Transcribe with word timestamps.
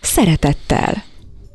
szeretettel. 0.00 1.04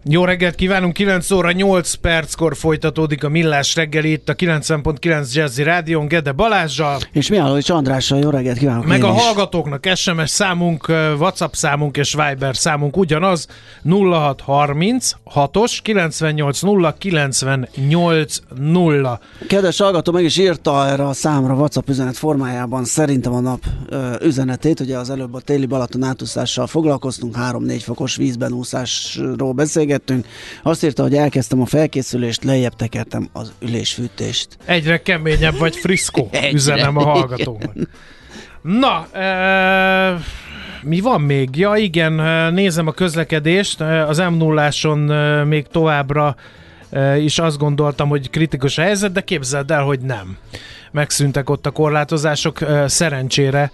Jó 0.09 0.25
reggelt 0.25 0.55
kívánunk, 0.55 0.93
9 0.93 1.31
óra 1.31 1.51
8 1.51 1.93
perckor 1.93 2.55
folytatódik 2.55 3.23
a 3.23 3.29
Millás 3.29 3.75
reggeli 3.75 4.11
itt 4.11 4.29
a 4.29 4.35
90.9 4.35 5.33
Jazzy 5.33 5.63
Rádion, 5.63 6.07
Gede 6.07 6.31
Balázsjal. 6.31 6.99
És 7.11 7.29
Mihálovics 7.29 7.69
Andrással 7.69 8.19
jó 8.19 8.29
reggelt 8.29 8.57
kívánok 8.57 8.85
Meg 8.85 9.03
a 9.03 9.13
is. 9.13 9.21
hallgatóknak 9.21 9.89
SMS 9.95 10.29
számunk, 10.29 10.87
WhatsApp 11.19 11.53
számunk 11.53 11.97
és 11.97 12.15
Viber 12.15 12.55
számunk 12.55 12.97
ugyanaz 12.97 13.47
0630 13.83 15.11
6-os 15.35 15.77
98 15.81 16.61
0 16.61 16.95
98 16.97 18.37
0. 18.55 19.19
Kedves 19.47 19.79
hallgató 19.79 20.11
meg 20.11 20.23
is 20.23 20.37
írta 20.37 20.87
erre 20.87 21.07
a 21.07 21.13
számra 21.13 21.53
WhatsApp 21.53 21.89
üzenet 21.89 22.17
formájában 22.17 22.85
szerintem 22.85 23.33
a 23.33 23.39
nap 23.39 23.63
ö, 23.89 24.11
üzenetét, 24.21 24.79
ugye 24.79 24.97
az 24.97 25.09
előbb 25.09 25.33
a 25.33 25.39
téli 25.39 25.65
Balaton 25.65 26.03
átúszással 26.03 26.67
foglalkoztunk, 26.67 27.35
3-4 27.39 27.81
fokos 27.83 28.15
vízben 28.15 28.51
úszásról 28.51 29.53
beszélgettünk. 29.93 30.25
Azt 30.63 30.83
írta, 30.83 31.03
hogy 31.03 31.15
elkezdtem 31.15 31.61
a 31.61 31.65
felkészülést, 31.65 32.43
lejjebb 32.43 32.75
tekertem 32.75 33.29
az 33.33 33.53
ülésfűtést. 33.59 34.47
Egyre 34.65 35.01
keményebb 35.01 35.57
vagy 35.57 35.75
friszkó, 35.75 36.29
üzenem 36.53 36.97
a 36.97 37.03
hallgatónak. 37.03 37.73
Na, 38.61 39.07
e, 39.11 40.19
mi 40.81 40.99
van 40.99 41.21
még? 41.21 41.55
Ja 41.55 41.75
igen, 41.75 42.13
nézem 42.53 42.87
a 42.87 42.91
közlekedést, 42.91 43.81
az 43.81 44.17
m 44.17 44.33
0 44.33 45.43
még 45.43 45.67
továbbra 45.67 46.35
is 47.17 47.39
azt 47.39 47.57
gondoltam, 47.57 48.09
hogy 48.09 48.29
kritikus 48.29 48.77
a 48.77 48.81
helyzet, 48.81 49.11
de 49.11 49.21
képzeld 49.21 49.71
el, 49.71 49.83
hogy 49.83 49.99
nem. 49.99 50.37
Megszűntek 50.91 51.49
ott 51.49 51.65
a 51.65 51.71
korlátozások, 51.71 52.59
szerencsére 52.85 53.71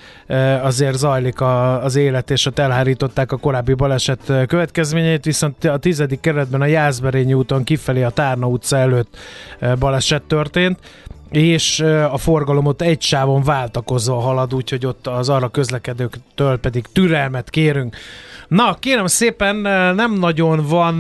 azért 0.62 0.98
zajlik 0.98 1.42
a, 1.42 1.84
az 1.84 1.96
élet, 1.96 2.32
és 2.32 2.46
ott 2.46 2.60
elhárították 2.60 3.32
a 3.32 3.38
korábbi 3.38 3.74
baleset 3.74 4.34
következményeit, 4.48 5.26
viszont 5.26 5.64
a 5.64 5.78
tizedik 5.78 6.20
keretben 6.20 6.62
a 6.62 6.66
Jászberényi 6.66 7.34
úton 7.34 7.64
kifelé 7.64 8.04
a 8.04 8.10
Tárna 8.10 8.48
utca 8.48 8.78
előtt 8.78 9.18
baleset 9.80 10.22
történt, 10.22 10.80
és 11.32 11.80
a 12.12 12.18
forgalom 12.18 12.66
ott 12.66 12.82
egy 12.82 13.02
sávon 13.02 13.44
váltakozva 13.44 14.20
halad, 14.20 14.54
úgyhogy 14.54 14.86
ott 14.86 15.08
az 15.08 15.30
arra 15.30 15.48
közlekedőktől 15.48 16.58
pedig 16.58 16.86
türelmet 16.94 17.50
kérünk. 17.50 17.96
Na, 18.50 18.78
kérem 18.80 19.08
szépen, 19.08 19.56
nem 19.96 20.14
nagyon 20.14 20.66
van 20.68 20.96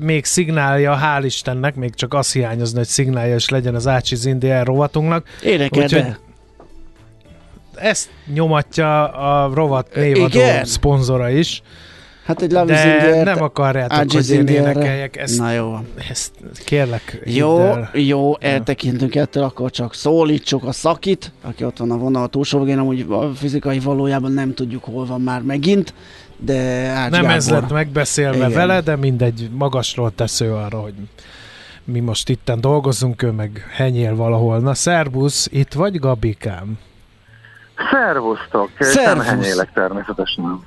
még 0.00 0.24
szignálja, 0.24 0.98
hál' 1.02 1.22
Istennek, 1.24 1.74
még 1.74 1.94
csak 1.94 2.14
az 2.14 2.32
hiányozna, 2.32 2.78
hogy 2.78 2.86
szignálja 2.86 3.34
is 3.34 3.48
legyen 3.48 3.74
az 3.74 3.86
Ácsi 3.86 4.16
Zindi 4.16 4.50
rovatunknak. 4.62 5.26
Énekel, 5.42 5.82
Úgyhogy 5.82 6.02
de. 6.02 6.18
ezt 7.74 8.10
nyomatja 8.32 9.08
a 9.08 9.54
rovat 9.54 9.94
névadó 9.94 10.38
Igen? 10.38 10.64
szponzora 10.64 11.30
is, 11.30 11.62
Hát 12.24 12.42
egy 12.42 12.52
Love 12.52 12.72
de 12.74 13.22
nem 13.22 13.42
akarjátok, 13.42 14.12
hogy 14.12 14.30
én 14.30 14.46
énekeljek. 14.46 15.16
Ezt, 15.16 15.38
Na 15.38 15.52
jó 15.52 15.78
ezt 16.10 16.30
kérlek, 16.64 17.20
Jó, 17.24 17.70
jó, 17.92 18.38
eltekintünk 18.38 19.14
ettől, 19.14 19.42
akkor 19.42 19.70
csak 19.70 19.94
szólítsuk 19.94 20.64
a 20.64 20.72
szakit, 20.72 21.32
aki 21.42 21.64
ott 21.64 21.76
van 21.78 21.90
a 21.90 21.96
vonal 21.96 22.28
túlsó 22.28 22.58
végén, 22.58 22.78
amúgy 22.78 23.06
a 23.08 23.30
fizikai 23.34 23.78
valójában 23.78 24.32
nem 24.32 24.54
tudjuk, 24.54 24.84
hol 24.84 25.06
van 25.06 25.20
már 25.20 25.42
megint, 25.42 25.94
de 26.44 26.86
Ács 26.88 27.10
Nem 27.10 27.20
Gábor. 27.20 27.36
ez 27.36 27.50
lett 27.50 27.70
megbeszélve 27.70 28.36
Igen. 28.36 28.52
vele, 28.52 28.80
de 28.80 28.96
mindegy, 28.96 29.50
magasról 29.52 30.12
tesző 30.14 30.52
arra, 30.52 30.80
hogy 30.80 30.94
mi 31.84 32.00
most 32.00 32.28
itten 32.28 32.60
dolgozunk, 32.60 33.22
ő 33.22 33.30
meg 33.30 33.66
henyél 33.72 34.16
valahol. 34.16 34.58
Na, 34.58 34.74
szervusz, 34.74 35.48
itt 35.50 35.72
vagy 35.72 35.98
Gabikám? 35.98 36.78
Szervusztok! 37.90 38.70
Szervusz. 38.78 39.26
Nem 39.26 39.38
henyélek 39.38 39.72
természetesen. 39.72 40.60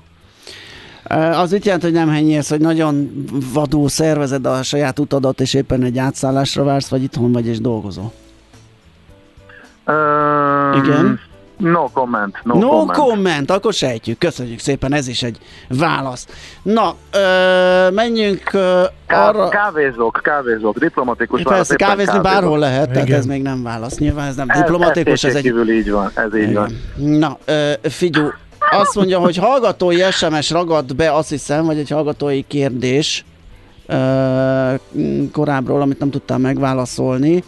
Az 1.33 1.53
itt 1.53 1.63
jelent, 1.65 1.83
hogy 1.83 1.91
nem 1.91 2.09
hennyérsz, 2.09 2.49
hogy 2.49 2.59
nagyon 2.59 3.25
vadul 3.53 3.89
szervezed 3.89 4.45
a 4.45 4.63
saját 4.63 4.99
utadat, 4.99 5.39
és 5.41 5.53
éppen 5.53 5.83
egy 5.83 5.97
átszállásra 5.97 6.63
vársz, 6.63 6.87
vagy 6.87 7.03
itthon 7.03 7.31
vagy 7.31 7.47
és 7.47 7.59
dolgozol. 7.59 8.11
Um, 9.87 10.83
Igen? 10.83 11.19
No 11.57 11.89
comment, 11.93 12.39
no, 12.43 12.53
No 12.57 12.69
comment. 12.69 12.91
comment, 12.97 13.51
akkor 13.51 13.73
sejtjük. 13.73 14.17
Köszönjük 14.17 14.59
szépen, 14.59 14.93
ez 14.93 15.07
is 15.07 15.23
egy 15.23 15.37
válasz. 15.69 16.27
Na, 16.63 16.95
ö, 17.11 17.89
menjünk 17.91 18.53
ö, 18.53 18.83
arra... 19.07 19.49
kávézok, 19.49 20.19
kávézok, 20.23 20.77
diplomatikus 20.77 21.43
válasz, 21.43 21.67
Persze, 21.67 21.75
kávézni 21.85 22.11
kávézok. 22.13 22.33
bárhol 22.33 22.59
lehet, 22.59 22.89
tehát 22.91 23.07
Igen. 23.07 23.19
ez 23.19 23.25
még 23.25 23.41
nem 23.41 23.63
válasz. 23.63 23.97
Nyilván 23.97 24.27
ez 24.27 24.35
nem 24.35 24.49
Ez- 24.49 24.57
diplomatikus, 24.59 25.23
ez 25.23 25.35
egy... 25.35 25.41
kívül 25.43 25.71
így 25.71 25.91
van, 25.91 26.11
ez 26.15 26.35
így 26.35 26.53
van. 26.53 26.69
Igen. 26.97 27.09
Na, 27.09 27.37
ö, 27.45 27.71
figyú, 27.83 28.21
azt 28.71 28.95
mondja, 28.95 29.19
hogy 29.19 29.35
hallgatói 29.37 29.97
SMS 30.11 30.51
ragadt 30.51 30.95
be, 30.95 31.13
azt 31.13 31.29
hiszem, 31.29 31.65
vagy 31.65 31.77
egy 31.77 31.89
hallgatói 31.89 32.41
kérdés 32.47 33.25
ö, 33.85 34.73
korábbról, 35.31 35.81
amit 35.81 35.99
nem 35.99 36.09
tudtam 36.09 36.41
megválaszolni. 36.41 37.43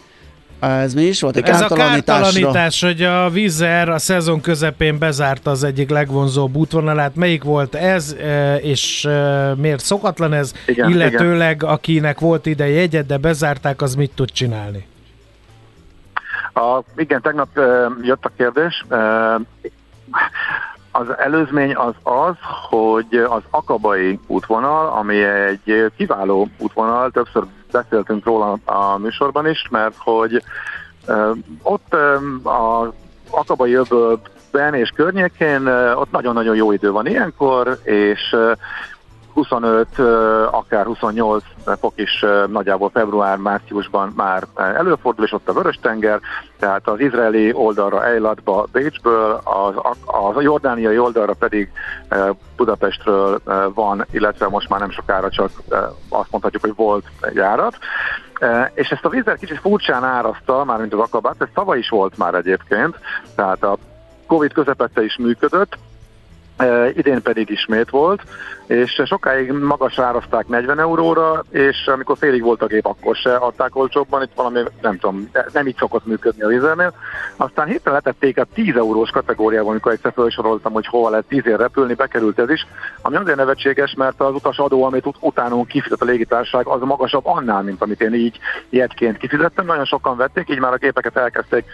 Ez 0.60 0.94
mi 0.94 1.02
is 1.02 1.20
volt? 1.20 1.36
Egy 1.36 1.48
Ez 1.48 1.60
a 1.60 1.74
kártalanítás, 1.74 2.82
hogy 2.82 3.02
a 3.02 3.30
Vizer 3.30 3.88
a 3.88 3.98
szezon 3.98 4.40
közepén 4.40 4.98
bezárta 4.98 5.50
az 5.50 5.64
egyik 5.64 5.90
legvonzóbb 5.90 6.56
útvonalát. 6.56 7.14
Melyik 7.14 7.42
volt 7.44 7.74
ez, 7.74 8.16
e, 8.20 8.56
és 8.56 9.04
e, 9.04 9.54
miért 9.54 9.84
szokatlan 9.84 10.32
ez? 10.32 10.52
Igen, 10.66 10.90
Illetőleg, 10.90 11.62
akinek 11.62 12.20
volt 12.20 12.46
ide 12.46 12.68
jegyet, 12.68 13.06
de 13.06 13.16
bezárták, 13.16 13.82
az 13.82 13.94
mit 13.94 14.10
tud 14.14 14.30
csinálni? 14.30 14.86
A, 16.54 16.82
igen, 16.96 17.20
tegnap 17.20 17.48
ö, 17.54 17.86
jött 18.02 18.24
a 18.24 18.30
kérdés. 18.36 18.84
Ö, 18.88 19.34
az 20.90 21.06
előzmény 21.18 21.74
az 21.74 21.94
az, 22.02 22.34
hogy 22.68 23.14
az 23.28 23.42
Akabai 23.50 24.18
útvonal, 24.26 24.86
ami 24.86 25.22
egy 25.24 25.92
kiváló 25.96 26.48
útvonal, 26.58 27.10
többször 27.10 27.44
beszéltünk 27.70 28.24
róla 28.24 28.58
a 28.64 28.98
műsorban 28.98 29.46
is, 29.46 29.68
mert 29.70 29.94
hogy 29.98 30.42
ott 31.62 31.94
a 32.44 32.92
Akabai 33.30 33.72
öbölben 33.72 34.74
és 34.74 34.90
környékén 34.94 35.66
ott 35.94 36.10
nagyon-nagyon 36.10 36.56
jó 36.56 36.72
idő 36.72 36.90
van 36.90 37.06
ilyenkor, 37.06 37.78
és 37.82 38.36
25, 39.38 39.86
ö, 39.96 40.46
akár 40.50 40.84
28 40.84 41.44
fok 41.80 41.92
is 41.96 42.24
nagyjából 42.46 42.90
február-márciusban 42.90 44.12
már 44.16 44.46
előfordul, 44.54 45.24
és 45.24 45.32
ott 45.32 45.48
a 45.48 45.52
Vörös-tenger, 45.52 46.20
tehát 46.58 46.88
az 46.88 47.00
izraeli 47.00 47.52
oldalra 47.52 48.04
Eilatba, 48.04 48.66
Bécsből, 48.72 49.40
az, 49.44 49.74
az 50.04 50.36
a 50.36 50.40
jordániai 50.40 50.98
oldalra 50.98 51.32
pedig 51.32 51.70
Budapestről 52.56 53.40
van, 53.74 54.06
illetve 54.10 54.48
most 54.48 54.68
már 54.68 54.80
nem 54.80 54.90
sokára 54.90 55.30
csak 55.30 55.50
azt 56.08 56.30
mondhatjuk, 56.30 56.62
hogy 56.62 56.74
volt 56.74 57.04
járat. 57.34 57.78
És 58.74 58.88
ezt 58.88 59.04
a 59.04 59.08
vízer 59.08 59.36
kicsit 59.36 59.58
furcsán 59.58 60.04
árazta, 60.04 60.64
mármint 60.64 60.92
az 60.92 61.00
akabát, 61.00 61.36
ez 61.38 61.48
tavaly 61.54 61.78
is 61.78 61.88
volt 61.88 62.16
már 62.16 62.34
egyébként, 62.34 62.98
tehát 63.34 63.62
a 63.62 63.78
Covid 64.26 64.52
közepette 64.52 65.04
is 65.04 65.16
működött, 65.16 65.78
Idén 66.94 67.22
pedig 67.22 67.50
ismét 67.50 67.90
volt, 67.90 68.22
és 68.66 69.02
sokáig 69.04 69.52
magas 69.52 69.98
áraszták 69.98 70.48
40 70.48 70.78
euróra, 70.78 71.44
és 71.50 71.86
amikor 71.86 72.16
félig 72.16 72.42
volt 72.42 72.62
a 72.62 72.66
gép, 72.66 72.86
akkor 72.86 73.16
se 73.16 73.34
adták 73.34 73.76
olcsóbban, 73.76 74.22
itt 74.22 74.32
valami, 74.34 74.60
nem 74.80 74.98
tudom, 74.98 75.30
nem 75.52 75.66
így 75.66 75.76
szokott 75.76 76.06
működni 76.06 76.42
a 76.42 76.48
vizernél. 76.48 76.92
Aztán 77.36 77.66
hirtelen 77.66 78.00
letették 78.04 78.38
a 78.38 78.46
10 78.54 78.76
eurós 78.76 79.10
kategóriában, 79.10 79.70
amikor 79.70 79.92
egyszer 79.92 80.12
felsoroltam, 80.14 80.72
hogy 80.72 80.86
hova 80.86 81.10
lehet 81.10 81.24
10 81.28 81.46
ér 81.46 81.56
repülni, 81.56 81.94
bekerült 81.94 82.38
ez 82.38 82.50
is, 82.50 82.66
ami 83.02 83.16
azért 83.16 83.36
nevetséges, 83.36 83.94
mert 83.94 84.20
az 84.20 84.34
utas 84.34 84.58
adó, 84.58 84.84
amit 84.84 85.06
ut- 85.06 85.16
utánunk 85.20 85.68
kifizet 85.68 86.02
a 86.02 86.04
légitársaság, 86.04 86.66
az 86.66 86.80
magasabb 86.80 87.26
annál, 87.26 87.62
mint 87.62 87.82
amit 87.82 88.00
én 88.00 88.14
így 88.14 88.38
jegyként 88.70 89.16
kifizettem. 89.16 89.66
Nagyon 89.66 89.84
sokan 89.84 90.16
vették, 90.16 90.50
így 90.50 90.58
már 90.58 90.72
a 90.72 90.76
gépeket 90.76 91.16
elkezdték 91.16 91.64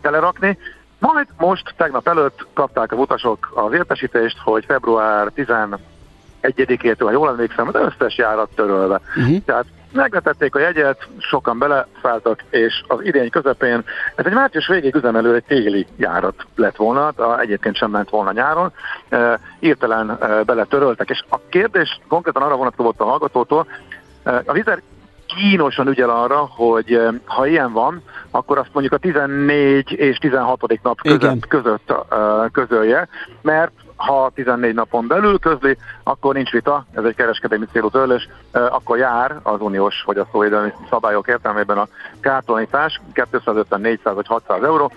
telerakni. 0.00 0.58
Majd 1.12 1.26
most, 1.38 1.74
tegnap 1.76 2.08
előtt 2.08 2.46
kapták 2.52 2.92
az 2.92 2.98
utasok 2.98 3.52
az 3.54 3.72
értesítést, 3.72 4.38
hogy 4.38 4.64
február 4.64 5.32
11-től, 5.36 6.96
ha 6.98 7.10
jól 7.10 7.28
emlékszem, 7.28 7.68
az 7.68 7.74
összes 7.74 8.16
járat 8.16 8.48
törölve. 8.54 9.00
Uh-huh. 9.16 9.44
Tehát 9.44 9.64
megvetették 9.92 10.54
a 10.54 10.58
jegyet, 10.58 11.08
sokan 11.18 11.58
beleszálltak, 11.58 12.44
és 12.50 12.82
az 12.86 12.98
idény 13.02 13.30
közepén, 13.30 13.84
ez 14.14 14.26
egy 14.26 14.32
március 14.32 14.66
végéig 14.66 14.94
üzemelő 14.94 15.34
egy 15.34 15.44
téli 15.44 15.86
járat 15.96 16.46
lett 16.54 16.76
volna, 16.76 17.40
egyébként 17.40 17.76
sem 17.76 17.90
ment 17.90 18.10
volna 18.10 18.32
nyáron, 18.32 18.72
e, 19.08 19.40
írtelen 19.60 20.10
e, 20.10 20.42
beletöröltek, 20.42 21.10
és 21.10 21.24
a 21.28 21.38
kérdés 21.48 22.00
konkrétan 22.08 22.42
arra 22.42 22.56
vonatkozott 22.56 23.00
a 23.00 23.04
hallgatótól, 23.04 23.66
e, 24.22 24.42
a 24.46 24.52
vizer 24.52 24.82
kínosan 25.36 25.88
ügyel 25.88 26.10
arra, 26.10 26.48
hogy 26.50 27.00
ha 27.24 27.46
ilyen 27.46 27.72
van, 27.72 28.02
akkor 28.30 28.58
azt 28.58 28.70
mondjuk 28.72 28.94
a 28.94 28.98
14 28.98 29.92
és 29.92 30.16
16. 30.16 30.82
nap 30.82 31.00
között, 31.00 31.46
között 31.46 31.92
uh, 32.10 32.50
közölje, 32.52 33.08
mert 33.42 33.72
ha 33.96 34.30
14 34.34 34.74
napon 34.74 35.06
belül 35.06 35.38
közli, 35.38 35.76
akkor 36.02 36.34
nincs 36.34 36.50
vita, 36.50 36.86
ez 36.92 37.04
egy 37.04 37.14
kereskedelmi 37.14 37.64
célú 37.72 37.88
törlés, 37.88 38.28
akkor 38.52 38.98
jár 38.98 39.40
az 39.42 39.60
uniós 39.60 40.04
szóvédelmi 40.32 40.72
szabályok 40.90 41.28
értelmében 41.28 41.78
a 41.78 41.88
kártalanítás 42.20 43.00
250, 43.12 43.80
400 43.80 44.14
vagy 44.14 44.26
600 44.26 44.62
euró, 44.62 44.92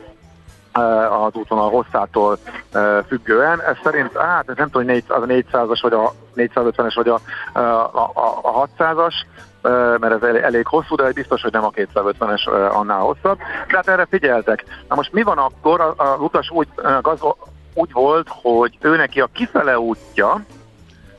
az 1.26 1.34
útvonal 1.34 1.70
hosszától 1.70 2.38
függően. 3.08 3.62
Ez 3.62 3.76
szerint, 3.84 4.18
hát 4.18 4.46
nem 4.56 4.70
tudom, 4.70 4.88
hogy 4.88 5.04
az 5.08 5.22
a 5.22 5.26
400-as, 5.26 5.80
vagy 5.82 5.94
a 5.94 6.14
450-es, 6.36 6.94
vagy 6.96 7.08
a, 7.08 7.20
a, 7.54 7.60
a, 7.60 8.40
a 8.42 8.68
600-as, 8.78 9.14
mert 10.00 10.24
ez 10.24 10.36
elég 10.36 10.68
hosszú, 10.68 10.96
de 10.96 11.12
biztos, 11.12 11.42
hogy 11.42 11.52
nem 11.52 11.64
a 11.64 11.72
250-es 11.72 12.72
annál 12.74 13.00
hosszabb. 13.00 13.38
De 13.38 13.76
hát 13.76 13.88
erre 13.88 14.08
figyeltek. 14.10 14.66
Na 14.88 14.96
most 14.96 15.14
mi 15.14 15.24
van 15.24 15.38
akkor? 15.38 15.94
Az 15.98 16.20
utas 16.20 16.50
úgy, 16.50 16.68
az, 17.02 17.20
úgy 17.74 17.92
volt, 17.92 18.28
hogy 18.30 18.78
ő 18.82 18.96
neki 18.96 19.22
a 19.22 19.30
kifele 19.34 19.80
útja, 19.80 20.42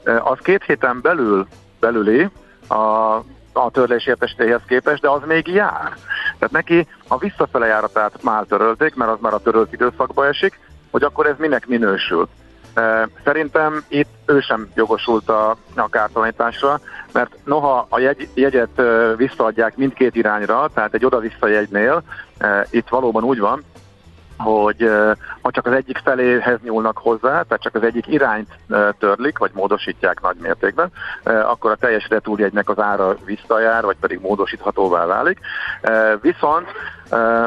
az 0.05 0.39
két 0.43 0.65
héten 0.65 1.01
belül 1.01 1.47
belüli 1.81 2.29
a, 2.69 2.75
a 3.53 3.71
törlés 3.73 4.07
értestéhez 4.07 4.61
képest, 4.67 5.03
de 5.03 5.09
az 5.09 5.21
még 5.27 5.47
jár. 5.47 5.97
Tehát 6.39 6.51
neki 6.51 6.87
a 7.09 7.19
visszafele 7.19 7.67
járatát 7.67 8.23
már 8.23 8.45
törölték, 8.45 8.95
mert 8.95 9.11
az 9.11 9.19
már 9.21 9.33
a 9.33 9.39
törölt 9.39 9.73
időszakba 9.73 10.27
esik, 10.27 10.61
hogy 10.91 11.03
akkor 11.03 11.27
ez 11.27 11.35
minek 11.39 11.67
minősül. 11.67 12.29
Szerintem 13.25 13.85
itt 13.89 14.09
ő 14.27 14.41
sem 14.41 14.69
jogosult 14.75 15.29
a, 15.29 15.57
a 15.75 15.89
kártalanításra, 15.89 16.81
mert 17.13 17.37
noha 17.45 17.87
a 17.89 17.99
jegy, 17.99 18.29
jegyet 18.35 18.83
visszaadják 19.17 19.77
mindkét 19.77 20.15
irányra, 20.15 20.69
tehát 20.75 20.95
egy 20.95 21.05
oda-vissza 21.05 21.47
jegynél, 21.47 22.03
itt 22.71 22.89
valóban 22.89 23.25
úgy 23.25 23.39
van, 23.39 23.65
hogy 24.39 24.91
ha 25.43 25.51
csak 25.51 25.67
az 25.67 25.73
egyik 25.73 26.01
feléhez 26.05 26.59
nyúlnak 26.63 26.99
hozzá, 26.99 27.43
tehát 27.43 27.63
csak 27.63 27.75
az 27.75 27.83
egyik 27.83 28.07
irányt 28.07 28.49
törlik, 28.99 29.39
vagy 29.39 29.51
módosítják 29.55 30.21
nagy 30.21 30.37
mértékben, 30.41 30.93
akkor 31.23 31.71
a 31.71 31.77
teljes 31.77 32.09
retúrjegynek 32.09 32.69
az 32.69 32.79
ára 32.79 33.17
visszajár, 33.25 33.85
vagy 33.85 33.97
pedig 34.01 34.21
módosíthatóvá 34.21 35.07
válik. 35.07 35.39
Viszont 36.21 36.67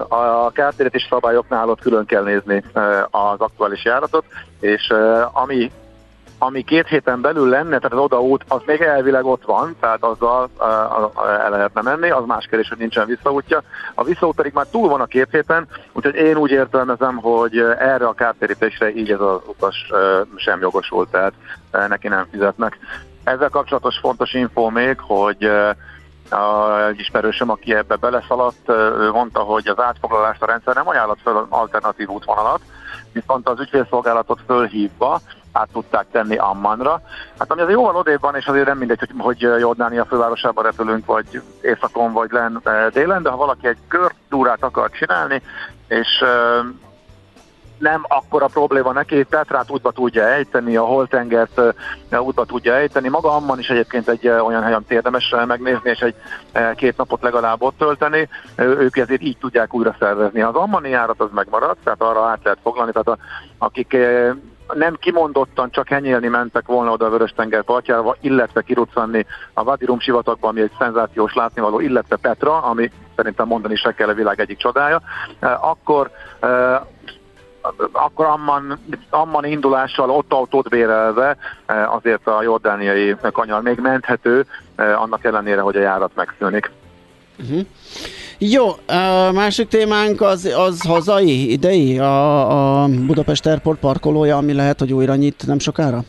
a 0.07 0.51
kártérítés 0.51 1.07
szabályoknál 1.09 1.69
ott 1.69 1.81
külön 1.81 2.05
kell 2.05 2.23
nézni 2.23 2.63
az 3.09 3.39
aktuális 3.39 3.83
járatot, 3.85 4.25
és 4.59 4.93
ami 5.31 5.71
ami 6.43 6.63
két 6.63 6.87
héten 6.87 7.21
belül 7.21 7.49
lenne, 7.49 7.77
tehát 7.77 7.93
az 7.93 7.99
odaút, 7.99 8.43
az 8.47 8.61
még 8.65 8.81
elvileg 8.81 9.25
ott 9.25 9.45
van, 9.45 9.75
tehát 9.79 10.03
azzal 10.03 10.49
el 11.43 11.49
lehetne 11.49 11.81
menni, 11.81 12.09
az 12.09 12.25
más 12.25 12.45
kérdés, 12.45 12.69
hogy 12.69 12.77
nincsen 12.77 13.05
visszaútja. 13.05 13.61
A 13.95 14.03
visszaút 14.03 14.35
pedig 14.35 14.53
már 14.53 14.65
túl 14.71 14.89
van 14.89 15.01
a 15.01 15.05
két 15.05 15.27
héten, 15.31 15.67
úgyhogy 15.93 16.15
én 16.15 16.37
úgy 16.37 16.51
értelmezem, 16.51 17.15
hogy 17.15 17.57
erre 17.79 18.07
a 18.07 18.13
kártérítésre 18.13 18.93
így 18.93 19.11
ez 19.11 19.19
az 19.19 19.39
utas 19.45 19.91
sem 20.35 20.61
jogosult, 20.61 21.09
tehát 21.09 21.33
neki 21.87 22.07
nem 22.07 22.27
fizetnek. 22.31 22.77
Ezzel 23.23 23.49
kapcsolatos 23.49 23.97
fontos 23.97 24.33
info 24.33 24.69
még, 24.69 24.99
hogy 24.99 25.51
egy 26.89 26.99
ismerősöm, 26.99 27.49
aki 27.49 27.75
ebbe 27.75 27.95
beleszaladt, 27.95 28.69
ő 28.69 29.11
mondta, 29.11 29.39
hogy 29.39 29.67
az 29.67 29.79
átfoglalás 29.79 30.37
a 30.39 30.45
rendszer 30.45 30.75
nem 30.75 30.87
ajánlott 30.87 31.21
fel 31.23 31.45
alternatív 31.49 32.07
útvonalat, 32.07 32.61
viszont 33.11 33.49
az 33.49 33.59
ügyfélszolgálatot 33.59 34.39
fölhívva 34.45 35.19
át 35.51 35.69
tudták 35.71 36.05
tenni 36.11 36.37
Ammanra. 36.37 37.01
Hát 37.39 37.51
ami 37.51 37.61
azért 37.61 37.77
jóval 37.77 37.95
odébb 37.95 38.21
van, 38.21 38.35
és 38.35 38.45
azért 38.45 38.65
nem 38.65 38.77
mindegy, 38.77 38.99
hogy, 38.99 39.09
hogy 39.17 39.41
Jordánia 39.41 40.05
fővárosában 40.05 40.63
repülünk, 40.63 41.05
vagy 41.05 41.41
északon, 41.61 42.11
vagy 42.11 42.31
len, 42.31 42.61
délen, 42.93 43.21
de 43.21 43.29
ha 43.29 43.37
valaki 43.37 43.67
egy 43.67 43.77
körtúrát 43.87 44.63
akar 44.63 44.89
csinálni, 44.89 45.41
és 45.87 46.23
nem 47.81 48.05
akkora 48.07 48.45
probléma 48.45 48.91
neki, 48.91 49.23
Petrát 49.23 49.69
útba 49.69 49.91
tudja 49.91 50.27
ejteni, 50.27 50.75
a 50.75 50.83
Holtengert 50.83 51.61
útba 52.19 52.45
tudja 52.45 52.73
ejteni. 52.73 53.09
Maga 53.09 53.35
Amman 53.35 53.59
is 53.59 53.69
egyébként 53.69 54.07
egy 54.07 54.27
olyan 54.27 54.63
helyen 54.63 54.85
érdemes 54.87 55.35
megnézni, 55.47 55.89
és 55.89 55.99
egy 55.99 56.15
két 56.75 56.97
napot 56.97 57.21
legalább 57.21 57.61
ott 57.61 57.77
tölteni. 57.77 58.29
Ők 58.55 58.97
ezért 58.97 59.21
így 59.21 59.37
tudják 59.37 59.73
újra 59.73 59.95
szervezni. 59.99 60.41
Az 60.41 60.55
Ammani 60.55 60.89
járat 60.89 61.19
az 61.19 61.29
megmaradt, 61.33 61.83
tehát 61.83 62.01
arra 62.01 62.23
át 62.25 62.43
lehet 62.43 62.59
foglalni, 62.63 62.91
tehát 62.91 63.07
a, 63.07 63.17
akik 63.57 63.97
nem 64.73 64.95
kimondottan 64.99 65.71
csak 65.71 65.87
henyélni 65.87 66.27
mentek 66.27 66.65
volna 66.65 66.91
oda 66.91 67.05
a 67.05 67.09
Vörös-tenger 67.09 67.63
partjára, 67.63 68.15
illetve 68.21 68.61
kiruccanni 68.61 69.25
a 69.53 69.63
Vadirum 69.63 69.99
sivatagba, 69.99 70.47
ami 70.47 70.61
egy 70.61 70.75
szenzációs 70.79 71.33
látnivaló, 71.33 71.79
illetve 71.79 72.15
Petra, 72.15 72.61
ami 72.61 72.91
szerintem 73.15 73.47
mondani 73.47 73.75
se 73.75 73.93
kell 73.93 74.09
a 74.09 74.13
világ 74.13 74.39
egyik 74.39 74.57
csodája, 74.57 75.01
akkor 75.39 76.11
akkor 77.91 78.25
Amman, 78.25 78.79
Amman 79.09 79.45
indulással 79.45 80.09
ott 80.09 80.33
autót 80.33 80.69
bérelve 80.69 81.37
azért 81.89 82.27
a 82.27 82.41
jordániai 82.41 83.15
kanyar 83.31 83.61
még 83.61 83.79
menthető, 83.79 84.45
annak 84.75 85.23
ellenére, 85.23 85.61
hogy 85.61 85.75
a 85.75 85.81
járat 85.81 86.11
megszűnik. 86.15 86.71
Uh-huh. 87.39 87.65
Jó, 88.37 88.67
a 88.87 89.31
másik 89.31 89.67
témánk 89.67 90.21
az, 90.21 90.45
az 90.45 90.81
hazai, 90.81 91.51
idei, 91.51 91.99
a, 91.99 92.83
a 92.83 92.87
Budapest 92.87 93.45
Airport 93.45 93.79
parkolója, 93.79 94.37
ami 94.37 94.53
lehet, 94.53 94.79
hogy 94.79 94.93
újra 94.93 95.15
nyit 95.15 95.47
nem 95.47 95.59
sokára? 95.59 95.99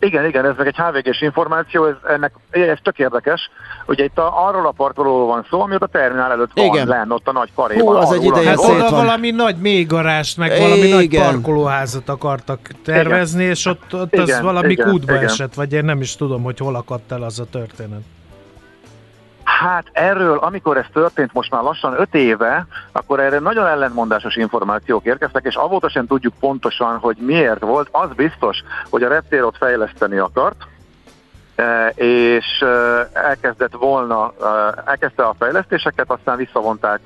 Igen, 0.00 0.24
igen, 0.24 0.44
ez 0.44 0.56
meg 0.56 0.66
egy 0.66 0.76
HVG-s 0.76 1.20
információ, 1.20 1.86
ez, 1.86 1.94
ennek, 2.08 2.32
ez 2.50 2.78
tök 2.82 2.98
érdekes. 2.98 3.50
Ugye 3.90 4.04
itt 4.04 4.18
a, 4.18 4.46
arról 4.46 4.66
a 4.66 4.70
parkolóról 4.70 5.26
van 5.26 5.46
szó, 5.50 5.60
ami 5.60 5.74
ott 5.74 5.82
a 5.82 5.86
terminál 5.86 6.30
előtt 6.30 6.50
van, 6.54 6.64
igen. 6.64 6.86
lenn, 6.86 7.10
ott 7.10 7.28
a 7.28 7.32
nagy 7.32 7.52
paréban. 7.54 7.86
Hú, 7.86 7.92
az 7.92 8.12
egy 8.12 8.24
ideje 8.24 8.48
hát 8.48 8.58
oda 8.58 8.90
valami 8.90 9.30
nagy 9.30 9.56
mélygarást, 9.56 10.36
meg 10.36 10.58
valami 10.58 10.80
igen. 10.80 10.96
nagy 10.96 11.32
parkolóházat 11.32 12.08
akartak 12.08 12.60
tervezni, 12.84 13.40
igen. 13.40 13.52
és 13.52 13.66
ott, 13.66 13.94
ott 13.94 14.12
igen, 14.12 14.24
az 14.24 14.40
valami 14.40 14.72
igen, 14.72 14.90
kútba 14.90 15.12
igen. 15.12 15.24
esett, 15.24 15.54
vagy 15.54 15.72
én 15.72 15.84
nem 15.84 16.00
is 16.00 16.16
tudom, 16.16 16.42
hogy 16.42 16.58
hol 16.58 16.74
akadt 16.74 17.12
el 17.12 17.22
az 17.22 17.38
a 17.38 17.44
történet. 17.50 18.00
Hát 19.44 19.84
erről, 19.92 20.38
amikor 20.38 20.76
ez 20.76 20.86
történt 20.92 21.32
most 21.32 21.50
már 21.50 21.62
lassan 21.62 22.00
öt 22.00 22.14
éve, 22.14 22.66
akkor 22.92 23.20
erre 23.20 23.38
nagyon 23.38 23.66
ellentmondásos 23.66 24.36
információk 24.36 25.04
érkeztek, 25.04 25.44
és 25.44 25.54
avóta 25.54 25.88
sem 25.88 26.06
tudjuk 26.06 26.34
pontosan, 26.40 26.98
hogy 26.98 27.16
miért 27.20 27.60
volt. 27.60 27.88
Az 27.90 28.08
biztos, 28.16 28.58
hogy 28.90 29.02
a 29.02 29.08
reptérot 29.08 29.56
fejleszteni 29.56 30.16
akart, 30.16 30.56
és 31.94 32.60
e, 32.60 32.66
elkezdett 33.12 33.72
volna, 33.72 34.32
e, 34.42 34.46
elkezdte 34.84 35.22
a 35.22 35.34
fejlesztéseket, 35.38 36.10
aztán 36.10 36.36
visszavonták 36.36 37.00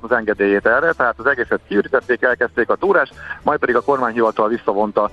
az 0.00 0.12
engedélyét 0.12 0.66
erre, 0.66 0.92
tehát 0.92 1.14
az 1.18 1.26
egészet 1.26 1.60
kiürítették, 1.68 2.22
elkezdték 2.22 2.68
a 2.68 2.74
túrást, 2.76 3.14
majd 3.42 3.58
pedig 3.58 3.76
a 3.76 3.80
kormányhivatal 3.80 4.48
visszavonta 4.48 5.10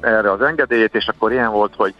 erre 0.00 0.30
az 0.30 0.42
engedélyét, 0.42 0.94
és 0.94 1.08
akkor 1.08 1.32
ilyen 1.32 1.50
volt, 1.50 1.74
hogy 1.76 1.94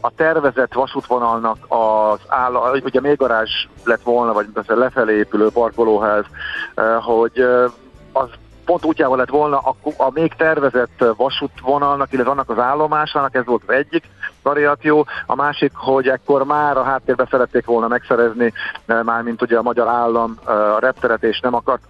a 0.00 0.10
tervezett 0.16 0.72
vasútvonalnak 0.72 1.56
az 1.68 2.20
áll, 2.28 2.54
ugye 2.84 3.00
még 3.00 3.16
garázs 3.16 3.50
lett 3.84 4.02
volna, 4.02 4.32
vagy 4.32 4.46
lefelé 4.66 5.16
épülő 5.16 5.48
parkolóház, 5.50 6.24
hogy 7.00 7.46
az 8.12 8.28
pont 8.66 8.84
útjával 8.84 9.16
lett 9.16 9.28
volna 9.28 9.58
a, 9.58 9.74
a 9.96 10.10
még 10.14 10.34
tervezett 10.34 11.04
vasútvonalnak, 11.16 12.12
illetve 12.12 12.30
annak 12.30 12.50
az 12.50 12.58
állomásának, 12.58 13.34
ez 13.34 13.44
volt 13.44 13.62
az 13.66 13.74
egyik 13.74 14.04
variáció, 14.42 15.06
a 15.26 15.34
másik, 15.34 15.72
hogy 15.74 16.08
ekkor 16.08 16.44
már 16.44 16.76
a 16.76 16.82
háttérbe 16.82 17.26
szerették 17.30 17.64
volna 17.66 17.88
megszerezni, 17.88 18.52
már 18.86 19.22
mint 19.22 19.42
ugye 19.42 19.58
a 19.58 19.62
magyar 19.62 19.88
állam 19.88 20.38
a 20.44 20.78
repteret, 20.80 21.22
és 21.22 21.40
nem 21.40 21.54
akart. 21.54 21.82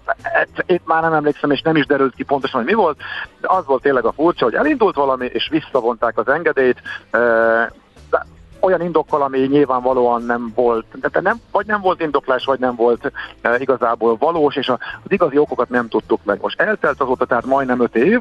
Itt 0.67 0.87
már 0.87 1.03
nem 1.03 1.13
emlékszem, 1.13 1.51
és 1.51 1.61
nem 1.61 1.77
is 1.77 1.87
derült 1.87 2.15
ki 2.15 2.23
pontosan, 2.23 2.61
hogy 2.61 2.69
mi 2.69 2.77
volt, 2.77 2.97
de 3.41 3.49
az 3.51 3.67
volt 3.67 3.83
tényleg 3.83 4.05
a 4.05 4.13
furcsa, 4.13 4.45
hogy 4.45 4.55
elindult 4.55 4.95
valami, 4.95 5.27
és 5.27 5.49
visszavonták 5.49 6.19
az 6.19 6.29
engedélyt, 6.29 6.83
olyan 8.61 8.83
indokkal, 8.83 9.23
ami 9.23 9.39
nyilvánvalóan 9.39 10.23
nem 10.23 10.53
volt, 10.55 10.85
de 11.13 11.21
nem, 11.21 11.41
vagy 11.53 11.67
nem 11.67 11.81
volt 11.81 12.01
indoklás, 12.01 12.45
vagy 12.45 12.59
nem 12.59 12.75
volt 12.75 13.13
e, 13.41 13.57
igazából 13.59 14.17
valós, 14.19 14.57
és 14.57 14.69
a, 14.69 14.79
az 15.05 15.13
igazi 15.13 15.39
okokat 15.39 15.69
nem 15.69 15.89
tudtuk 15.89 16.21
meg. 16.25 16.39
Most 16.41 16.61
eltelt 16.61 17.01
azóta, 17.01 17.25
tehát 17.25 17.45
majdnem 17.45 17.81
öt 17.81 17.97
év, 17.97 18.21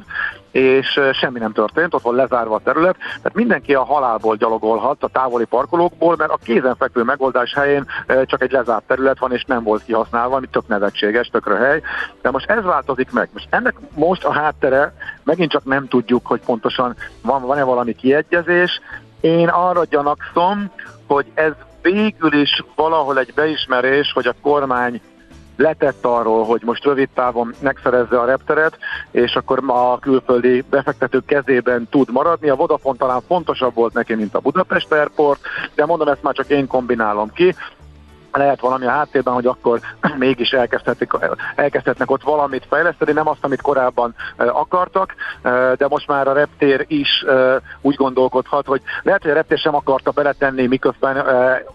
és 0.51 0.97
e, 0.97 1.13
semmi 1.13 1.39
nem 1.39 1.51
történt, 1.51 1.93
ott 1.93 2.01
van 2.01 2.15
lezárva 2.15 2.55
a 2.55 2.61
terület, 2.63 2.97
tehát 2.97 3.33
mindenki 3.33 3.73
a 3.73 3.83
halálból 3.83 4.35
gyalogolhat, 4.35 5.03
a 5.03 5.07
távoli 5.07 5.45
parkolókból, 5.45 6.15
mert 6.17 6.31
a 6.31 6.39
kézenfekvő 6.43 7.03
megoldás 7.03 7.53
helyén 7.53 7.85
e, 8.07 8.25
csak 8.25 8.41
egy 8.41 8.51
lezárt 8.51 8.87
terület 8.87 9.19
van, 9.19 9.31
és 9.31 9.43
nem 9.43 9.63
volt 9.63 9.83
kihasználva, 9.83 10.35
ami 10.35 10.47
tök 10.51 10.67
nevetséges, 10.67 11.27
tökre 11.27 11.55
hely. 11.55 11.81
De 12.21 12.31
most 12.31 12.49
ez 12.49 12.63
változik 12.63 13.11
meg. 13.11 13.29
Most 13.33 13.47
ennek 13.49 13.75
most 13.93 14.23
a 14.23 14.31
háttere, 14.31 14.93
megint 15.23 15.51
csak 15.51 15.65
nem 15.65 15.87
tudjuk, 15.87 16.25
hogy 16.25 16.41
pontosan 16.45 16.95
van, 17.21 17.41
van-e 17.41 17.63
valami 17.63 17.95
kiegyezés, 17.95 18.81
én 19.19 19.47
arra 19.47 19.83
gyanakszom, 19.83 20.71
hogy 21.07 21.25
ez 21.33 21.51
végül 21.81 22.33
is 22.33 22.63
valahol 22.75 23.19
egy 23.19 23.33
beismerés, 23.35 24.11
hogy 24.11 24.27
a 24.27 24.35
kormány 24.41 25.01
letett 25.57 26.05
arról, 26.05 26.45
hogy 26.45 26.61
most 26.63 26.83
rövid 26.83 27.09
távon 27.13 27.53
megszerezze 27.59 28.19
a 28.19 28.25
repteret, 28.25 28.77
és 29.11 29.35
akkor 29.35 29.63
a 29.67 29.99
külföldi 29.99 30.63
befektetők 30.69 31.25
kezében 31.25 31.87
tud 31.89 32.11
maradni. 32.11 32.49
A 32.49 32.55
Vodafone 32.55 32.97
talán 32.97 33.21
fontosabb 33.27 33.73
volt 33.73 33.93
neki, 33.93 34.13
mint 34.13 34.35
a 34.35 34.39
Budapest 34.39 34.91
Airport, 34.91 35.39
de 35.75 35.85
mondom, 35.85 36.07
ezt 36.07 36.23
már 36.23 36.33
csak 36.33 36.49
én 36.49 36.67
kombinálom 36.67 37.31
ki 37.33 37.55
lehet 38.37 38.59
valami 38.59 38.85
a 38.85 38.89
háttérben, 38.89 39.33
hogy 39.33 39.45
akkor 39.45 39.79
mégis 40.17 40.49
elkezdhetnek 41.55 42.11
ott 42.11 42.23
valamit 42.23 42.65
fejleszteni, 42.69 43.11
nem 43.11 43.27
azt, 43.27 43.43
amit 43.43 43.61
korábban 43.61 44.15
akartak, 44.37 45.15
de 45.77 45.87
most 45.87 46.07
már 46.07 46.27
a 46.27 46.33
reptér 46.33 46.85
is 46.87 47.25
úgy 47.81 47.95
gondolkodhat, 47.95 48.65
hogy 48.65 48.81
lehet, 49.03 49.21
hogy 49.21 49.31
a 49.31 49.35
reptér 49.35 49.57
sem 49.57 49.75
akarta 49.75 50.11
beletenni, 50.11 50.67
miközben 50.67 51.17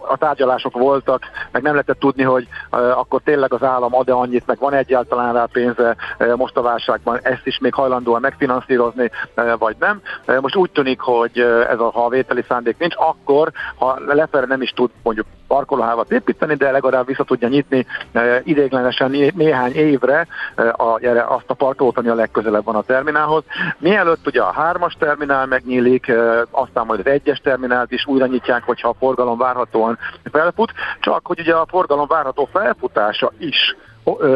a 0.07 0.17
tárgyalások 0.17 0.73
voltak, 0.73 1.23
meg 1.51 1.61
nem 1.61 1.73
lehetett 1.73 1.99
tudni, 1.99 2.23
hogy 2.23 2.47
akkor 2.69 3.21
tényleg 3.23 3.53
az 3.53 3.63
állam 3.63 3.95
ad-e 3.95 4.13
annyit, 4.13 4.47
meg 4.47 4.59
van 4.59 4.73
egyáltalán 4.73 5.33
rá 5.33 5.45
pénze 5.51 5.95
most 6.35 6.57
a 6.57 6.61
válságban, 6.61 7.19
ezt 7.21 7.45
is 7.45 7.59
még 7.59 7.73
hajlandóan 7.73 8.21
megfinanszírozni, 8.21 9.11
vagy 9.57 9.75
nem. 9.79 10.01
Most 10.41 10.55
úgy 10.55 10.71
tűnik, 10.71 10.99
hogy 10.99 11.39
ez 11.69 11.79
a, 11.79 11.89
ha 11.89 12.05
a 12.05 12.09
vételi 12.09 12.43
szándék 12.47 12.77
nincs, 12.77 12.95
akkor, 12.97 13.51
ha 13.75 13.99
lefelé 14.07 14.45
nem 14.47 14.61
is 14.61 14.69
tud 14.69 14.89
mondjuk 15.03 15.25
parkolóhávat 15.51 16.11
építeni, 16.11 16.55
de 16.55 16.71
legalább 16.71 17.05
vissza 17.05 17.23
tudja 17.23 17.47
nyitni 17.47 17.85
e, 18.11 18.41
ideiglenesen 18.43 19.09
néhány 19.35 19.71
évre 19.71 20.27
e, 20.55 20.63
a, 20.77 20.99
azt 21.27 21.49
a 21.49 21.53
parkolót, 21.53 21.97
ami 21.97 22.07
a 22.07 22.15
legközelebb 22.15 22.63
van 22.63 22.75
a 22.75 22.81
terminálhoz. 22.81 23.43
Mielőtt 23.77 24.27
ugye 24.27 24.41
a 24.41 24.51
hármas 24.51 24.95
terminál 24.99 25.45
megnyílik, 25.45 26.07
e, 26.07 26.45
aztán 26.51 26.85
majd 26.85 26.99
az 26.99 27.05
egyes 27.05 27.39
terminált 27.39 27.91
is 27.91 28.05
újra 28.05 28.25
nyitják, 28.25 28.63
hogyha 28.63 28.89
a 28.89 28.95
forgalom 28.99 29.37
várhatóan 29.37 29.97
felfut, 30.31 30.71
csak 30.99 31.27
hogy 31.27 31.39
ugye 31.39 31.53
a 31.53 31.67
forgalom 31.69 32.07
várható 32.07 32.49
felfutása 32.51 33.31
is 33.37 33.75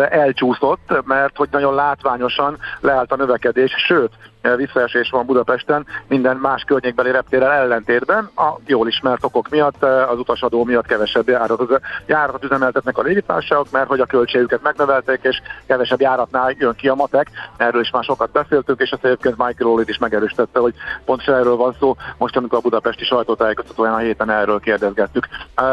elcsúszott, 0.09 1.05
mert 1.05 1.37
hogy 1.37 1.47
nagyon 1.51 1.75
látványosan 1.75 2.57
leállt 2.79 3.11
a 3.11 3.15
növekedés, 3.15 3.71
sőt, 3.87 4.11
visszaesés 4.55 5.09
van 5.09 5.25
Budapesten 5.25 5.85
minden 6.07 6.37
más 6.37 6.63
környékbeli 6.63 7.11
reptérrel 7.11 7.51
ellentétben, 7.51 8.29
a 8.35 8.59
jól 8.65 8.87
ismert 8.87 9.23
okok 9.23 9.49
miatt, 9.49 9.83
az 9.83 10.19
utasadó 10.19 10.63
miatt 10.63 10.85
kevesebb 10.85 11.27
járatot, 11.27 11.81
járatot 12.05 12.43
üzemeltetnek 12.43 12.97
a 12.97 13.01
légitársaságok, 13.01 13.71
mert 13.71 13.87
hogy 13.87 13.99
a 13.99 14.05
költségüket 14.05 14.61
megnövelték, 14.61 15.19
és 15.21 15.41
kevesebb 15.67 16.01
járatnál 16.01 16.55
jön 16.57 16.73
ki 16.75 16.87
a 16.87 16.95
matek, 16.95 17.29
erről 17.57 17.81
is 17.81 17.91
már 17.91 18.03
sokat 18.03 18.31
beszéltünk, 18.31 18.81
és 18.81 18.89
ezt 18.89 19.05
egyébként 19.05 19.37
Michael 19.37 19.71
Ollid 19.71 19.89
is 19.89 19.97
megerősítette, 19.97 20.59
hogy 20.59 20.73
pontosan 21.05 21.35
erről 21.35 21.55
van 21.55 21.75
szó, 21.79 21.95
most 22.17 22.37
amikor 22.37 22.57
a 22.57 22.61
budapesti 22.61 23.03
sajtótájékoztatóján 23.03 23.93
a 23.93 23.97
héten 23.97 24.29
erről 24.29 24.59
kérdezgettük. 24.59 25.27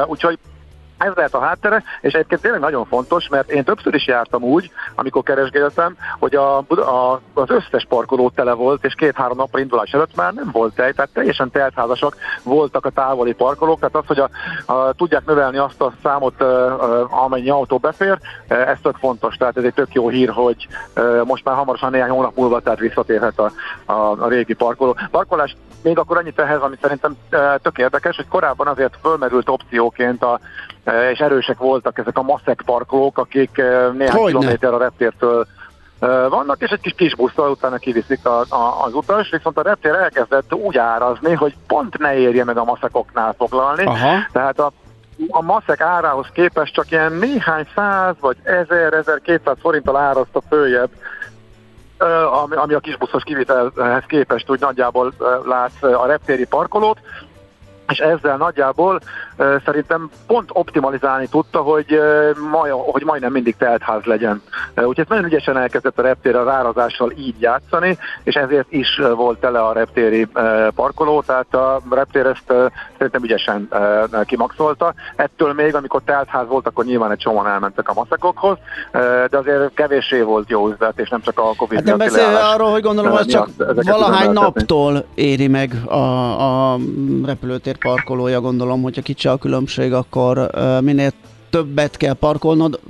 Úgyhogy 0.07 0.38
ez 1.07 1.13
lehet 1.15 1.35
a 1.35 1.41
háttere, 1.41 1.83
és 2.01 2.13
egyébként 2.13 2.41
tényleg 2.41 2.61
nagyon 2.61 2.85
fontos, 2.85 3.29
mert 3.29 3.51
én 3.51 3.65
többször 3.65 3.95
is 3.95 4.07
jártam 4.07 4.43
úgy, 4.43 4.71
amikor 4.95 5.23
keresgéltem, 5.23 5.97
hogy 6.19 6.35
a, 6.35 6.57
a, 6.69 7.21
az 7.35 7.51
összes 7.51 7.87
parkoló 7.89 8.31
tele 8.31 8.53
volt, 8.53 8.85
és 8.85 8.95
két-három 8.95 9.37
napra 9.37 9.61
indulás 9.61 9.93
előtt 9.93 10.17
már 10.17 10.33
nem 10.33 10.49
volt 10.53 10.75
tej, 10.75 10.93
tehát 10.93 11.11
teljesen 11.13 11.51
teltházasak 11.51 12.17
voltak 12.43 12.87
a 12.87 12.91
távoli 12.91 13.33
parkolók, 13.33 13.79
tehát 13.79 13.95
az, 13.97 14.07
hogy 14.07 14.19
a, 14.19 14.31
a, 14.73 14.93
tudják 14.93 15.27
növelni 15.27 15.57
azt 15.57 15.81
a 15.81 15.93
számot, 16.03 16.43
amennyi 17.11 17.51
autó 17.51 17.79
befér, 17.79 18.19
ez 18.49 18.79
tök 18.83 18.97
fontos, 18.97 19.37
tehát 19.37 19.57
ez 19.57 19.65
egy 19.65 19.75
tök 19.75 19.93
jó 19.93 20.09
hír, 20.09 20.29
hogy 20.29 20.67
most 21.25 21.45
már 21.45 21.55
hamarosan 21.55 21.91
néhány 21.91 22.11
hónap 22.11 22.37
múlva 22.37 22.61
tehát 22.61 22.79
visszatérhet 22.79 23.39
a, 23.39 23.53
a, 23.93 24.25
a 24.25 24.29
régi 24.29 24.55
parkoló. 24.55 24.97
Parkolás 25.11 25.57
még 25.83 25.99
akkor 25.99 26.17
annyit 26.17 26.39
ehhez, 26.39 26.61
ami 26.61 26.77
szerintem 26.81 27.17
tök 27.62 27.79
érdekes, 27.79 28.17
hogy 28.17 28.29
korábban 28.29 28.67
azért 28.67 28.99
fölmerült 29.03 29.49
opcióként 29.49 30.23
a 30.23 30.41
és 31.12 31.19
erősek 31.19 31.59
voltak 31.59 31.99
ezek 31.99 32.19
a 32.19 32.23
maszek 32.23 32.62
parkolók, 32.65 33.19
akik 33.19 33.57
néhány 33.93 34.11
Hogyne. 34.11 34.39
kilométer 34.39 34.75
a 34.75 34.79
reptértől 34.79 35.47
vannak, 36.29 36.61
és 36.61 36.71
egy 36.71 36.81
kis 36.81 36.95
kis 36.97 37.17
busszal 37.17 37.51
utána 37.51 37.77
kiviszik 37.77 38.27
a, 38.27 38.41
a, 38.49 38.85
az 38.85 38.95
utas, 38.95 39.31
viszont 39.31 39.59
a 39.59 39.62
reptér 39.62 39.95
elkezdett 39.95 40.55
úgy 40.55 40.79
árazni, 40.79 41.33
hogy 41.33 41.57
pont 41.67 41.99
ne 41.99 42.15
érje 42.15 42.45
meg 42.45 42.57
a 42.57 42.65
maszekoknál 42.65 43.35
foglalni. 43.39 43.85
Aha. 43.85 44.17
Tehát 44.33 44.59
a 44.59 44.73
a 45.29 45.43
maszek 45.43 45.81
árához 45.81 46.27
képest 46.33 46.75
csak 46.75 46.91
ilyen 46.91 47.12
néhány 47.12 47.67
száz 47.75 48.15
vagy 48.21 48.37
ezer, 48.43 48.93
ezer 48.93 49.21
kétszáz 49.21 49.57
forinttal 49.61 49.97
áraszta 49.97 50.43
följebb 50.49 50.91
ami, 52.55 52.75
a 52.75 52.81
kisbuszos 52.81 53.23
kivitelhez 53.23 54.05
képest 54.07 54.51
úgy 54.51 54.61
nagyjából 54.61 55.13
látsz 55.45 55.83
a 55.83 56.07
reptéri 56.07 56.45
parkolót, 56.45 56.99
és 57.89 57.99
ezzel 57.99 58.37
nagyjából 58.37 59.01
szerintem 59.65 60.11
pont 60.27 60.51
optimalizálni 60.53 61.27
tudta, 61.29 61.59
hogy, 61.59 62.01
maj, 62.51 62.71
hogy 62.71 63.03
majdnem 63.05 63.33
mindig 63.33 63.57
teltház 63.57 64.05
legyen. 64.05 64.43
Úgyhogy 64.77 65.07
nagyon 65.09 65.25
ügyesen 65.25 65.57
elkezdett 65.57 65.99
a 65.99 66.03
reptér 66.03 66.37
az 66.37 66.49
árazással 66.49 67.12
így 67.17 67.41
játszani, 67.41 67.99
és 68.23 68.35
ezért 68.35 68.73
is 68.73 69.01
volt 69.15 69.41
tele 69.41 69.61
a 69.61 69.73
reptéri 69.73 70.29
parkoló, 70.75 71.23
tehát 71.23 71.55
a 71.55 71.81
reptér 71.91 72.27
ezt 72.27 72.53
szerintem 72.93 73.23
ügyesen 73.23 73.69
kimaxolta. 74.25 74.95
Ettől 75.17 75.53
még, 75.53 75.75
amikor 75.75 76.03
teltház 76.05 76.49
volt, 76.49 76.67
akkor 76.67 76.85
nyilván 76.85 77.11
egy 77.11 77.19
csomóan 77.19 77.47
elmentek 77.47 77.89
a 77.89 77.93
maszekokhoz, 77.93 78.57
de 79.31 79.39
azért 79.39 79.75
kevéssé 79.75 80.21
volt 80.21 80.49
jó 80.49 80.69
üzlet, 80.69 80.99
és 80.99 81.09
nem 81.09 81.21
csak 81.21 81.39
a 81.39 81.55
Covid 81.57 81.79
hát 81.79 81.87
nem 81.87 81.99
beszélve 81.99 82.39
arról, 82.39 82.71
hogy 82.71 82.83
gondolom, 82.83 83.12
hogy 83.12 83.27
csak 83.27 83.49
valahány 83.85 84.31
naptól 84.31 85.05
éri 85.15 85.49
meg 85.49 85.75
a, 85.85 86.73
a 86.73 86.79
repülőtér 87.25 87.72
parkolója, 87.76 88.41
gondolom, 88.41 88.83
hogyha 88.83 89.02
kicsi 89.02 89.29
a 89.29 89.37
különbség, 89.37 89.93
akkor 89.93 90.50
minél 90.81 91.11
többet 91.50 91.97
kell 91.97 92.12
parkolnod, 92.12 92.81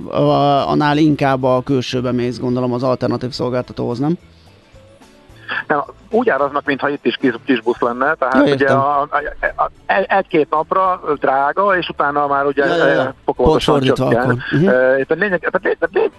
annál 0.67 0.97
inkább 0.97 1.43
a 1.43 1.61
külsőbe 1.63 2.11
mész, 2.11 2.39
gondolom, 2.39 2.73
az 2.73 2.83
alternatív 2.83 3.31
szolgáltatóhoz, 3.31 3.99
nem? 3.99 4.17
Nem, 5.67 5.83
úgy 6.09 6.29
áraznak, 6.29 6.65
mintha 6.65 6.89
itt 6.89 7.05
is 7.05 7.15
kis, 7.15 7.33
kis 7.45 7.61
busz 7.61 7.79
lenne, 7.79 8.13
tehát 8.13 8.47
ja, 8.47 8.53
ugye 8.53 8.67
a, 8.67 9.01
a, 9.01 9.09
a, 9.55 9.71
egy-két 10.07 10.49
napra 10.49 11.01
drága, 11.19 11.77
és 11.77 11.89
utána 11.89 12.27
már 12.27 12.45
ugye 12.45 12.65
ja, 12.65 12.75
ja, 12.75 12.87
ja. 12.87 13.13
fokozatosan 13.25 13.81
csökken. 13.81 14.43
Uh-huh. 14.51 14.69
Tehát 14.69 15.07
lényeg, 15.09 15.49
tehát, 15.51 15.77
tehát, 15.79 16.11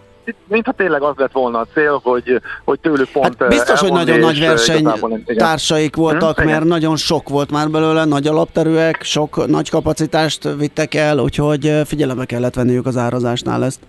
mintha 0.49 0.73
tényleg 0.73 1.03
az 1.03 1.15
lett 1.17 1.33
volna 1.33 1.59
a 1.59 1.67
cél, 1.75 2.01
hogy, 2.03 2.41
hogy 2.65 2.81
tőlük 2.81 3.11
pont 3.13 3.37
hát 3.39 3.49
Biztos, 3.49 3.81
hogy 3.81 3.93
nagyon 3.93 4.19
nagy 4.19 4.41
verseny 4.41 4.89
társaik 5.37 5.97
voltak, 5.97 6.37
hmm, 6.37 6.47
mert 6.47 6.65
igen. 6.65 6.73
nagyon 6.73 6.97
sok 6.97 7.29
volt 7.29 7.51
már 7.51 7.71
belőle, 7.71 8.05
nagy 8.05 8.27
alapterűek, 8.27 9.03
sok 9.03 9.47
nagy 9.47 9.71
kapacitást 9.71 10.49
vittek 10.59 10.95
el, 10.95 11.19
úgyhogy 11.19 11.81
figyelembe 11.85 12.25
kellett 12.25 12.55
venniük 12.55 12.87
az 12.87 12.97
árazásnál 12.97 13.65
ezt. 13.65 13.81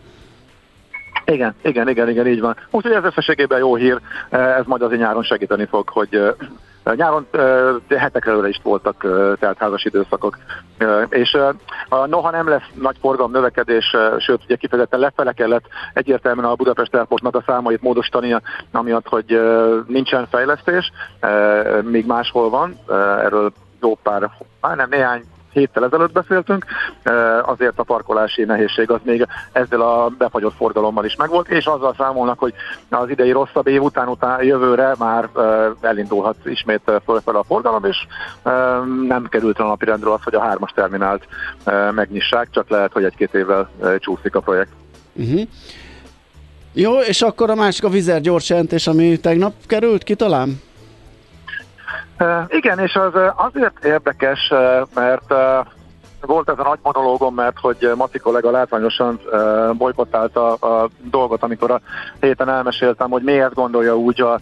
Igen, 1.25 1.55
igen, 1.63 1.89
igen, 1.89 2.09
igen, 2.09 2.27
így 2.27 2.39
van. 2.39 2.55
Úgyhogy 2.71 2.91
ez 2.91 3.03
összességében 3.03 3.59
jó 3.59 3.75
hír, 3.75 3.99
ez 4.29 4.65
majd 4.65 4.81
azért 4.81 5.01
nyáron 5.01 5.23
segíteni 5.23 5.65
fog, 5.65 5.89
hogy 5.89 6.19
Nyáron 6.93 7.27
hetekre 7.89 8.31
előre 8.31 8.47
is 8.47 8.59
voltak 8.63 9.01
tehát 9.39 9.57
házas 9.57 9.85
időszakok, 9.85 10.37
és 11.09 11.37
noha 12.05 12.31
nem 12.31 12.47
lesz 12.47 12.69
nagy 12.73 12.97
forgalom 13.01 13.31
növekedés, 13.31 13.95
sőt, 14.17 14.43
ugye 14.43 14.55
kifejezetten 14.55 14.99
lefele 14.99 15.31
kellett 15.31 15.65
egyértelműen 15.93 16.49
a 16.49 16.55
Budapest 16.55 16.95
Airportnak 16.95 17.35
a 17.35 17.43
számait 17.45 17.81
módosítani, 17.81 18.35
amiatt, 18.71 19.07
hogy 19.07 19.39
nincsen 19.87 20.27
fejlesztés, 20.27 20.91
még 21.81 22.05
máshol 22.05 22.49
van, 22.49 22.79
erről 23.23 23.51
jó 23.81 23.95
pár, 23.95 24.31
már 24.61 24.75
nem 24.75 24.89
néhány 24.89 25.23
héttel 25.55 25.85
ezelőtt 25.85 26.11
beszéltünk, 26.11 26.65
azért 27.41 27.79
a 27.79 27.83
parkolási 27.83 28.43
nehézség 28.43 28.89
az 28.89 28.99
még 29.03 29.27
ezzel 29.51 29.81
a 29.81 30.09
befagyott 30.17 30.55
forgalommal 30.55 31.05
is 31.05 31.15
megvolt, 31.15 31.47
és 31.47 31.65
azzal 31.65 31.95
számolnak, 31.97 32.39
hogy 32.39 32.53
az 32.89 33.09
idei 33.09 33.31
rosszabb 33.31 33.67
év 33.67 33.81
után, 33.81 34.07
után 34.07 34.43
jövőre 34.43 34.95
már 34.99 35.29
elindulhat 35.81 36.35
ismét 36.45 36.91
fölfel 37.05 37.35
a 37.35 37.43
forgalom, 37.43 37.85
és 37.85 37.97
nem 39.07 39.27
került 39.29 39.59
a 39.59 39.63
napirendről 39.63 40.13
az, 40.13 40.23
hogy 40.23 40.35
a 40.35 40.41
hármas 40.41 40.71
terminált 40.71 41.27
megnyissák, 41.91 42.47
csak 42.51 42.69
lehet, 42.69 42.91
hogy 42.91 43.03
egy-két 43.03 43.33
évvel 43.33 43.69
csúszik 43.99 44.35
a 44.35 44.39
projekt. 44.39 44.71
Uh-huh. 45.13 45.41
Jó, 46.73 46.99
és 46.99 47.21
akkor 47.21 47.49
a 47.49 47.55
másik 47.55 47.83
a 47.83 47.89
vizer 47.89 48.21
gyors 48.21 48.49
jelentés, 48.49 48.87
ami 48.87 49.19
tegnap 49.19 49.53
került 49.65 50.03
ki 50.03 50.15
talán? 50.15 50.61
Igen, 52.47 52.79
és 52.79 52.95
az 52.95 53.13
azért 53.35 53.85
érdekes, 53.85 54.53
mert 54.93 55.33
volt 56.21 56.49
ez 56.49 56.59
a 56.59 56.63
nagy 56.63 56.79
monológom, 56.81 57.35
mert 57.35 57.59
hogy 57.59 57.91
Maci 57.95 58.19
kollega 58.19 58.51
látványosan 58.51 59.19
bolykottálta 59.77 60.53
a 60.53 60.89
dolgot, 61.03 61.43
amikor 61.43 61.71
a 61.71 61.81
héten 62.19 62.49
elmeséltem, 62.49 63.09
hogy 63.09 63.23
miért 63.23 63.53
gondolja 63.53 63.97
úgy 63.97 64.21
a, 64.21 64.33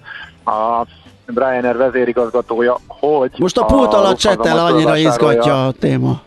a 0.51 0.85
Ryanair 1.25 1.77
vezérigazgatója, 1.77 2.77
hogy... 2.87 3.31
Most 3.37 3.57
a 3.57 3.65
pult 3.65 3.93
alatt 3.93 4.17
csetel, 4.17 4.65
annyira 4.65 4.97
izgatja 4.97 5.65
a 5.65 5.71
téma. 5.71 6.21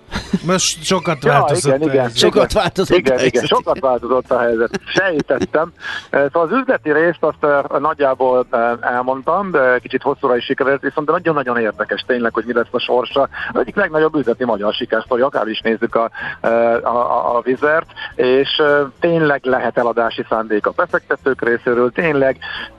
Most 0.46 0.84
sokat 0.84 1.24
Ja, 1.24 1.30
változott. 1.30 1.74
igen, 1.76 1.88
igen. 1.88 2.04
ez. 2.04 2.16
Sokat 2.18 2.52
változott 2.52 2.96
igen, 2.98 3.12
a 3.12 3.20
igen, 3.20 3.30
helyzet. 3.30 3.48
sokat 3.58 3.78
változott 3.80 4.30
a 4.30 4.38
helyzet. 4.38 4.80
Sejtettem. 4.86 5.72
Eh, 6.10 6.24
Szóval 6.32 6.48
az 6.48 6.58
üzleti 6.60 6.92
részt 6.92 7.18
azt 7.20 7.44
eh, 7.44 7.60
nagyjából 7.80 8.46
eh, 8.50 8.70
elmondtam, 8.80 9.50
de 9.50 9.78
kicsit 9.78 10.02
hosszúra 10.02 10.36
is 10.36 10.44
sikerült, 10.44 10.80
viszont 10.80 11.10
nagyon-nagyon 11.10 11.56
érdekes 11.58 12.04
tényleg, 12.06 12.34
hogy 12.34 12.44
mi 12.46 12.52
lesz 12.52 12.66
a 12.70 12.78
sorsa. 12.78 13.28
Az 13.52 13.60
egyik 13.60 13.76
legnagyobb 13.76 14.14
üzleti 14.14 14.44
magyar 14.44 14.72
sikersztori, 14.74 15.22
akár 15.22 15.46
is 15.46 15.60
nézzük 15.60 15.94
a, 15.94 16.10
a, 16.40 16.46
a, 16.86 17.36
a 17.36 17.40
vizert, 17.40 17.86
és 18.14 18.62
tényleg 19.00 19.44
lehet 19.44 19.78
eladási 19.78 20.24
szándék 20.28 20.66
a 20.66 20.70
befektetők 20.70 21.42
részéről, 21.42 21.90
tényleg 21.92 22.38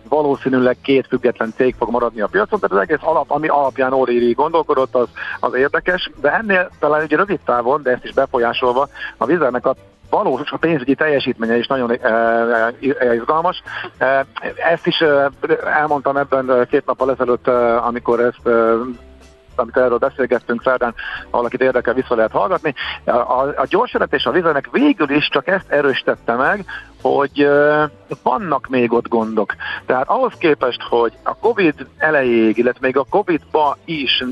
valószínűleg 0.10 0.78
két 0.82 1.08
független 1.08 1.54
cég 1.56 1.76
fog 1.78 1.90
maradni 1.90 2.22
a 2.22 2.28
piacon, 2.28 2.60
tehát 2.60 2.76
az 2.76 2.90
egész 2.90 3.08
alap, 3.08 3.32
ami 3.32 3.48
alapján 3.48 3.94
Óréri 3.94 4.32
gondolkodott, 4.32 4.96
az, 4.96 5.08
az 5.40 5.54
érdekes, 5.54 6.10
de 6.22 6.34
ennél 6.34 6.70
talán 6.80 7.04
ugye 7.04 7.18
rövid 7.28 7.46
távon, 7.46 7.82
de 7.82 7.92
ezt 7.92 8.04
is 8.04 8.14
befolyásolva, 8.14 8.88
a 9.18 9.26
vizernek 9.26 9.66
a 9.66 9.76
valós 10.10 10.52
a 10.52 10.58
pénzügyi 10.58 10.96
teljesítménye 10.96 11.58
is 11.58 11.68
nagyon 11.68 11.92
e, 11.92 12.08
e, 13.00 13.14
izgalmas. 13.14 13.62
E, 13.98 14.26
ezt 14.72 14.88
is 14.88 15.02
e, 15.02 15.30
elmondtam 15.66 16.18
ebben 16.18 16.52
e, 16.52 16.66
két 16.66 16.86
nappal 16.86 17.12
ezelőtt, 17.12 17.48
e, 17.48 17.78
amikor 17.78 18.20
ezt 18.20 18.48
e, 18.48 18.74
amit 19.60 19.78
erről 19.78 19.98
beszélgettünk 19.98 20.62
szerdán, 20.64 20.94
valakit 21.32 21.62
érdekel, 21.62 21.94
vissza 21.94 22.16
lehet 22.16 22.32
hallgatni. 22.32 22.74
A, 23.06 23.12
a, 23.12 23.54
a 23.56 23.66
gyorselet 23.66 24.14
és 24.14 24.26
a 24.26 24.32
vizernek 24.32 24.70
végül 24.72 25.10
is 25.10 25.30
csak 25.30 25.48
ezt 25.48 25.70
erősítette 25.72 26.36
meg, 26.36 26.66
hogy 27.02 27.40
e, 27.40 27.90
vannak 28.24 28.68
még 28.68 28.94
ott 28.94 29.08
gondok. 29.08 29.56
Tehát 29.86 30.10
ahhoz 30.10 30.34
képest, 30.38 30.82
hogy 30.82 31.14
a 31.24 31.36
Covid 31.36 31.88
elejéig, 31.98 32.58
illetve 32.58 32.86
még 32.86 32.98
a 32.98 33.06
Covid-ba 33.10 33.78
is 33.86 34.24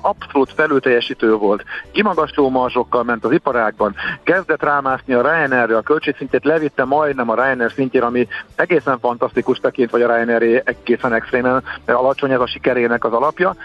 abszolút 0.00 0.52
felülteljesítő 0.52 1.34
volt. 1.34 1.64
Kimagasló 1.92 2.48
marzsokkal 2.48 3.02
ment 3.02 3.24
az 3.24 3.32
iparágban, 3.32 3.94
kezdett 4.22 4.62
rámászni 4.62 5.14
a 5.14 5.22
Ryanair-re, 5.22 5.76
a 5.76 5.82
költségszintjét 5.82 6.44
levitte 6.44 6.84
majdnem 6.84 7.30
a 7.30 7.34
Ryanair 7.34 7.72
szintjére, 7.72 8.06
ami 8.06 8.28
egészen 8.54 8.98
fantasztikus 8.98 9.58
tekint, 9.58 9.90
vagy 9.90 10.02
a 10.02 10.14
Ryanair 10.14 10.62
egészen 10.64 11.12
extrémen 11.12 11.62
alacsony 11.86 12.30
ez 12.30 12.40
a 12.40 12.46
sikerének 12.46 13.04
az 13.04 13.12
alapja. 13.12 13.56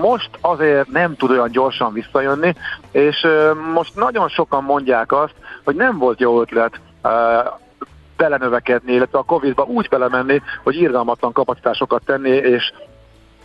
Most 0.00 0.30
azért 0.40 0.88
nem 0.88 1.16
tud 1.16 1.30
olyan 1.30 1.50
gyorsan 1.50 1.92
visszajönni, 1.92 2.54
és 2.90 3.26
most 3.72 3.94
nagyon 3.94 4.28
sokan 4.28 4.64
mondják 4.64 5.12
azt, 5.12 5.34
hogy 5.64 5.74
nem 5.74 5.98
volt 5.98 6.20
jó 6.20 6.40
ötlet 6.40 6.80
belenövekedni, 8.16 8.92
illetve 8.92 9.18
a 9.18 9.22
Covid-ba 9.22 9.62
úgy 9.62 9.88
belemenni, 9.88 10.42
hogy 10.62 10.80
irgalmatlan 10.80 11.32
kapacitásokat 11.32 12.02
tenni, 12.04 12.30
és 12.30 12.72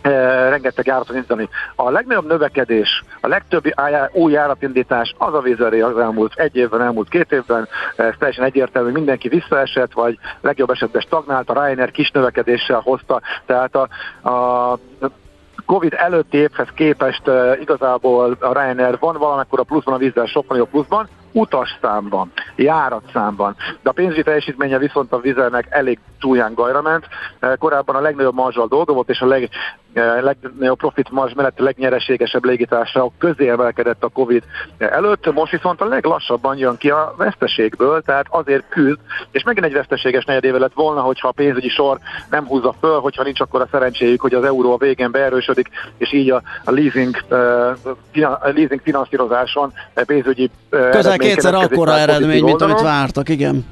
rengeteg 0.02 0.86
járatot 0.86 1.14
indítani. 1.14 1.48
A 1.74 1.90
legnagyobb 1.90 2.26
növekedés, 2.26 3.04
a 3.20 3.26
legtöbb 3.26 3.64
új 4.12 4.32
járatindítás 4.32 5.14
az 5.18 5.34
a 5.34 5.40
vizeré 5.40 5.80
az 5.80 5.98
elmúlt 5.98 6.32
egy 6.34 6.56
évben, 6.56 6.82
elmúlt 6.82 7.08
két 7.08 7.32
évben, 7.32 7.68
ez 7.96 8.14
teljesen 8.18 8.44
egyértelmű, 8.44 8.90
mindenki 8.90 9.28
visszaesett, 9.28 9.92
vagy 9.92 10.18
legjobb 10.40 10.70
esetben 10.70 11.00
stagnált, 11.00 11.50
a 11.50 11.52
Ryanair 11.52 11.90
kis 11.90 12.10
növekedéssel 12.10 12.80
hozta, 12.80 13.20
tehát 13.46 13.74
a, 13.74 13.88
a 14.30 14.78
Covid 15.66 15.94
előtti 15.96 16.36
évhez 16.36 16.68
képest 16.74 17.28
uh, 17.28 17.60
igazából 17.60 18.36
a 18.40 18.52
Ryanair 18.52 18.98
van 18.98 19.16
valamekkora 19.18 19.62
pluszban, 19.62 19.94
a 19.94 19.98
vízzel 19.98 20.26
sokkal 20.26 20.56
jobb 20.56 20.68
pluszban, 20.68 21.08
utasszámban, 21.32 22.32
járatszámban. 22.56 23.56
De 23.82 23.90
a 23.90 23.92
pénzügyi 23.92 24.22
teljesítménye 24.22 24.78
viszont 24.78 25.12
a 25.12 25.20
vizernek 25.20 25.66
elég 25.70 25.98
csúlyán 26.18 26.54
gajra 26.54 26.82
ment. 26.82 27.06
Uh, 27.42 27.56
korábban 27.56 27.96
a 27.96 28.00
legnagyobb 28.00 28.34
marzsal 28.34 28.66
dolga 28.66 28.92
volt, 28.92 29.08
és 29.08 29.20
a 29.20 29.26
leg, 29.26 29.48
uh, 29.94 30.22
legnagyobb 30.22 30.78
profit 30.78 31.10
marzs 31.10 31.32
mellett 31.34 31.60
a 31.60 31.62
legnyereségesebb 31.62 32.44
légitársaságok 32.44 33.12
közé 33.18 33.48
emelkedett 33.48 34.04
a 34.04 34.08
Covid 34.08 34.42
előtt. 34.78 35.32
Most 35.32 35.52
viszont 35.52 35.80
a 35.80 35.84
leglassabban 35.84 36.56
jön 36.56 36.76
ki 36.76 36.90
a 36.90 37.14
veszteségből, 37.16 38.02
tehát 38.02 38.26
azért 38.28 38.68
küzd, 38.68 38.98
és 39.30 39.42
megint 39.42 39.66
egy 39.66 39.72
veszteséges 39.72 40.24
negyedéve 40.24 40.58
lett 40.58 40.74
volna, 40.74 41.00
hogyha 41.00 41.28
a 41.28 41.32
pénzügyi 41.32 41.68
sor 41.68 41.98
nem 42.30 42.46
húzza 42.46 42.74
föl, 42.80 43.00
hogyha 43.00 43.22
nincs 43.22 43.40
akkor 43.40 43.60
a 43.60 43.68
szerencséjük, 43.70 44.20
hogy 44.20 44.34
az 44.34 44.44
euró 44.44 44.72
a 44.72 44.76
végén 44.76 45.10
beerősödik, 45.10 45.68
és 45.96 46.12
így 46.12 46.30
a, 46.30 46.42
a 46.64 46.70
leasing, 46.70 47.16
uh, 47.30 48.38
a 48.42 48.48
leasing 48.48 48.80
finanszírozáson 48.82 49.72
a 49.94 50.02
pénzügyi 50.06 50.50
Közel 50.70 51.16
kétszer 51.20 51.54
akkora 51.54 51.98
eredmény, 51.98 52.44
mint 52.44 52.62
amit 52.62 52.80
vártak, 52.80 53.28
igen. 53.28 53.66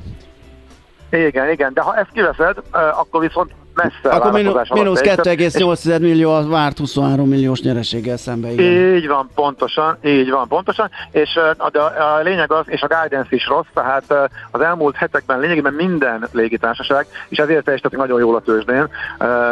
Igen, 1.11 1.51
igen, 1.51 1.73
de 1.75 1.81
ha 1.81 1.97
ezt 1.97 2.11
kiveszed, 2.13 2.57
akkor 2.73 3.21
viszont 3.21 3.51
messze 3.75 4.17
Akkor 4.17 4.33
mínusz 4.33 5.01
teljesített, 5.01 5.41
és 5.41 5.53
2,8 5.53 6.01
millió 6.01 6.31
a 6.31 6.47
várt 6.47 6.79
23 6.79 7.29
milliós 7.29 7.61
nyereséggel 7.61 8.17
szembe, 8.17 8.51
igen. 8.51 8.95
Így 8.97 9.07
van, 9.07 9.31
pontosan, 9.35 9.99
így 10.05 10.31
van, 10.31 10.49
pontosan, 10.49 10.91
és 11.11 11.41
de 11.73 11.81
a 11.81 12.21
lényeg 12.23 12.53
az, 12.53 12.65
és 12.67 12.83
a 12.83 12.87
guidance 12.87 13.29
is 13.31 13.47
rossz, 13.47 13.67
tehát 13.75 14.31
az 14.51 14.61
elmúlt 14.61 14.97
hetekben 14.97 15.39
lényegében 15.39 15.73
minden 15.73 16.29
légitársaság, 16.33 17.07
és 17.29 17.39
ezért 17.39 17.65
teljesítettek 17.65 17.99
nagyon 17.99 18.21
jól 18.21 18.37
a 18.37 18.41
tőzsdén, 18.41 18.89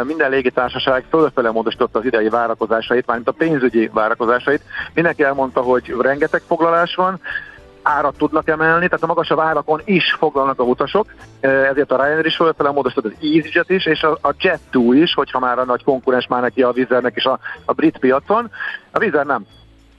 minden 0.03 0.29
légitársaság 0.29 1.05
fölfele 1.09 1.51
módosította 1.51 1.99
az 1.99 2.05
idei 2.05 2.29
várakozásait, 2.29 3.05
mármint 3.05 3.27
a 3.27 3.31
pénzügyi 3.31 3.89
várakozásait. 3.93 4.61
Mindenki 4.93 5.23
elmondta, 5.23 5.61
hogy 5.61 5.95
rengeteg 6.01 6.41
foglalás 6.47 6.95
van, 6.95 7.19
árat 7.87 8.17
tudnak 8.17 8.49
emelni, 8.49 8.85
tehát 8.85 9.03
a 9.03 9.07
magasabb 9.07 9.39
árakon 9.39 9.81
is 9.85 10.15
foglalnak 10.19 10.59
a 10.59 10.63
utasok, 10.63 11.13
ezért 11.39 11.91
a 11.91 11.95
Ryanair 11.95 12.25
is 12.25 12.35
fölfele 12.35 12.71
módosított 12.71 13.05
az 13.05 13.11
EasyJet 13.21 13.69
is, 13.69 13.85
és 13.85 14.01
a, 14.01 14.17
a 14.21 14.35
Jet2 14.35 14.89
is, 14.93 15.13
hogyha 15.13 15.39
már 15.39 15.59
a 15.59 15.65
nagy 15.65 15.83
konkurens 15.83 16.27
már 16.27 16.41
neki 16.41 16.61
a 16.61 16.71
Vizernek 16.71 17.15
is 17.15 17.25
a, 17.25 17.39
a 17.65 17.73
brit 17.73 17.97
piacon. 17.97 18.51
A 18.91 18.99
Vizer 18.99 19.25
nem. 19.25 19.45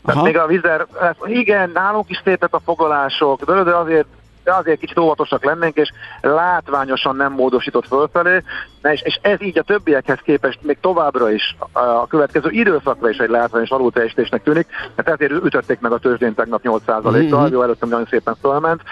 Tehát 0.04 0.20
Aha. 0.20 0.24
még 0.24 0.38
a 0.38 0.46
Vizer, 0.46 0.86
igen, 1.24 1.70
nálunk 1.70 2.10
is 2.10 2.20
szépek 2.24 2.54
a 2.54 2.60
foglalások, 2.64 3.44
de 3.44 3.76
azért 3.76 4.06
de 4.48 4.54
azért 4.54 4.80
kicsit 4.80 4.98
óvatosak 4.98 5.44
lennénk, 5.44 5.76
és 5.76 5.90
látványosan 6.20 7.16
nem 7.16 7.32
módosított 7.32 7.86
fölfelé, 7.86 8.42
és, 8.82 9.02
és 9.02 9.18
ez 9.22 9.42
így 9.42 9.58
a 9.58 9.62
többiekhez 9.62 10.18
képest 10.24 10.58
még 10.62 10.78
továbbra 10.80 11.30
is 11.30 11.56
a 11.72 12.06
következő 12.06 12.48
időszakra 12.50 13.08
is 13.08 13.18
egy 13.18 13.28
látványos 13.28 13.70
alulteljesítésnek 13.70 14.42
tűnik, 14.42 14.66
mert 14.94 15.08
ezért 15.08 15.44
ütötték 15.44 15.80
meg 15.80 15.92
a 15.92 15.98
tőzsdén 15.98 16.34
tegnap 16.34 16.62
8%-kal, 16.62 17.42
Mhm. 17.42 17.52
jó, 17.52 17.62
előttem 17.62 17.88
nagyon 17.88 18.06
szépen 18.10 18.36
fölment, 18.40 18.82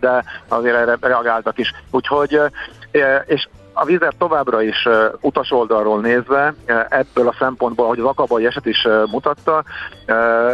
de 0.00 0.24
azért 0.48 0.76
erre 0.76 0.96
reagáltak 1.00 1.58
is. 1.58 1.72
Úgyhogy, 1.90 2.40
és 3.26 3.48
a 3.80 3.84
Vizer 3.84 4.12
továbbra 4.18 4.62
is 4.62 4.88
utas 5.20 5.50
oldalról 5.50 6.00
nézve, 6.00 6.54
ebből 6.88 7.28
a 7.28 7.34
szempontból, 7.38 7.86
hogy 7.86 7.98
az 7.98 8.04
akabai 8.04 8.46
eset 8.46 8.66
is 8.66 8.86
mutatta, 9.10 9.64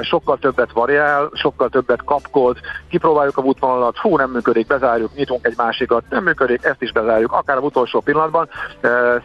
sokkal 0.02 0.38
többet 0.38 0.72
variál, 0.72 1.30
sokkal 1.32 1.68
többet 1.68 2.04
kapkod, 2.04 2.58
kipróbáljuk 2.88 3.36
a 3.36 3.42
útvonalat, 3.42 3.98
fú, 3.98 4.16
nem 4.16 4.30
működik, 4.30 4.66
bezárjuk, 4.66 5.14
nyitunk 5.14 5.46
egy 5.46 5.54
másikat, 5.56 6.04
nem 6.10 6.22
működik, 6.22 6.64
ezt 6.64 6.82
is 6.82 6.92
bezárjuk, 6.92 7.32
akár 7.32 7.56
a 7.56 7.60
utolsó 7.60 8.00
pillanatban. 8.00 8.48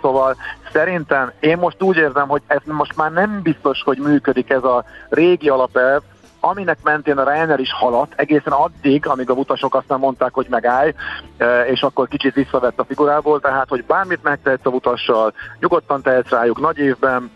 Szóval 0.02 0.36
szerintem 0.72 1.32
én 1.40 1.58
most 1.58 1.84
úgy 1.84 1.98
érzem, 1.98 2.28
hogy 2.28 2.42
ez 2.48 2.62
most 2.66 2.96
már 2.96 3.12
nem 3.12 3.40
biztos, 3.44 3.82
hogy 3.84 3.98
működik 3.98 4.50
ez 4.50 4.64
a 4.64 4.84
régi 5.10 5.50
alapelv, 5.50 6.02
aminek 6.42 6.78
mentén 6.84 7.18
a 7.18 7.32
Ryanair 7.32 7.60
is 7.60 7.74
haladt, 7.74 8.14
egészen 8.16 8.54
addig, 8.54 9.08
amíg 9.08 9.30
a 9.30 9.34
utasok 9.34 9.76
aztán 9.76 10.00
mondták, 10.00 10.34
hogy 10.34 10.48
megállj, 10.50 10.94
e, 11.38 11.66
és 11.66 11.82
akkor 11.82 12.08
kicsit 12.08 12.34
visszavett 12.34 12.80
a 12.80 12.86
figurából, 12.86 13.40
tehát, 13.40 13.70
hogy 13.70 13.84
bármit 13.84 14.24
megtehetsz 14.24 14.66
a 14.66 14.70
utassal, 14.70 15.34
nyugodtan 15.60 16.02
tehetsz 16.02 16.30
rájuk 16.30 16.60
nagy 16.60 16.78
évben, 16.78 17.32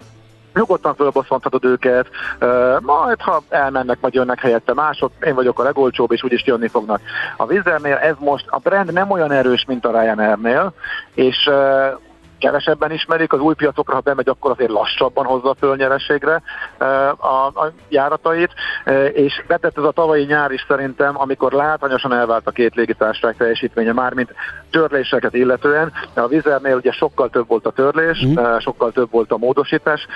nyugodtan 0.54 0.96
fölbosszanthatod 0.96 1.65
őket, 1.65 2.08
e, 2.39 2.46
majd 2.82 3.22
ha 3.22 3.41
elmennek, 3.50 3.98
majd 4.02 4.13
jönnek 4.13 4.39
helyette 4.39 4.74
mások, 4.74 5.12
én 5.26 5.36
vagyok 5.36 5.60
a 5.60 5.63
legolcsóbb, 5.63 6.12
és 6.12 6.24
úgyis 6.24 6.46
jönni 6.46 6.68
fognak. 6.68 7.02
A 7.38 7.46
Wizernél 7.46 7.96
ez 7.96 8.15
most, 8.20 8.46
a 8.50 8.58
brand 8.58 8.94
nem 8.94 9.12
olyan 9.12 9.32
erős, 9.32 9.65
mint 9.68 9.86
a 9.86 10.02
Ryanairnél, 10.02 10.74
és 11.13 11.46
e, 11.46 11.98
kevesebben 12.39 12.91
ismerik, 12.91 13.34
az 13.34 13.39
új 13.39 13.54
piacokra, 13.54 13.93
ha 13.93 14.00
bemegy, 14.00 14.30
akkor 14.30 14.52
azért 14.52 14.71
lassabban 14.71 15.26
hozza 15.26 15.56
föl 15.60 15.76
nyereségre 15.76 16.41
e, 16.78 16.86
a, 17.10 17.45
a 17.45 17.71
járatait, 17.89 18.52
e, 18.84 19.06
és 19.06 19.43
betett 19.48 19.78
ez 19.78 19.84
a 19.84 19.91
tavalyi 19.91 20.24
nyár 20.26 20.52
is 20.52 20.65
szerintem, 20.67 21.19
amikor 21.21 21.52
látványosan 21.52 22.13
elvált 22.13 22.48
a 22.48 22.52
két 22.52 22.76
légitársaság 22.76 23.36
teljesítménye, 23.38 23.93
mármint 23.93 24.34
törléseket 24.71 25.34
illetően. 25.34 25.91
A 26.13 26.28
Vizernél 26.28 26.76
ugye 26.76 26.91
sokkal 26.91 27.30
több 27.30 27.48
volt 27.48 27.65
a 27.65 27.71
törlés, 27.71 28.19
Mhm. 28.21 28.38
e, 28.38 28.60
sokkal 28.60 28.91
több 28.91 29.12
volt 29.12 29.32
a 29.32 29.38
módosítás. 29.38 30.08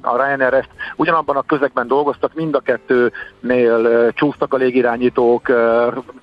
A 0.00 0.16
Ryanair 0.16 0.54
ezt 0.54 0.68
ugyanabban 0.96 1.36
a 1.36 1.42
közegben 1.42 1.86
dolgoztak, 1.86 2.34
mind 2.34 2.54
a 2.54 2.60
kettőnél 2.60 4.12
csúsztak 4.12 4.54
a 4.54 4.56
légirányítók, 4.56 5.52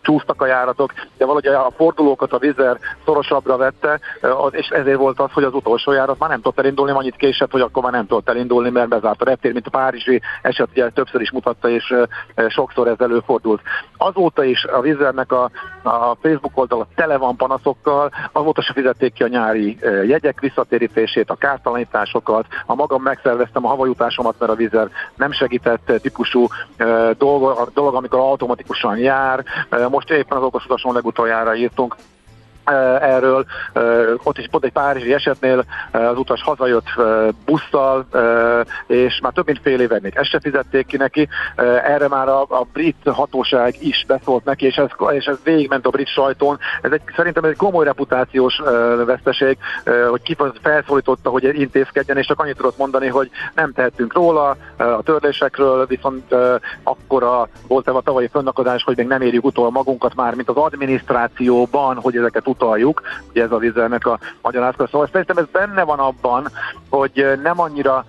csúsztak 0.01 0.41
a 0.41 0.45
járatok, 0.45 0.93
de 1.17 1.25
valahogy 1.25 1.47
a 1.47 1.71
fordulókat 1.75 2.33
a 2.33 2.37
Vizer 2.37 2.77
szorosabbra 3.05 3.57
vette, 3.57 3.99
és 4.49 4.67
ezért 4.67 4.97
volt 4.97 5.19
az, 5.19 5.31
hogy 5.35 5.43
az 5.43 5.53
utolsó 5.53 5.91
járat 5.91 6.19
már 6.19 6.29
nem 6.29 6.41
tudott 6.41 6.59
elindulni, 6.59 6.91
annyit 6.91 7.15
késett, 7.15 7.51
hogy 7.51 7.61
akkor 7.61 7.83
már 7.83 7.91
nem 7.91 8.07
tudott 8.07 8.29
elindulni, 8.29 8.69
mert 8.69 8.87
bezárt 8.87 9.21
a 9.21 9.25
reptér, 9.25 9.53
mint 9.53 9.67
a 9.67 9.69
Párizsi 9.69 10.21
eset 10.41 10.69
ugye 10.71 10.89
többször 10.89 11.21
is 11.21 11.31
mutatta, 11.31 11.69
és 11.69 11.93
sokszor 12.47 12.87
ez 12.87 12.99
előfordult. 12.99 13.61
Azóta 13.97 14.43
is 14.43 14.63
a 14.63 14.81
Vizernek 14.81 15.31
a, 15.31 15.43
a 15.83 16.15
Facebook 16.21 16.57
oldala 16.57 16.87
tele 16.95 17.17
van 17.17 17.35
panaszokkal, 17.35 18.11
azóta 18.31 18.61
se 18.61 18.73
fizették 18.73 19.13
ki 19.13 19.23
a 19.23 19.27
nyári 19.27 19.77
jegyek 20.07 20.39
visszatérítését, 20.39 21.29
a 21.29 21.35
kártalanításokat, 21.35 22.45
a 22.65 22.75
magam 22.75 23.01
megszerveztem 23.01 23.65
a 23.65 23.69
havajutásomat, 23.69 24.35
mert 24.39 24.51
a 24.51 24.55
Vizer 24.55 24.89
nem 25.15 25.31
segített 25.31 25.91
típusú 26.01 26.47
dolog, 27.17 27.71
dolog, 27.73 27.95
amikor 27.95 28.19
automatikusan 28.19 28.97
jár. 28.97 29.43
Most 29.89 30.09
éppen 30.09 30.37
az 30.37 30.43
okos 30.43 30.65
utason 30.65 30.93
legutoljára 30.93 31.55
írtunk, 31.55 31.95
erről. 33.01 33.45
Ott 34.23 34.37
is 34.37 34.47
pont 34.51 34.63
egy 34.63 34.71
párizsi 34.71 35.13
esetnél 35.13 35.65
az 35.91 36.17
utas 36.17 36.41
hazajött 36.41 36.87
busszal, 37.45 38.05
és 38.87 39.19
már 39.21 39.31
több 39.31 39.45
mint 39.45 39.59
fél 39.61 39.79
éve 39.79 39.99
még 40.01 40.13
ezt 40.15 40.29
se 40.29 40.39
fizették 40.39 40.85
ki 40.85 40.97
neki. 40.97 41.27
Erre 41.83 42.07
már 42.07 42.27
a, 42.27 42.41
a 42.41 42.65
brit 42.73 42.95
hatóság 43.05 43.75
is 43.79 44.05
beszólt 44.07 44.45
neki, 44.45 44.65
és 44.65 44.75
ez, 44.75 44.89
és 45.11 45.25
ez 45.25 45.37
végigment 45.43 45.85
a 45.85 45.89
brit 45.89 46.07
sajtón. 46.07 46.59
Ez 46.81 46.91
egy, 46.91 47.01
szerintem 47.15 47.43
egy 47.43 47.55
komoly 47.55 47.85
reputációs 47.85 48.61
veszteség, 49.05 49.57
hogy 50.09 50.21
ki 50.21 50.35
felszólította, 50.61 51.29
hogy 51.29 51.59
intézkedjen, 51.59 52.17
és 52.17 52.25
csak 52.25 52.39
annyit 52.39 52.55
tudott 52.55 52.77
mondani, 52.77 53.07
hogy 53.07 53.29
nem 53.55 53.73
tehetünk 53.73 54.13
róla, 54.13 54.55
a 54.77 55.01
törlésekről, 55.03 55.85
viszont 55.85 56.35
akkora 56.83 57.47
volt 57.67 57.87
a 57.87 58.01
tavalyi 58.01 58.27
fönnakadás, 58.27 58.83
hogy 58.83 58.97
még 58.97 59.07
nem 59.07 59.21
érjük 59.21 59.45
utol 59.45 59.71
magunkat 59.71 60.15
már, 60.15 60.35
mint 60.35 60.49
az 60.49 60.55
adminisztrációban, 60.55 61.95
hogy 61.95 62.17
ezeket 62.17 62.47
utaljuk, 62.55 63.01
ugye 63.29 63.43
ez 63.43 63.51
a 63.51 63.57
vizelnek 63.57 64.05
a 64.05 64.19
magyarázat. 64.41 64.89
Szóval 64.89 65.07
szerintem 65.11 65.37
ez 65.37 65.45
benne 65.51 65.83
van 65.83 65.99
abban, 65.99 66.47
hogy 66.89 67.39
nem 67.43 67.59
annyira, 67.59 68.05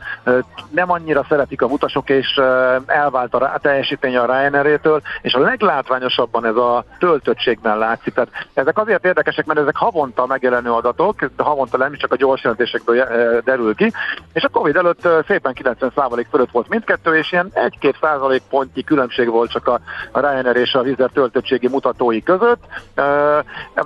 nem 0.71 0.91
annyira 0.91 1.27
szeretik 1.29 1.63
a 1.63 1.67
utasok, 1.67 2.11
és 2.11 2.41
elvált 2.87 3.35
a 3.35 3.59
teljesítmény 3.63 4.17
a 4.17 4.25
Ryanair-től, 4.25 5.03
és 5.23 5.35
a 5.35 5.41
leglátványosabban 5.41 6.45
ez 6.45 6.57
a 6.57 6.85
töltöttségben 6.99 7.79
látszik. 7.79 8.15
Tehát 8.15 8.31
ezek 8.55 8.79
azért 8.79 9.05
érdekesek, 9.05 9.47
mert 9.47 9.59
ezek 9.59 9.77
havonta 9.77 10.27
megjelenő 10.27 10.71
adatok, 10.71 11.25
de 11.37 11.43
havonta 11.43 11.77
nem 11.77 11.95
csak 11.97 12.13
a 12.13 12.17
gyors 12.17 12.43
jelentésekből 12.43 13.05
derül 13.45 13.75
ki, 13.75 13.93
és 14.33 14.43
a 14.43 14.49
Covid 14.49 14.77
előtt 14.77 15.09
szépen 15.27 15.55
90% 15.63 16.27
fölött 16.31 16.51
volt 16.51 16.69
mindkettő, 16.69 17.17
és 17.17 17.33
ilyen 17.33 17.51
1-2 17.81 17.95
százalék 18.01 18.43
pontnyi 18.51 18.85
különbség 18.85 19.31
volt 19.31 19.51
csak 19.51 19.67
a, 19.69 19.81
Ryanair 20.13 20.57
és 20.57 20.75
a 20.75 20.83
Vizer 20.83 21.11
töltöttségi 21.11 21.69
mutatói 21.69 22.23
között. 22.23 22.65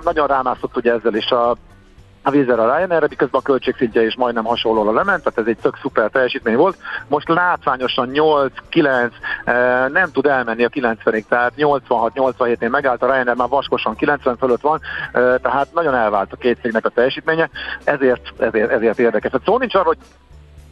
Nagyon 0.03 0.27
rám 0.27 0.47
mászott 0.51 0.77
ugye 0.77 0.91
ezzel 0.91 1.15
is 1.15 1.29
a 1.29 1.55
a 2.23 2.29
vízzel 2.29 2.59
a 2.59 2.77
Ryanair, 2.77 3.09
miközben 3.09 3.39
a 3.39 3.43
költségszintje 3.43 4.05
is 4.05 4.15
majdnem 4.15 4.43
hasonlóra 4.43 4.91
lement, 4.91 5.23
tehát 5.23 5.39
ez 5.39 5.45
egy 5.45 5.57
tök 5.61 5.77
szuper 5.81 6.09
teljesítmény 6.09 6.55
volt. 6.55 6.77
Most 7.07 7.29
látványosan 7.29 8.09
8-9 8.13 9.11
eh, 9.45 9.89
nem 9.89 10.11
tud 10.11 10.25
elmenni 10.25 10.63
a 10.63 10.69
90-ig, 10.69 11.23
tehát 11.27 11.53
86-87-nél 11.57 12.69
megállt 12.69 13.03
a 13.03 13.05
Ryanair, 13.05 13.35
már 13.35 13.47
vaskosan 13.47 13.95
90 13.95 14.37
fölött 14.37 14.61
van, 14.61 14.79
eh, 15.11 15.35
tehát 15.41 15.73
nagyon 15.73 15.95
elvált 15.95 16.33
a 16.33 16.35
két 16.35 16.57
cégnek 16.61 16.85
a 16.85 16.89
teljesítménye, 16.89 17.49
ezért, 17.83 18.33
ezért, 18.39 18.71
ezért 18.71 18.99
érdekes. 18.99 19.31
Tehát 19.31 19.45
szó 19.45 19.57
nincs 19.57 19.75
arról, 19.75 19.95
hogy 19.95 20.05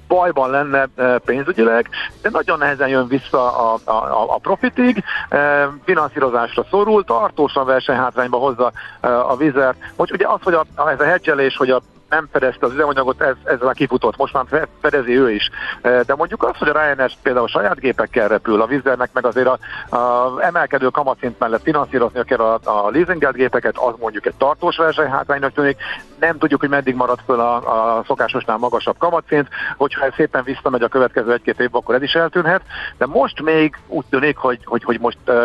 bajban 0.10 0.50
lenne 0.50 0.88
e, 0.95 1.17
pénzügyileg, 1.17 1.89
de 2.22 2.30
nagyon 2.30 2.58
nehezen 2.58 2.88
jön 2.88 3.08
vissza 3.08 3.72
a, 3.72 3.80
a, 3.84 4.36
a 4.36 4.38
profitig, 4.38 5.04
e, 5.30 5.69
finanszírozásra 5.84 6.65
szorul, 6.69 7.04
tartósan 7.04 7.65
versenyhátrányba 7.65 8.38
hozza 8.38 8.72
e, 9.02 9.19
a 9.19 9.36
vizer. 9.36 9.76
Most 9.95 10.12
ugye 10.12 10.28
az, 10.28 10.39
hogy 10.43 10.54
a, 10.54 10.65
ez 10.89 11.00
a 11.00 11.04
hedgelés, 11.04 11.56
hogy 11.56 11.69
a 11.69 11.82
nem 12.10 12.28
fedezte 12.32 12.65
az 12.65 12.74
üzemanyagot, 12.74 13.22
ez, 13.22 13.36
ez 13.43 13.60
már 13.60 13.74
kifutott, 13.74 14.17
most 14.17 14.34
már 14.34 14.67
fedezi 14.82 15.17
ő 15.19 15.32
is. 15.32 15.50
De 15.82 16.15
mondjuk 16.15 16.43
az, 16.43 16.58
hogy 16.58 16.69
a 16.69 16.72
Ryanair 16.72 17.12
például 17.22 17.48
saját 17.48 17.80
gépekkel 17.80 18.28
repül, 18.28 18.62
a 18.62 18.65
Vizernek 18.65 19.10
meg 19.13 19.26
azért 19.26 19.48
a, 19.48 19.95
a 19.95 20.36
emelkedő 20.41 20.88
kamatszint 20.88 21.39
mellett 21.39 21.63
finanszírozni 21.63 22.24
kell 22.24 22.39
a, 22.39 22.60
a 22.63 22.89
leasingelt 22.89 23.36
gépeket, 23.36 23.78
az 23.78 23.93
mondjuk 24.00 24.26
egy 24.26 24.36
tartós 24.38 24.78
versenyhátránynak 24.78 25.54
tűnik. 25.54 25.78
Nem 26.19 26.38
tudjuk, 26.38 26.60
hogy 26.60 26.69
meddig 26.69 26.95
marad 26.95 27.19
föl 27.26 27.39
a, 27.39 27.56
a 27.98 28.04
szokásosnál 28.06 28.58
magasabb 28.58 28.98
kamatszint, 28.98 29.48
hogyha 29.78 30.06
ez 30.06 30.13
szépen 30.15 30.43
visszamegy 30.43 30.84
a 30.84 30.88
következő 30.88 31.34
egy-két 31.34 31.60
év, 31.60 31.76
akkor 31.76 31.95
ez 31.95 32.02
is 32.02 32.13
eltűnhet. 32.13 32.62
De 32.98 33.06
most 33.06 33.41
még 33.41 33.78
úgy 33.88 34.06
tűnik, 34.10 34.38
hogy, 34.38 34.60
hogy, 34.63 34.84
hogy 34.84 35.00
most 35.00 35.17
uh, 35.28 35.36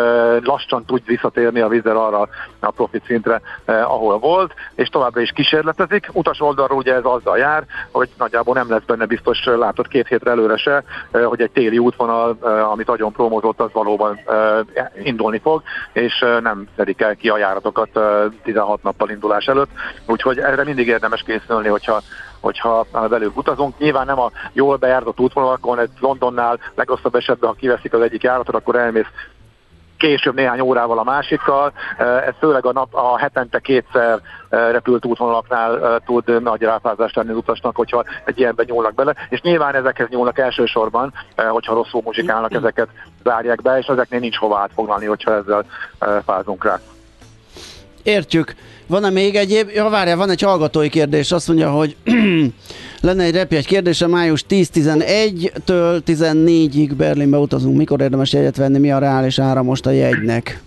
lassan 0.43 0.85
tud 0.85 1.05
visszatérni 1.05 1.59
a 1.59 1.67
Vizer 1.67 1.95
arra 1.95 2.27
a 2.59 2.71
profit 2.71 3.05
szintre, 3.05 3.41
uh, 3.67 3.75
ahol 3.75 4.19
volt, 4.19 4.53
és 4.75 4.89
továbbra 4.89 5.21
is 5.21 5.31
kísérletezik. 5.31 6.09
Utas 6.11 6.39
oldalról 6.59 6.77
ugye 6.77 6.93
ez 6.93 7.03
azzal 7.03 7.37
jár, 7.37 7.65
hogy 7.91 8.09
nagyjából 8.17 8.53
nem 8.53 8.69
lesz 8.69 8.83
benne 8.85 9.05
biztos 9.05 9.45
látod 9.45 9.87
két 9.87 10.07
hétre 10.07 10.31
előre 10.31 10.57
se, 10.57 10.83
hogy 11.11 11.41
egy 11.41 11.51
téli 11.51 11.77
útvonal, 11.77 12.37
amit 12.71 12.87
nagyon 12.87 13.11
promózott, 13.11 13.59
az 13.59 13.71
valóban 13.71 14.19
indulni 15.03 15.39
fog, 15.39 15.61
és 15.93 16.25
nem 16.41 16.67
szedik 16.75 17.01
el 17.01 17.15
ki 17.15 17.29
a 17.29 17.37
járatokat 17.37 17.99
16 18.43 18.83
nappal 18.83 19.09
indulás 19.09 19.45
előtt. 19.45 19.69
Úgyhogy 20.07 20.39
erre 20.39 20.63
mindig 20.63 20.87
érdemes 20.87 21.23
készülni, 21.25 21.67
hogyha 21.67 22.01
hogyha 22.39 22.85
velük 22.91 23.37
utazunk. 23.37 23.77
Nyilván 23.77 24.05
nem 24.05 24.19
a 24.19 24.31
jól 24.53 24.75
bejártott 24.75 25.19
útvonalakon, 25.19 25.79
egy 25.79 25.89
Londonnál 25.99 26.59
legrosszabb 26.75 27.15
esetben, 27.15 27.49
ha 27.49 27.55
kiveszik 27.55 27.93
az 27.93 28.01
egyik 28.01 28.23
járatot, 28.23 28.55
akkor 28.55 28.75
elmész 28.75 29.05
később 29.97 30.35
néhány 30.35 30.59
órával 30.59 30.99
a 30.99 31.03
másikkal. 31.03 31.73
Ez 31.97 32.33
főleg 32.39 32.65
a, 32.65 32.71
nap, 32.71 32.95
a 32.95 33.17
hetente 33.17 33.59
kétszer 33.59 34.19
repült 34.49 35.05
útvonalaknál 35.05 35.99
tud 36.05 36.41
nagy 36.41 36.61
ráfázást 36.61 37.13
tenni 37.13 37.29
az 37.29 37.37
utasnak, 37.37 37.75
hogyha 37.75 38.03
egy 38.25 38.39
ilyenben 38.39 38.65
nyúlnak 38.69 38.93
bele, 38.93 39.13
és 39.29 39.41
nyilván 39.41 39.75
ezekhez 39.75 40.07
nyúlnak 40.09 40.37
elsősorban, 40.37 41.13
hogyha 41.35 41.73
rosszul 41.73 42.01
muzsikálnak, 42.03 42.53
ezeket 42.53 42.87
zárják 43.23 43.61
be, 43.61 43.77
és 43.77 43.85
ezeknél 43.85 44.19
nincs 44.19 44.37
hova 44.37 44.57
átfoglalni, 44.57 45.05
hogyha 45.05 45.33
ezzel 45.33 45.65
fázunk 46.25 46.63
rá. 46.63 46.79
Értjük. 48.05 48.55
Van-e 48.87 49.09
még 49.09 49.35
egyéb? 49.35 49.69
Ja, 49.69 49.89
várjál, 49.89 50.17
van 50.17 50.29
egy 50.29 50.41
hallgatói 50.41 50.89
kérdés. 50.89 51.31
Azt 51.31 51.47
mondja, 51.47 51.69
hogy 51.71 51.95
lenne 53.01 53.23
egy 53.23 53.35
repi 53.35 53.55
egy 53.55 53.65
kérdése. 53.65 54.07
Május 54.07 54.45
10-11-től 54.49 56.01
14-ig 56.05 56.91
Berlinbe 56.97 57.37
utazunk. 57.37 57.77
Mikor 57.77 58.01
érdemes 58.01 58.33
jegyet 58.33 58.57
venni? 58.57 58.79
Mi 58.79 58.91
a 58.91 58.97
reális 58.97 59.39
ára 59.39 59.63
most 59.63 59.85
a 59.85 59.89
jegynek? 59.89 60.61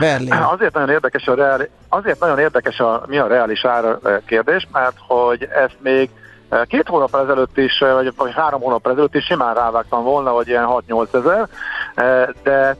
Berlin. 0.00 0.32
Azért 0.32 0.74
nagyon 0.74 0.90
érdekes 0.90 1.26
a, 1.26 1.34
reál, 1.34 1.68
azért 1.88 2.20
nagyon 2.20 2.38
érdekes 2.38 2.78
a 2.78 3.04
mi 3.06 3.18
a 3.18 3.26
reális 3.26 3.64
ár 3.64 3.98
kérdés, 4.26 4.68
mert 4.72 4.96
hogy 5.06 5.42
ezt 5.42 5.76
még 5.82 6.10
két 6.66 6.86
hónap 6.86 7.14
ezelőtt 7.14 7.58
is, 7.58 7.84
vagy 8.16 8.32
három 8.34 8.60
hónap 8.60 8.86
ezelőtt 8.86 9.14
is 9.14 9.24
simán 9.24 9.54
rávágtam 9.54 10.04
volna, 10.04 10.30
hogy 10.30 10.48
ilyen 10.48 10.66
6-8 10.88 11.14
ezer, 11.14 11.48
de 12.42 12.76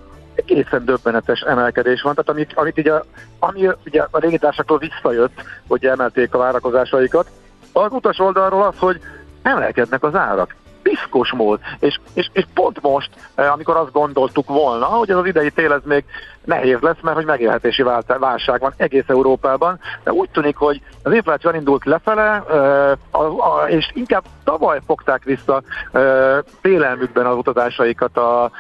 egészen 0.50 0.84
döbbenetes 0.84 1.40
emelkedés 1.40 2.02
van, 2.02 2.14
tehát 2.14 2.30
amit, 2.30 2.52
amit 2.54 2.78
ugye, 2.78 2.92
ami 3.38 3.68
ugye 3.86 4.06
a 4.10 4.18
légitársaktól 4.18 4.78
visszajött, 4.78 5.42
hogy 5.68 5.86
emelték 5.86 6.34
a 6.34 6.38
várakozásaikat, 6.38 7.30
az 7.72 7.92
utas 7.92 8.18
oldalról 8.18 8.62
az, 8.62 8.78
hogy 8.78 9.00
emelkednek 9.42 10.02
az 10.02 10.14
árak 10.14 10.54
piszkos 10.82 11.32
mód. 11.32 11.60
És, 11.78 12.00
és, 12.14 12.30
és 12.32 12.44
pont 12.54 12.80
most, 12.80 13.10
eh, 13.34 13.52
amikor 13.52 13.76
azt 13.76 13.92
gondoltuk 13.92 14.48
volna, 14.48 14.84
hogy 14.84 15.10
ez 15.10 15.16
az 15.16 15.26
idei 15.26 15.50
tél 15.50 15.72
ez 15.72 15.80
még 15.84 16.04
nehéz 16.44 16.78
lesz, 16.80 17.00
mert 17.00 17.16
hogy 17.16 17.24
megélhetési 17.24 17.84
válság 18.18 18.60
van 18.60 18.72
egész 18.76 19.04
Európában, 19.06 19.80
de 20.04 20.12
úgy 20.12 20.30
tűnik, 20.30 20.56
hogy 20.56 20.82
az 21.02 21.12
infláció 21.12 21.50
indult 21.50 21.84
lefele, 21.84 22.44
eh, 22.50 23.74
és 23.74 23.90
inkább 23.94 24.24
tavaly 24.44 24.80
fogták 24.86 25.24
vissza 25.24 25.62
eh, 25.92 26.38
félelmükben 26.60 27.26
az 27.26 27.36
utazásaikat 27.36 28.16
a, 28.16 28.50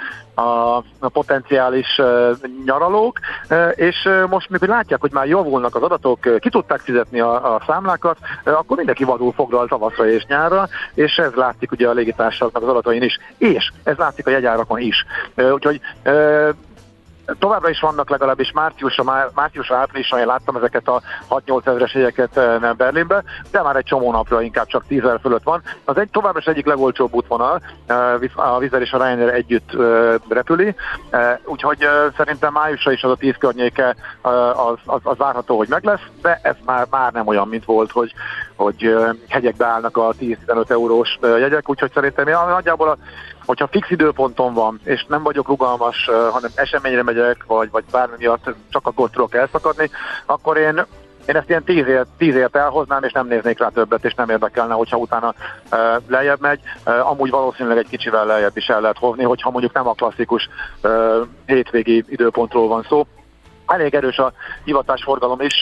a, 0.40 0.76
a 0.98 1.08
potenciális 1.08 2.00
nyaralók, 2.64 3.18
és 3.74 4.08
most 4.28 4.50
mikor 4.50 4.68
látják, 4.68 5.00
hogy 5.00 5.12
már 5.12 5.26
javulnak 5.26 5.74
az 5.74 5.82
adatok, 5.82 6.38
ki 6.38 6.48
tudták 6.48 6.80
fizetni 6.80 7.20
a, 7.20 7.54
a 7.54 7.62
számlákat, 7.66 8.16
akkor 8.44 8.76
mindenki 8.76 9.04
vadul 9.04 9.32
foglal 9.32 9.66
tavaszra 9.66 10.08
és 10.08 10.24
nyárra, 10.24 10.68
és 10.94 11.16
ez 11.16 11.32
látszik 11.32 11.72
ugye 11.72 11.88
a 11.88 11.92
légitársaságnak 11.92 12.62
az 12.62 12.68
adatain 12.68 13.02
is, 13.02 13.18
és 13.38 13.72
ez 13.82 13.96
látszik 13.96 14.26
a 14.26 14.30
jegyárakon 14.30 14.78
is. 14.80 15.04
Úgyhogy 15.34 15.80
Továbbra 17.38 17.68
is 17.68 17.80
vannak 17.80 18.10
legalábbis 18.10 18.52
márciusra, 18.52 19.30
márciusra 19.34 19.76
áprilisra, 19.76 20.18
én 20.18 20.26
láttam 20.26 20.56
ezeket 20.56 20.88
a 20.88 21.02
6-8 21.28 21.66
ezeres 21.66 21.94
jegyeket 21.94 22.34
nem 22.60 22.74
Berlinbe, 22.76 23.22
de 23.50 23.62
már 23.62 23.76
egy 23.76 23.84
csomó 23.84 24.12
napra 24.12 24.42
inkább 24.42 24.66
csak 24.66 24.86
10 24.86 25.02
ezer 25.02 25.18
fölött 25.20 25.42
van. 25.42 25.62
Az 25.84 25.96
egy 25.96 26.10
továbbra 26.10 26.38
is 26.38 26.46
egyik 26.46 26.66
legolcsóbb 26.66 27.14
útvonal, 27.14 27.60
a 28.34 28.58
Vizer 28.58 28.80
és 28.80 28.92
a 28.92 28.96
Ryanair 28.96 29.28
együtt 29.28 29.70
repüli, 30.28 30.74
úgyhogy 31.44 31.86
szerintem 32.16 32.52
májusra 32.52 32.92
is 32.92 33.02
az 33.02 33.10
a 33.10 33.16
10 33.16 33.34
környéke 33.38 33.96
az, 34.22 34.78
az, 34.84 35.00
az 35.02 35.16
várható, 35.16 35.56
hogy 35.56 35.68
meg 35.68 35.84
lesz, 35.84 36.02
de 36.22 36.40
ez 36.42 36.56
már, 36.64 36.86
már 36.90 37.12
nem 37.12 37.26
olyan, 37.26 37.48
mint 37.48 37.64
volt, 37.64 37.90
hogy, 37.90 38.12
hogy 38.62 38.96
hegyekbe 39.28 39.66
állnak 39.66 39.96
a 39.96 40.14
10-15 40.20 40.70
eurós 40.70 41.18
jegyek, 41.20 41.68
úgyhogy 41.68 41.90
szerintem 41.94 42.28
én 42.28 42.36
nagyjából 42.48 42.88
a 42.88 42.96
hogyha 43.44 43.66
fix 43.66 43.90
időponton 43.90 44.54
van, 44.54 44.80
és 44.84 45.04
nem 45.08 45.22
vagyok 45.22 45.48
rugalmas, 45.48 46.10
hanem 46.30 46.50
eseményre 46.54 47.02
megyek, 47.02 47.44
vagy, 47.46 47.70
vagy 47.70 47.84
bármi 47.90 48.14
miatt 48.18 48.54
csak 48.70 48.86
akkor 48.86 49.10
tudok 49.10 49.34
elszakadni, 49.34 49.90
akkor 50.26 50.56
én 50.56 50.86
én 51.26 51.36
ezt 51.36 51.48
ilyen 51.48 51.64
tíz 51.64 51.86
ért, 51.86 52.08
tíz 52.18 52.34
ért 52.34 52.56
elhoznám, 52.56 53.02
és 53.02 53.12
nem 53.12 53.26
néznék 53.26 53.58
rá 53.58 53.68
többet, 53.68 54.04
és 54.04 54.14
nem 54.14 54.30
érdekelne, 54.30 54.74
hogyha 54.74 54.96
utána 54.96 55.34
uh, 55.72 55.78
lejjebb 56.06 56.40
megy. 56.40 56.60
Uh, 56.86 57.10
amúgy 57.10 57.30
valószínűleg 57.30 57.78
egy 57.78 57.88
kicsivel 57.88 58.26
lejjebb 58.26 58.56
is 58.56 58.66
el 58.66 58.80
lehet 58.80 58.98
hozni, 58.98 59.24
hogyha 59.24 59.50
mondjuk 59.50 59.72
nem 59.72 59.88
a 59.88 59.92
klasszikus 59.92 60.48
uh, 60.82 61.26
hétvégi 61.46 62.04
időpontról 62.08 62.68
van 62.68 62.86
szó, 62.88 63.06
elég 63.70 63.94
erős 63.94 64.18
a 64.18 64.32
hivatásforgalom 64.64 65.40
is, 65.40 65.60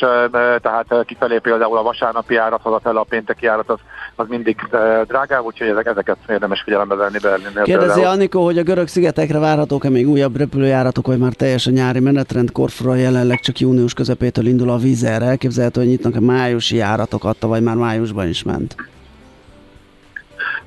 tehát 0.60 1.04
kifelé 1.06 1.38
például 1.38 1.76
a 1.76 1.82
vasárnapi 1.82 2.36
árat, 2.36 2.60
hazafelé 2.62 2.96
a 2.96 3.06
pénteki 3.08 3.46
árat, 3.46 3.68
az, 3.70 3.78
az 4.14 4.26
mindig 4.28 4.68
drágább, 5.06 5.44
úgyhogy 5.44 5.68
ezek, 5.68 5.86
ezeket 5.86 6.16
érdemes 6.28 6.60
figyelembe 6.60 6.94
venni 6.94 7.18
Berlinnél. 7.18 7.62
Kérdezi 7.62 8.04
Anikó, 8.04 8.44
hogy 8.44 8.58
a 8.58 8.62
görög 8.62 8.88
szigetekre 8.88 9.38
várhatók-e 9.38 9.90
még 9.90 10.08
újabb 10.08 10.36
repülőjáratok, 10.36 11.06
vagy 11.06 11.18
már 11.18 11.32
teljes 11.32 11.66
a 11.66 11.70
nyári 11.70 12.00
menetrend 12.00 12.52
Korfura 12.52 12.94
jelenleg 12.94 13.40
csak 13.40 13.58
június 13.58 13.94
közepétől 13.94 14.46
indul 14.46 14.70
a 14.70 14.76
vízerre. 14.76 15.24
Elképzelhető, 15.24 15.80
hogy 15.80 15.90
nyitnak 15.90 16.16
a 16.16 16.20
májusi 16.20 16.76
járatokat, 16.76 17.36
vagy 17.40 17.62
már 17.62 17.76
májusban 17.76 18.28
is 18.28 18.42
ment. 18.42 18.74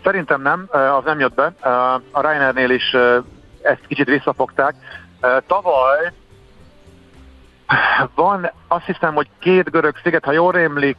Szerintem 0.03 0.41
nem, 0.41 0.67
az 0.97 1.03
nem 1.05 1.19
jött 1.19 1.33
be. 1.33 1.53
A 2.11 2.21
Ryanairnél 2.21 2.69
is 2.69 2.95
ezt 3.61 3.81
kicsit 3.87 4.07
visszafogták. 4.07 4.75
Tavaly 5.47 6.11
van, 8.15 8.51
azt 8.67 8.85
hiszem, 8.85 9.13
hogy 9.13 9.29
két 9.39 9.71
görög 9.71 9.95
sziget, 10.03 10.25
ha 10.25 10.31
jól 10.31 10.51
rémlik, 10.51 10.97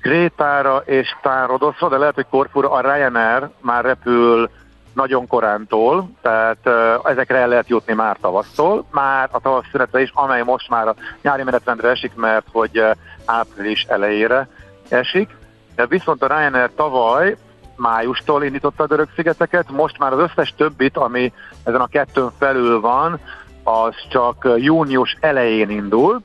Krétára 0.00 0.76
és 0.76 1.16
Tárodoszra, 1.22 1.88
de 1.88 1.96
lehet, 1.96 2.14
hogy 2.14 2.26
Korfura, 2.30 2.70
a 2.70 2.80
Ryanair 2.80 3.48
már 3.60 3.84
repül 3.84 4.50
nagyon 4.92 5.26
korántól, 5.26 6.10
tehát 6.22 6.68
ezekre 7.04 7.38
el 7.38 7.48
lehet 7.48 7.68
jutni 7.68 7.92
már 7.92 8.16
tavasztól, 8.20 8.84
már 8.90 9.28
a 9.32 9.40
tavasz 9.40 9.64
szünetre 9.70 10.00
is, 10.00 10.10
amely 10.14 10.42
most 10.42 10.68
már 10.68 10.88
a 10.88 10.94
nyári 11.22 11.42
menetrendre 11.42 11.88
esik, 11.88 12.14
mert 12.14 12.46
hogy 12.52 12.84
április 13.24 13.82
elejére 13.82 14.48
esik. 14.88 15.36
De 15.74 15.86
viszont 15.86 16.22
a 16.22 16.26
Ryanair 16.26 16.70
tavaly 16.76 17.36
májustól 17.76 18.44
indította 18.44 18.82
a 18.82 18.86
görög 18.86 19.08
szigeteket, 19.14 19.70
most 19.70 19.98
már 19.98 20.12
az 20.12 20.18
összes 20.18 20.54
többit, 20.56 20.96
ami 20.96 21.32
ezen 21.64 21.80
a 21.80 21.86
kettőn 21.86 22.30
felül 22.38 22.80
van, 22.80 23.20
az 23.64 23.94
csak 24.10 24.48
június 24.56 25.16
elején 25.20 25.70
indul, 25.70 26.20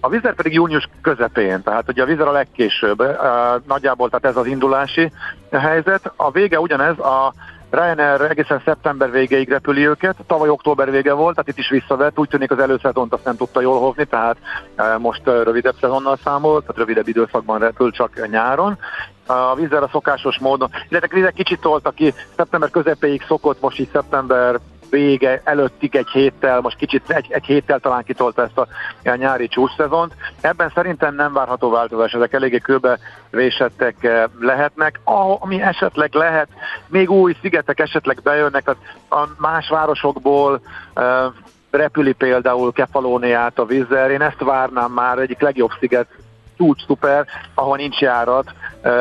a 0.00 0.08
vizer 0.08 0.34
pedig 0.34 0.52
június 0.52 0.88
közepén, 1.02 1.62
tehát 1.62 1.88
ugye 1.88 2.02
a 2.02 2.06
vizer 2.06 2.26
a 2.26 2.32
legkésőbb, 2.32 3.02
nagyjából 3.66 4.08
tehát 4.08 4.24
ez 4.24 4.36
az 4.36 4.46
indulási 4.46 5.12
helyzet. 5.50 6.12
A 6.16 6.30
vége 6.30 6.60
ugyanez, 6.60 6.98
a 6.98 7.32
Ryanair 7.70 8.20
egészen 8.20 8.62
szeptember 8.64 9.10
végéig 9.10 9.48
repüli 9.48 9.86
őket, 9.86 10.16
tavaly 10.26 10.48
október 10.48 10.90
vége 10.90 11.12
volt, 11.12 11.34
tehát 11.34 11.50
itt 11.50 11.58
is 11.58 11.68
visszavett, 11.68 12.18
úgy 12.18 12.28
tűnik 12.28 12.50
az 12.50 12.58
előszezont 12.58 13.12
azt 13.12 13.24
nem 13.24 13.36
tudta 13.36 13.60
jól 13.60 13.80
hozni, 13.80 14.04
tehát 14.04 14.36
most 14.98 15.22
rövidebb 15.24 15.76
szezonnal 15.80 16.18
számol, 16.24 16.60
tehát 16.60 16.76
rövidebb 16.76 17.08
időszakban 17.08 17.58
repül 17.58 17.90
csak 17.90 18.28
nyáron. 18.30 18.78
A 19.26 19.54
vízzel 19.54 19.82
a 19.82 19.88
szokásos 19.92 20.38
módon, 20.38 20.70
illetve 20.88 21.30
kicsit 21.30 21.60
tolta 21.60 21.90
ki, 21.90 22.14
szeptember 22.36 22.70
közepéig 22.70 23.24
szokott, 23.26 23.60
most 23.60 23.78
így 23.78 23.90
szeptember 23.92 24.60
vége 24.92 25.40
előttig 25.44 25.96
egy 25.96 26.08
héttel, 26.08 26.60
most 26.60 26.76
kicsit 26.76 27.10
egy, 27.10 27.26
egy 27.28 27.44
héttel 27.44 27.78
talán 27.78 28.04
kitolta 28.04 28.42
ezt 28.42 28.58
a, 28.58 28.66
a 29.04 29.14
nyári 29.14 29.48
csúcsszezont. 29.48 30.14
Ebben 30.40 30.72
szerintem 30.74 31.14
nem 31.14 31.32
várható 31.32 31.70
változás, 31.70 32.12
ezek 32.12 32.32
eléggé 32.32 32.58
kőbe 32.58 32.98
vésettek 33.30 34.04
eh, 34.04 34.24
lehetnek. 34.40 35.00
Ami 35.38 35.62
esetleg 35.62 36.14
lehet, 36.14 36.48
még 36.88 37.10
új 37.10 37.36
szigetek 37.40 37.80
esetleg 37.80 38.20
bejönnek, 38.22 38.68
az 38.68 38.76
a 39.10 39.28
más 39.38 39.68
városokból 39.68 40.60
uh, 40.94 41.02
repüli 41.70 42.12
például 42.12 42.72
Kefalóniát 42.72 43.58
a 43.58 43.64
vízzel. 43.64 44.10
Én 44.10 44.22
ezt 44.22 44.42
várnám 44.42 44.90
már 44.90 45.18
egyik 45.18 45.40
legjobb 45.40 45.70
sziget 45.78 46.06
csúcs 46.62 46.86
szuper, 46.86 47.26
ahol 47.54 47.76
nincs 47.76 48.00
járat, 48.00 48.54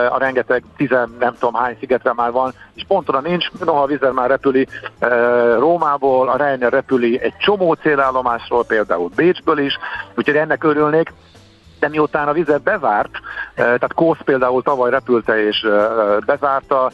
a 0.09 0.17
rengeteg 0.17 0.63
tizen 0.77 1.15
nem 1.19 1.33
tudom 1.39 1.53
hány 1.53 1.77
szigetre 1.79 2.13
már 2.13 2.31
van, 2.31 2.53
és 2.73 2.83
pontra 2.87 3.19
nincs, 3.19 3.51
noha 3.65 3.81
a 3.81 3.85
Vizer 3.85 4.11
már 4.11 4.29
repüli 4.29 4.67
Rómából, 5.57 6.29
a 6.29 6.35
Ryanair 6.35 6.71
repüli 6.71 7.19
egy 7.21 7.37
csomó 7.37 7.73
célállomásról, 7.73 8.65
például 8.65 9.09
Bécsből 9.15 9.57
is, 9.57 9.77
úgyhogy 10.15 10.35
ennek 10.35 10.63
örülnék, 10.63 11.13
de 11.79 11.89
miután 11.89 12.27
a 12.27 12.33
vizet 12.33 12.61
bezárt, 12.61 13.11
tehát 13.55 13.93
Kósz 13.93 14.21
például 14.25 14.61
tavaly 14.61 14.89
repülte 14.89 15.45
és 15.45 15.67
bezárta, 16.25 16.91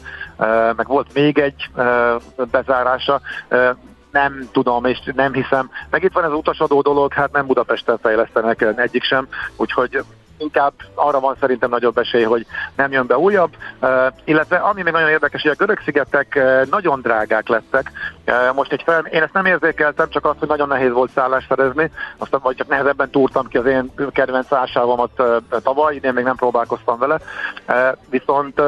meg 0.76 0.86
volt 0.86 1.14
még 1.14 1.38
egy 1.38 1.70
bezárása, 2.50 3.20
nem 4.10 4.48
tudom, 4.52 4.84
és 4.84 4.98
nem 5.14 5.32
hiszem. 5.32 5.70
Meg 5.90 6.02
itt 6.02 6.12
van 6.12 6.24
ez 6.24 6.32
utasadó 6.32 6.80
dolog, 6.80 7.12
hát 7.12 7.32
nem 7.32 7.46
Budapesten 7.46 7.98
fejlesztenek 8.02 8.62
egyik 8.76 9.02
sem, 9.02 9.28
úgyhogy 9.56 10.04
inkább 10.38 10.72
arra 10.94 11.20
van 11.20 11.36
szerintem 11.40 11.70
nagyobb 11.70 11.98
esély, 11.98 12.22
hogy 12.22 12.46
nem 12.76 12.92
jön 12.92 13.06
be 13.06 13.18
újabb, 13.18 13.50
illetve 14.24 14.56
ami 14.56 14.82
még 14.82 14.92
nagyon 14.92 15.08
érdekes, 15.08 15.42
hogy 15.42 15.50
a 15.50 15.54
görög-szigetek 15.58 16.32
uh, 16.36 16.66
nagyon 16.70 17.00
drágák 17.00 17.48
lettek. 17.48 17.92
Most 18.54 18.72
egy 18.72 18.82
fel, 18.84 19.04
én 19.04 19.22
ezt 19.22 19.32
nem 19.32 19.44
érzékeltem, 19.44 20.08
csak 20.10 20.24
azt, 20.24 20.38
hogy 20.38 20.48
nagyon 20.48 20.68
nehéz 20.68 20.92
volt 20.92 21.10
szállást 21.14 21.48
szerezni, 21.48 21.90
aztán 22.16 22.40
vagy 22.42 22.56
csak 22.56 22.68
nehezebben 22.68 23.10
túrtam 23.10 23.48
ki 23.48 23.56
az 23.56 23.66
én 23.66 23.92
kedvenc 24.12 24.52
ársávomat 24.52 25.10
uh, 25.18 25.36
tavaly, 25.62 25.94
idén 25.94 26.12
még 26.12 26.24
nem 26.24 26.36
próbálkoztam 26.36 26.98
vele, 26.98 27.18
viszont 28.10 28.62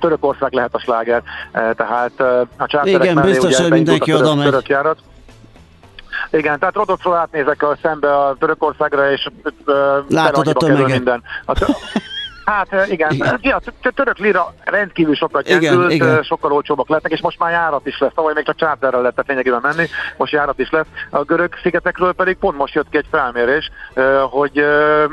Törökország 0.00 0.52
lehet 0.52 0.74
a 0.74 0.78
sláger, 0.78 1.22
tehát 1.52 2.20
a 2.56 2.66
csárterek 2.66 3.02
Igen, 3.02 3.22
biztos, 3.22 3.56
hogy 3.56 3.70
mindenki 3.70 4.14
oda 4.14 4.34
megy. 4.34 4.76
Igen, 6.30 6.58
tehát 6.58 6.74
Rodocról 6.74 7.16
átnézek 7.16 7.62
a 7.62 7.78
szembe 7.82 8.16
a 8.16 8.36
Törökországra, 8.38 9.10
és 9.10 9.28
Látod 10.08 10.46
a 10.46 10.52
tömeget. 10.52 10.88
Minden. 10.88 11.22
A 11.44 11.52
tör- 11.52 11.76
Hát 12.46 12.90
igen, 12.90 13.12
igen. 13.12 13.38
Ja, 13.42 13.60
török 13.94 14.18
lira 14.18 14.54
rendkívül 14.64 15.14
sokat 15.14 15.42
gyengült, 15.42 15.92
igen, 15.92 16.08
igen. 16.08 16.22
sokkal 16.22 16.52
olcsóbbak 16.52 16.88
lettek, 16.88 17.12
és 17.12 17.20
most 17.20 17.38
már 17.38 17.50
járat 17.50 17.86
is 17.86 17.98
lesz. 17.98 18.12
Tavaly 18.14 18.32
még 18.34 18.44
csak 18.44 18.56
charterrel 18.56 19.00
lehetett 19.00 19.26
lényegében 19.26 19.60
menni, 19.62 19.86
most 20.16 20.32
járat 20.32 20.58
is 20.58 20.70
lesz. 20.70 20.86
A 21.10 21.22
görög 21.22 21.54
szigetekről 21.62 22.12
pedig 22.12 22.36
pont 22.36 22.56
most 22.56 22.74
jött 22.74 22.88
ki 22.90 22.96
egy 22.96 23.06
felmérés, 23.10 23.70
hogy 24.30 24.64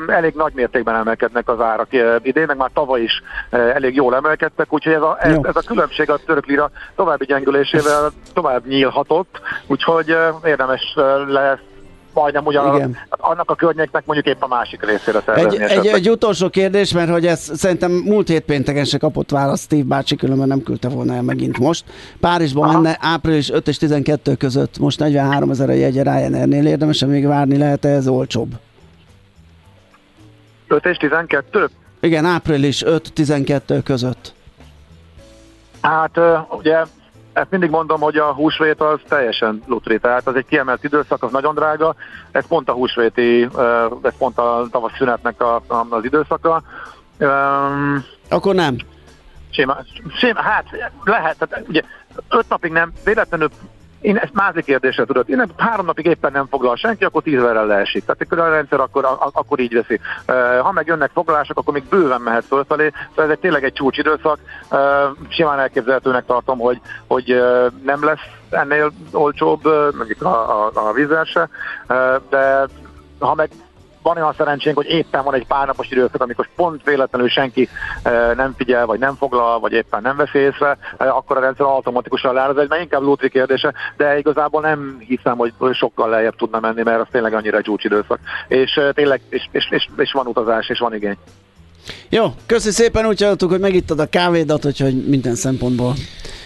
elég 0.06 0.34
nagy 0.34 0.52
mértékben 0.54 0.94
emelkednek 0.94 1.48
az 1.48 1.60
árak 1.60 1.88
idén, 2.22 2.46
meg 2.46 2.56
már 2.56 2.70
tavaly 2.74 3.02
is 3.02 3.22
elég 3.50 3.94
jól 3.94 4.14
emelkedtek, 4.14 4.72
úgyhogy 4.72 4.92
ez 4.92 5.02
a, 5.02 5.16
ez, 5.20 5.36
ez 5.42 5.56
a 5.56 5.62
különbség 5.66 6.10
a 6.10 6.16
török 6.16 6.46
lira 6.46 6.70
további 6.96 7.24
gyengülésével 7.24 8.10
tovább 8.32 8.66
nyílhatott, 8.66 9.40
úgyhogy 9.66 10.16
érdemes 10.44 10.94
lesz 11.26 11.58
majdnem 12.14 12.46
ugyan 12.46 12.74
Igen. 12.74 12.96
annak 13.08 13.50
a 13.50 13.54
környéknek 13.54 14.06
mondjuk 14.06 14.36
épp 14.36 14.42
a 14.42 14.46
másik 14.46 14.84
részére 14.84 15.20
szervezni. 15.24 15.62
Egy, 15.62 15.70
egy, 15.70 15.86
egy, 15.86 16.10
utolsó 16.10 16.48
kérdés, 16.48 16.92
mert 16.92 17.10
hogy 17.10 17.26
ez 17.26 17.50
szerintem 17.54 17.90
múlt 17.92 18.28
hét 18.28 18.44
pénteken 18.44 18.84
se 18.84 18.98
kapott 18.98 19.30
választ 19.30 19.62
Steve 19.62 19.84
bácsi, 19.84 20.16
különben 20.16 20.48
nem 20.48 20.62
küldte 20.62 20.88
volna 20.88 21.14
el 21.14 21.22
megint 21.22 21.58
most. 21.58 21.84
Párizsban 22.20 22.68
Aha. 22.68 22.80
menne 22.80 22.98
április 23.00 23.50
5 23.50 23.68
és 23.68 23.76
12 23.76 24.34
között, 24.34 24.78
most 24.78 24.98
43 24.98 25.50
ezer 25.50 25.68
a 25.68 25.72
jegy 25.72 26.02
Ryanairnél, 26.02 26.66
érdemes 26.66 27.04
még 27.04 27.26
várni, 27.26 27.56
lehet 27.56 27.84
-e 27.84 27.88
ez 27.88 28.08
olcsóbb? 28.08 28.52
5 30.68 30.84
és 30.84 30.96
12? 30.96 31.68
Igen, 32.00 32.24
április 32.24 32.82
5-12 32.86 33.80
között. 33.84 34.34
Hát 35.80 36.20
ugye 36.50 36.84
ezt 37.34 37.50
mindig 37.50 37.70
mondom, 37.70 38.00
hogy 38.00 38.16
a 38.16 38.32
húsvét 38.32 38.80
az 38.80 39.00
teljesen 39.08 39.62
lutri, 39.66 39.98
tehát 39.98 40.26
az 40.26 40.34
egy 40.34 40.46
kiemelt 40.46 40.84
időszak, 40.84 41.22
az 41.22 41.32
nagyon 41.32 41.54
drága, 41.54 41.94
ez 42.32 42.46
pont 42.46 42.68
a 42.68 42.72
húsvéti, 42.72 43.48
ez 44.02 44.16
pont 44.18 44.38
a 44.38 44.66
tavasz 44.70 44.96
szünetnek 44.96 45.42
a, 45.42 45.62
az 45.88 46.04
időszaka. 46.04 46.62
Akkor 48.28 48.54
nem. 48.54 48.76
Sima, 49.50 49.76
sima, 50.16 50.40
hát 50.40 50.64
lehet, 51.04 51.38
tehát 51.38 51.68
ugye 51.68 51.82
öt 52.28 52.48
napig 52.48 52.72
nem, 52.72 52.92
véletlenül 53.04 53.48
én 54.04 54.16
ezt 54.16 54.32
mázi 54.32 54.62
kérdésre 54.62 55.04
tudod. 55.04 55.28
Én 55.28 55.44
három 55.56 55.86
napig 55.86 56.06
éppen 56.06 56.32
nem 56.32 56.46
foglal 56.46 56.76
senki, 56.76 57.04
akkor 57.04 57.22
tízverrel 57.22 57.66
leesik. 57.66 58.04
Tehát 58.04 58.48
a 58.48 58.50
rendszer 58.50 58.80
akkor, 58.80 59.18
akkor 59.32 59.58
így 59.58 59.74
veszi. 59.74 60.00
Ha 60.60 60.72
meg 60.72 60.86
jönnek 60.86 61.10
foglalások, 61.14 61.58
akkor 61.58 61.72
még 61.72 61.84
bőven 61.84 62.20
mehet 62.20 62.44
fölfelé. 62.44 62.92
Szóval 63.08 63.24
ez 63.24 63.30
egy 63.30 63.38
tényleg 63.38 63.64
egy 63.64 63.72
csúcsidőszak. 63.72 64.38
Simán 65.28 65.58
elképzelhetőnek 65.58 66.26
tartom, 66.26 66.58
hogy, 66.58 66.80
hogy 67.06 67.42
nem 67.84 68.04
lesz 68.04 68.26
ennél 68.50 68.92
olcsóbb, 69.12 69.64
mondjuk 69.96 70.22
a, 70.22 70.66
a, 70.66 70.70
a 70.74 70.92
vízzel 70.92 71.48
de 72.30 72.66
ha 73.18 73.34
meg 73.34 73.50
van 74.04 74.16
olyan 74.16 74.34
szerencsénk, 74.36 74.76
hogy 74.76 74.90
éppen 74.90 75.24
van 75.24 75.34
egy 75.34 75.46
pár 75.46 75.66
napos 75.66 75.90
időszak, 75.90 76.22
amikor 76.22 76.48
pont 76.56 76.84
véletlenül 76.84 77.28
senki 77.28 77.68
eh, 78.02 78.34
nem 78.34 78.54
figyel, 78.56 78.86
vagy 78.86 78.98
nem 78.98 79.14
foglal, 79.14 79.60
vagy 79.60 79.72
éppen 79.72 80.02
nem 80.02 80.16
veszi 80.16 80.38
észre, 80.38 80.78
eh, 80.96 81.16
akkor 81.16 81.36
a 81.36 81.40
rendszer 81.40 81.66
automatikusan 81.66 82.34
leáll. 82.34 82.58
Ez 82.58 82.70
egy 82.70 82.80
inkább 82.80 83.02
lótri 83.02 83.28
kérdése, 83.28 83.74
de 83.96 84.18
igazából 84.18 84.60
nem 84.60 84.96
hiszem, 84.98 85.36
hogy 85.36 85.52
sokkal 85.72 86.08
lejjebb 86.08 86.36
tudna 86.36 86.60
menni, 86.60 86.82
mert 86.82 87.00
az 87.00 87.06
tényleg 87.10 87.34
annyira 87.34 87.56
egy 87.56 87.70
időszak. 87.76 88.18
És 88.48 88.76
eh, 88.76 88.92
tényleg, 88.92 89.20
és, 89.28 89.48
és, 89.50 89.68
és, 89.70 89.88
és 89.96 90.12
van 90.12 90.26
utazás, 90.26 90.68
és 90.68 90.78
van 90.78 90.94
igény. 90.94 91.16
Jó, 92.08 92.34
köszi 92.46 92.70
szépen, 92.70 93.06
úgy 93.06 93.22
hallottuk, 93.22 93.50
hogy 93.50 93.60
megittad 93.60 94.00
a 94.00 94.06
kávédat, 94.06 94.64
úgyhogy 94.64 95.08
minden 95.08 95.34
szempontból. 95.34 95.94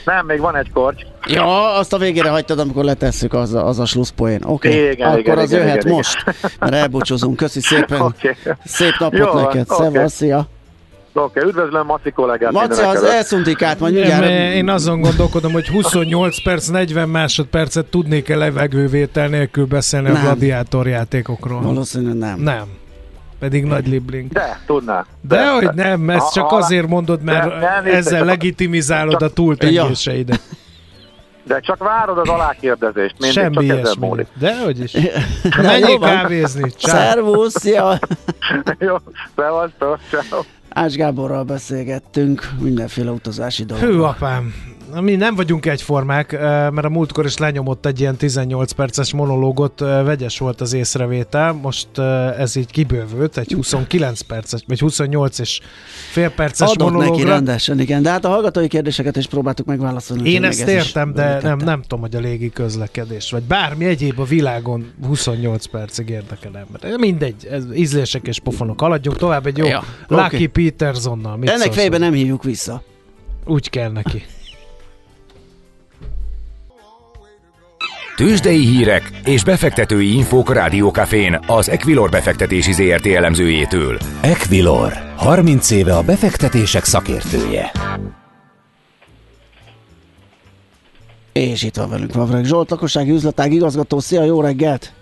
Nem, 0.05 0.27
még 0.27 0.41
van 0.41 0.57
egy 0.57 0.71
korty. 0.73 1.01
Ja, 1.27 1.75
azt 1.75 1.93
a 1.93 1.99
végére 1.99 2.29
hagytad, 2.29 2.59
amikor 2.59 2.85
letesszük, 2.85 3.33
az 3.33 3.55
a, 3.55 3.67
az 3.67 3.79
a 3.79 3.85
slusszpoén. 3.85 4.41
Oké, 4.45 4.69
okay. 4.69 4.91
Igen, 4.91 5.09
akkor 5.09 5.19
igen, 5.19 5.39
az 5.39 5.51
igen, 5.53 5.65
jöhet 5.65 5.85
igen, 5.85 5.95
most, 5.95 6.25
mert 6.61 6.75
elbúcsúzunk. 6.75 7.37
Köszi 7.37 7.61
szépen. 7.61 8.01
Oké. 8.01 8.37
Szép 8.65 8.95
napot 8.99 9.19
Jó 9.19 9.33
neked. 9.35 9.67
oké. 9.71 9.83
Szevasz, 9.83 10.13
szia. 10.13 10.49
Oké, 11.13 11.41
üdvözlöm 11.41 11.87
Maci 11.87 12.11
kollégát. 12.11 12.53
Maci, 12.53 12.83
az 12.83 12.97
előtt. 12.97 13.11
elszuntikát, 13.11 13.81
majd 13.81 13.95
Nem, 13.95 14.03
mindjárt... 14.03 14.55
én 14.55 14.69
azon 14.69 15.01
gondolkodom, 15.01 15.53
hogy 15.53 15.69
28 15.69 16.43
perc, 16.43 16.67
40 16.67 17.09
másodpercet 17.09 17.87
tudnék-e 17.87 18.37
levegővétel 18.37 19.29
nélkül 19.29 19.67
beszélni 19.67 20.09
Nem. 20.09 20.17
a 20.17 20.21
gladiátorjátékokról. 20.21 21.61
Valószínűleg 21.61 22.17
nem. 22.17 22.41
Nem. 22.41 22.65
Pedig 23.39 23.65
nagy 23.65 23.89
libling. 23.89 24.33
De, 24.33 24.61
tudná. 24.67 25.05
De 25.21 25.51
hogy 25.53 25.71
nem, 25.75 26.11
ezt 26.11 26.33
csak 26.33 26.53
azért 26.53 26.89
mondod, 26.89 27.23
mert 27.23 27.49
De- 27.49 27.59
nem, 27.59 27.95
ezzel 27.95 28.19
csak- 28.19 28.29
legitimizálod 28.29 29.15
a 29.15 29.19
csak- 29.19 29.33
túltengéseidet. 29.33 30.41
De 31.45 31.61
csak 31.61 31.79
várod 31.79 32.19
az 32.19 32.29
alákérdezést. 32.29 33.15
Mindig 33.19 33.39
Semmi 33.39 33.55
csak 33.55 33.63
ilyesmi. 33.65 34.07
múlik. 34.07 34.27
De 34.39 34.63
hogy 34.65 34.81
is. 34.81 34.93
Na, 34.93 35.63
menjél 35.63 35.99
kávézni. 35.99 36.71
Szervusz, 36.79 37.61
szia! 37.61 37.99
Jó, 38.79 38.97
szevasztok, 39.37 39.99
ciao. 40.11 40.41
Ács 40.69 40.95
Gáborral 40.95 41.43
beszélgettünk 41.43 42.49
mindenféle 42.61 43.11
utazási 43.11 43.65
dolgokról. 43.65 43.97
Hű, 43.97 44.03
apám. 44.03 44.55
Mi 45.01 45.17
nem 45.17 45.35
vagyunk 45.35 45.67
egyformák, 45.67 46.33
mert 46.71 46.85
a 46.85 46.89
múltkor 46.89 47.25
is 47.25 47.37
lenyomott 47.37 47.87
egy 47.87 48.01
ilyen 48.01 48.17
18 48.17 48.73
perces 48.73 49.13
monológot, 49.13 49.79
vegyes 49.81 50.39
volt 50.39 50.61
az 50.61 50.73
észrevétel, 50.73 51.53
most 51.53 51.99
ez 52.39 52.57
így 52.57 52.71
kibővült, 52.71 53.37
egy 53.39 53.53
29 53.53 54.21
perces, 54.21 54.61
vagy 54.67 54.79
28 54.79 55.39
és 55.39 55.61
fél 56.11 56.31
perces 56.31 56.69
Adott 56.69 56.91
neki 56.91 56.99
monológra. 56.99 57.29
rendesen, 57.29 57.81
igen. 57.81 58.03
De 58.03 58.11
hát 58.11 58.25
a 58.25 58.29
hallgatói 58.29 58.69
kérdéseket 58.69 59.17
is 59.17 59.27
próbáltuk 59.27 59.67
megválaszolni. 59.67 60.31
Én 60.31 60.45
ezt 60.45 60.69
értem, 60.69 61.13
de 61.15 61.39
nem, 61.43 61.59
nem 61.59 61.83
tudom, 61.83 62.01
hogy 62.01 62.15
a 62.17 62.21
légi 62.21 62.51
közlekedés, 62.51 63.31
vagy 63.31 63.43
bármi 63.43 63.85
egyéb 63.85 64.19
a 64.19 64.25
világon 64.25 64.91
28 65.07 65.67
percig 65.67 66.09
érdekel 66.09 66.57
ember. 66.57 66.99
Mindegy, 66.99 67.47
ez 67.51 67.65
ízlések 67.75 68.27
és 68.27 68.41
pofonok. 68.41 68.81
Haladjunk 68.81 69.17
tovább 69.19 69.47
egy 69.47 69.57
jó 69.57 69.67
Ja, 69.67 69.85
Lucky 70.09 70.35
oké. 70.35 70.47
Petersonnal. 70.47 71.37
Mit 71.37 71.51
Ennek 71.51 71.73
fejben 71.73 72.01
nem 72.01 72.13
hívjuk 72.13 72.43
vissza. 72.43 72.83
Úgy 73.45 73.71
kell 73.71 73.91
neki. 73.91 74.25
Tőzsdei 78.19 78.67
hírek 78.67 79.11
és 79.25 79.45
befektetői 79.45 80.15
infók 80.15 80.51
a 80.51 80.53
Rádiókafén 80.53 81.41
az 81.47 81.69
Equilor 81.69 82.11
befektetési 82.11 82.73
ZRT 82.73 83.07
elemzőjétől. 83.07 83.99
Equilor, 84.21 84.93
30 85.17 85.71
éve 85.71 85.97
a 85.97 86.03
befektetések 86.03 86.85
szakértője. 86.85 87.73
És 91.33 91.63
itt 91.63 91.77
van 91.77 91.91
velünk 91.91 92.15
Vavreg 92.15 92.45
Zsolt, 92.45 92.71
lakossági 92.71 93.11
üzletág 93.11 93.53
igazgató. 93.53 93.99
Szia, 93.99 94.25
jó 94.25 94.41
reggelt! 94.41 94.93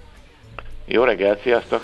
Jó 0.87 1.03
reggelt, 1.03 1.43
sziasztok! 1.43 1.81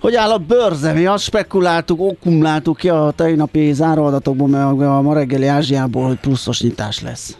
Hogy 0.00 0.14
áll 0.14 0.30
a 0.30 0.38
bőrze? 0.38 0.92
Mi 0.92 1.06
azt 1.06 1.24
spekuláltuk, 1.24 2.00
okkumláltuk 2.00 2.76
ki 2.76 2.88
a 2.88 3.12
tegnapi 3.16 3.72
záróadatokból, 3.72 4.48
meg 4.48 4.88
a 4.88 5.02
ma 5.02 5.14
reggeli 5.14 5.46
Ázsiából, 5.46 6.06
hogy 6.06 6.18
pluszos 6.18 6.60
nyitás 6.60 7.00
lesz. 7.02 7.36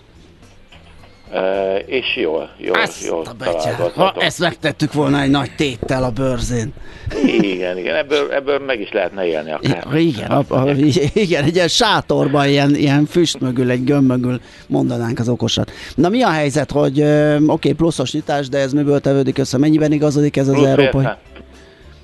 És 1.86 2.16
jól, 2.16 2.50
jól, 2.56 2.76
jól 3.08 3.24
a 3.24 3.32
betyár. 3.38 3.90
Ha 3.94 4.14
ezt 4.18 4.38
megtettük 4.38 4.92
volna 4.92 5.20
egy 5.20 5.30
nagy 5.30 5.50
téttel 5.56 6.04
a 6.04 6.10
bőrzén. 6.10 6.72
Igen, 7.26 7.78
igen, 7.78 7.94
ebből, 7.94 8.32
ebből 8.32 8.58
meg 8.58 8.80
is 8.80 8.92
lehetne 8.92 9.26
élni 9.26 9.52
akár. 9.52 9.94
Igen, 9.94 10.30
a, 10.30 10.44
a, 10.48 10.70
igen, 11.12 11.44
egy 11.44 11.54
ilyen 11.54 11.68
sátorban, 11.68 12.48
ilyen, 12.48 12.74
ilyen 12.74 13.06
füst 13.06 13.40
mögül, 13.40 13.70
egy 13.70 13.84
gömb 13.84 14.08
mögül 14.08 14.40
mondanánk 14.66 15.18
az 15.18 15.28
okosat. 15.28 15.70
Na 15.94 16.08
mi 16.08 16.22
a 16.22 16.30
helyzet, 16.30 16.70
hogy 16.70 17.00
oké, 17.00 17.42
okay, 17.46 17.72
pluszos 17.72 18.12
nyitás, 18.12 18.48
de 18.48 18.58
ez 18.58 18.72
miből 18.72 19.00
tevődik 19.00 19.38
össze? 19.38 19.58
Mennyiben 19.58 19.92
igazodik 19.92 20.36
ez 20.36 20.48
az 20.48 20.54
Plusz 20.54 20.66
európai? 20.66 21.04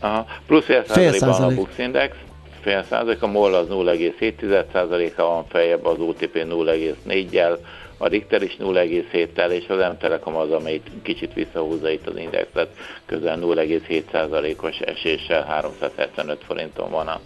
Aha, 0.01 0.27
plusz 0.47 0.65
fél 0.65 0.85
százalékban 0.87 1.29
a 1.29 1.33
százalék. 1.33 1.57
Bux 1.57 1.79
Index, 1.79 2.15
fél 2.61 2.85
százalék, 2.91 3.23
a 3.23 3.27
MOL 3.27 3.55
az 3.55 3.67
0,7 3.71 4.65
százaléka 4.73 5.25
van 5.25 5.45
feljebb, 5.49 5.87
az 5.87 5.97
OTP 5.99 6.35
0,4-jel, 6.35 7.59
a 8.03 8.09
Richter 8.09 8.43
is 8.43 8.57
0,7-tel, 8.59 9.51
és 9.51 9.69
az 9.69 9.79
M-Telekom 9.79 10.37
az, 10.37 10.51
amely 10.51 10.81
kicsit 11.03 11.35
visszahúzza 11.35 11.91
itt 11.91 12.07
az 12.07 12.17
indexet, 12.17 12.69
közel 13.07 13.39
0,7 13.41 14.03
százalékos 14.13 14.79
eséssel 14.79 15.45
375 15.45 16.45
forinton 16.45 16.91
van 16.91 17.07
a, 17.07 17.21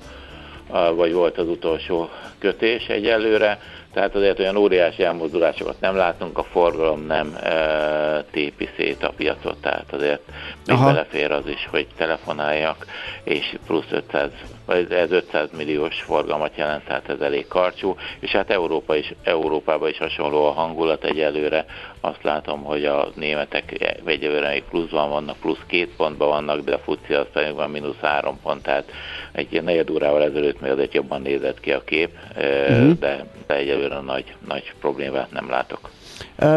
a, 0.67 0.95
vagy 0.95 1.13
volt 1.13 1.39
az 1.39 1.49
utolsó 1.49 2.09
kötés 2.39 2.87
egyelőre, 2.87 3.59
tehát 3.95 4.15
azért 4.15 4.39
olyan 4.39 4.57
óriási 4.57 5.03
elmozdulásokat 5.03 5.81
nem 5.81 5.97
látunk, 5.97 6.39
a 6.39 6.43
forgalom 6.43 7.07
nem 7.07 7.37
e, 7.43 8.25
tépi 8.31 8.69
szét 8.77 9.03
a 9.03 9.13
piacot, 9.17 9.57
tehát 9.61 9.93
azért 9.93 10.21
még 10.67 10.77
Aha. 10.77 10.87
belefér 10.87 11.31
az 11.31 11.47
is, 11.47 11.69
hogy 11.71 11.87
telefonáljak, 11.97 12.87
és 13.25 13.57
plusz 13.67 13.91
500, 13.91 14.31
vagy 14.67 14.93
ez 14.93 15.11
500 15.11 15.49
milliós 15.57 16.03
forgalmat 16.03 16.57
jelent, 16.57 16.85
tehát 16.85 17.09
ez 17.09 17.21
elég 17.21 17.47
karcsú, 17.47 17.97
és 18.21 18.31
hát 18.31 18.51
Európa 18.51 18.97
is, 18.97 19.15
Európában 19.23 19.89
is 19.89 19.99
hasonló 19.99 20.45
a 20.47 20.53
hangulat 20.53 21.05
egyelőre, 21.05 21.65
azt 22.01 22.23
látom, 22.23 22.63
hogy 22.63 22.85
a 22.85 23.09
németek 23.15 23.97
egyelőre 24.05 24.49
még 24.49 24.65
pluszban 24.71 25.11
vannak, 25.11 25.37
plusz 25.37 25.63
két 25.67 25.97
pontban 25.97 26.29
vannak, 26.29 26.61
de 26.61 26.75
a 26.75 26.79
FUCI 26.79 27.15
az 27.15 27.27
pedig 27.33 27.55
van 27.55 27.71
mínusz 27.71 28.01
három 28.01 28.41
pont, 28.43 28.63
tehát 28.63 28.91
egy 29.33 29.63
negyed 29.63 29.91
órával 29.91 30.23
ezelőtt 30.23 30.61
még 30.61 30.71
azért 30.71 30.95
jobban 30.95 31.23
nézett 31.23 31.61
ki 31.61 31.73
a 31.73 31.85
kép, 31.85 32.11
uh-huh. 32.37 32.99
de, 32.99 33.25
de 33.47 33.55
egyelőre 33.55 34.01
nagy, 34.01 34.37
nagy 34.49 34.73
problémát 34.81 35.31
nem 35.31 35.51
látok. 35.51 35.91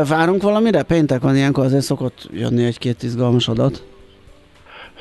Várunk 0.07 0.41
valamire? 0.41 0.83
Péntek 0.83 1.21
van 1.21 1.35
ilyenkor, 1.35 1.65
azért 1.65 1.83
szokott 1.83 2.27
jönni 2.31 2.65
egy-két 2.65 3.03
izgalmas 3.03 3.47
adat. 3.47 3.83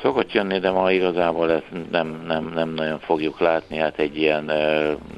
Szokott 0.01 0.31
jönni, 0.31 0.59
de 0.59 0.71
ma 0.71 0.91
igazából 0.91 1.51
ezt 1.51 1.67
nem, 1.91 2.23
nem, 2.27 2.51
nem 2.53 2.69
nagyon 2.69 2.99
fogjuk 2.99 3.39
látni, 3.39 3.77
hát 3.77 3.99
egy 3.99 4.17
ilyen 4.17 4.43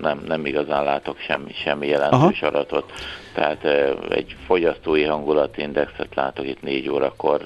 nem, 0.01 0.21
nem 0.27 0.45
igazán 0.45 0.83
látok 0.83 1.17
semmi, 1.17 1.53
semmi 1.63 1.87
jelentős 1.87 2.41
adatot. 2.41 2.91
Tehát 3.39 3.63
egy 4.09 4.35
fogyasztói 4.45 5.03
hangulatindexet 5.03 6.15
látok 6.15 6.47
itt 6.47 6.61
négy 6.61 6.89
órakor, 6.89 7.45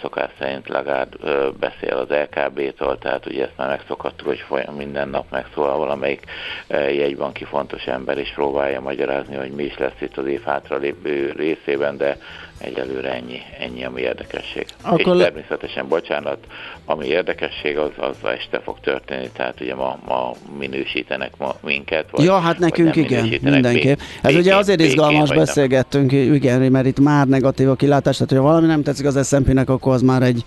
szokás 0.00 0.30
szerint 0.38 0.68
Lagarde 0.68 1.16
beszél 1.60 1.96
az 1.96 2.08
LKB-tól, 2.08 2.98
tehát 2.98 3.26
ugye 3.26 3.42
ezt 3.42 3.56
már 3.56 3.68
megszokhattuk, 3.68 4.26
hogy 4.26 4.38
folyam, 4.38 4.74
minden 4.74 5.08
nap 5.08 5.30
megszólal 5.30 5.78
valamelyik 5.78 6.24
jegybanki 6.68 7.44
fontos 7.44 7.84
ember, 7.86 8.18
és 8.18 8.32
próbálja 8.34 8.80
magyarázni, 8.80 9.36
hogy 9.36 9.50
mi 9.50 9.62
is 9.62 9.78
lesz 9.78 10.00
itt 10.00 10.16
az 10.16 10.26
év 10.26 10.42
hátralépő 10.42 11.32
részében, 11.36 11.96
de 11.96 12.18
egyelőre 12.62 13.12
ennyi, 13.12 13.38
ennyi 13.58 13.84
ami 13.84 14.00
érdekesség. 14.00 14.66
Akkor 14.82 15.16
és 15.16 15.22
természetesen, 15.22 15.88
bocsánat, 15.88 16.38
ami 16.84 17.06
érdekesség, 17.06 17.78
az, 17.78 17.90
az 17.96 18.16
este 18.22 18.60
fog 18.60 18.80
történni, 18.80 19.28
tehát 19.36 19.60
ugye 19.60 19.74
ma, 19.74 19.98
ma 20.06 20.32
minősítenek 20.58 21.32
ma 21.38 21.54
minket. 21.60 22.10
Vagy, 22.10 22.24
ja, 22.24 22.38
hát 22.38 22.58
nekünk 22.58 22.96
igen, 22.96 23.38
mindenképp. 23.42 23.98
Ez 24.22 24.34
ugye 24.34 24.56
azért 24.56 24.80
izgalmas, 24.80 25.28
nem. 25.28 25.38
beszélgettünk, 25.38 26.12
igen, 26.12 26.60
mert 26.60 26.86
itt 26.86 27.00
már 27.00 27.26
negatív 27.26 27.68
a 27.68 27.74
kilátás, 27.74 28.16
tehát 28.16 28.32
hogyha 28.32 28.46
valami 28.46 28.66
nem 28.66 28.82
tetszik 28.82 29.06
az 29.06 29.28
S&P-nek, 29.28 29.70
akkor 29.70 29.92
az 29.92 30.02
már 30.02 30.22
egy, 30.22 30.44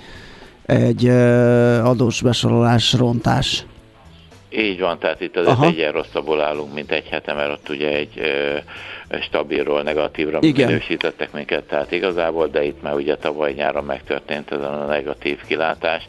egy 0.66 1.08
adós 1.84 2.22
besorolás, 2.22 2.94
rontás. 2.94 3.66
Így 4.50 4.80
van, 4.80 5.00
tehát 5.00 5.22
itt 5.22 5.38
azért 5.38 5.56
Aha. 5.56 5.66
egyen 5.66 5.92
rosszabbul 5.92 6.42
állunk, 6.42 6.74
mint 6.74 6.92
egy 6.92 7.08
hete, 7.08 7.34
mert 7.34 7.52
ott 7.52 7.70
ugye 7.70 7.88
egy 7.88 8.22
stabilról 9.22 9.82
negatívra 9.82 10.38
Igen. 10.42 10.68
minősítettek 10.68 11.32
minket, 11.32 11.64
tehát 11.64 11.92
igazából, 11.92 12.48
de 12.48 12.64
itt 12.64 12.82
már 12.82 12.94
ugye 12.94 13.16
tavaly 13.16 13.54
nyáron 13.54 13.84
megtörtént 13.84 14.52
ez 14.52 14.62
a 14.62 14.86
negatív 14.86 15.40
kilátás, 15.48 16.08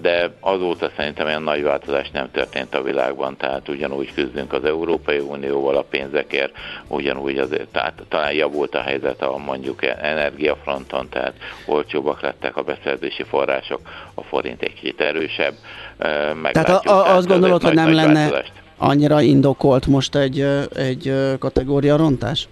de 0.00 0.30
azóta 0.40 0.90
szerintem 0.96 1.26
olyan 1.26 1.42
nagy 1.42 1.62
változás 1.62 2.10
nem 2.10 2.30
történt 2.30 2.74
a 2.74 2.82
világban, 2.82 3.36
tehát 3.36 3.68
ugyanúgy 3.68 4.14
küzdünk 4.14 4.52
az 4.52 4.64
Európai 4.64 5.18
Unióval 5.18 5.76
a 5.76 5.82
pénzekért, 5.82 6.52
ugyanúgy 6.88 7.38
azért, 7.38 7.68
tehát 7.68 8.02
talán 8.08 8.32
javult 8.32 8.74
a 8.74 8.80
helyzet 8.80 9.22
a 9.22 9.36
mondjuk 9.36 9.84
energiafronton, 9.84 11.08
tehát 11.08 11.34
olcsóbbak 11.66 12.20
lettek 12.20 12.56
a 12.56 12.62
beszerzési 12.62 13.22
források, 13.22 13.80
a 14.14 14.22
forint 14.22 14.62
egy 14.62 14.74
kicsit 14.74 15.00
erősebb, 15.00 15.54
ö, 15.98 16.02
Tehát 16.04 16.34
meglátjuk, 16.34 16.92
a, 16.92 17.10
a, 17.10 17.16
azt 17.16 17.26
gondolod, 17.26 17.62
hogy 17.62 17.74
nem 17.74 17.92
lenne 17.94 18.28
változást. 18.28 18.63
Annyira 18.76 19.20
indokolt 19.20 19.86
most 19.86 20.14
egy, 20.16 20.40
egy 20.76 21.14
kategória 21.38 21.96
rontás? 21.96 22.48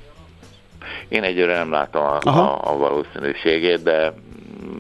Én 1.09 1.23
egyre 1.23 1.57
nem 1.57 1.71
látom 1.71 2.03
a, 2.03 2.19
Aha. 2.23 2.41
a, 2.43 2.73
a 2.73 2.77
valószínűségét, 2.77 3.83
de 3.83 4.13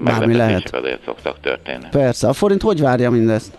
Bármi 0.04 0.34
lehet. 0.34 0.74
azért 0.74 1.04
szoktak 1.04 1.40
történni. 1.40 1.86
Persze. 1.90 2.28
A 2.28 2.32
forint 2.32 2.62
hogy 2.62 2.80
várja 2.80 3.10
mindezt? 3.10 3.58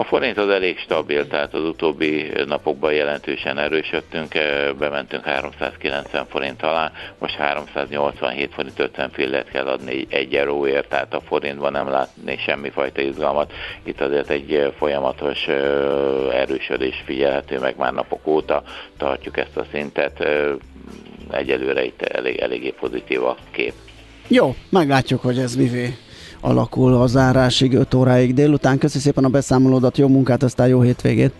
A 0.00 0.04
forint 0.04 0.38
az 0.38 0.48
elég 0.48 0.78
stabil, 0.78 1.26
tehát 1.26 1.54
az 1.54 1.64
utóbbi 1.64 2.32
napokban 2.46 2.92
jelentősen 2.92 3.58
erősödtünk, 3.58 4.32
bementünk 4.78 5.24
390 5.24 6.26
forint 6.26 6.62
alá, 6.62 6.92
most 7.18 7.34
387 7.34 8.54
forint 8.54 8.78
50 8.78 9.10
fillet 9.10 9.48
kell 9.48 9.66
adni 9.66 10.06
egy 10.08 10.34
euróért, 10.34 10.88
tehát 10.88 11.14
a 11.14 11.20
forintban 11.20 11.72
nem 11.72 11.88
látni 11.88 12.36
semmifajta 12.36 13.00
izgalmat. 13.00 13.52
Itt 13.84 14.00
azért 14.00 14.30
egy 14.30 14.72
folyamatos 14.78 15.48
erősödés 16.32 17.02
figyelhető 17.04 17.58
meg 17.58 17.76
már 17.76 17.92
napok 17.92 18.26
óta, 18.26 18.62
tartjuk 18.96 19.36
ezt 19.36 19.56
a 19.56 19.66
szintet, 19.72 20.28
egyelőre 21.30 21.84
itt 21.84 22.02
elég, 22.02 22.38
eléggé 22.38 22.70
pozitív 22.70 23.24
a 23.24 23.36
kép. 23.50 23.72
Jó, 24.28 24.54
meglátjuk, 24.68 25.20
hogy 25.20 25.38
ez 25.38 25.56
mivé 25.56 25.96
alakul 26.40 26.94
a 26.94 27.06
zárásig 27.06 27.74
5 27.74 27.94
óráig 27.94 28.34
délután. 28.34 28.78
Köszi 28.78 28.98
szépen 28.98 29.24
a 29.24 29.28
beszámolódat, 29.28 29.98
jó 29.98 30.08
munkát, 30.08 30.42
aztán 30.42 30.68
jó 30.68 30.80
hétvégét! 30.80 31.32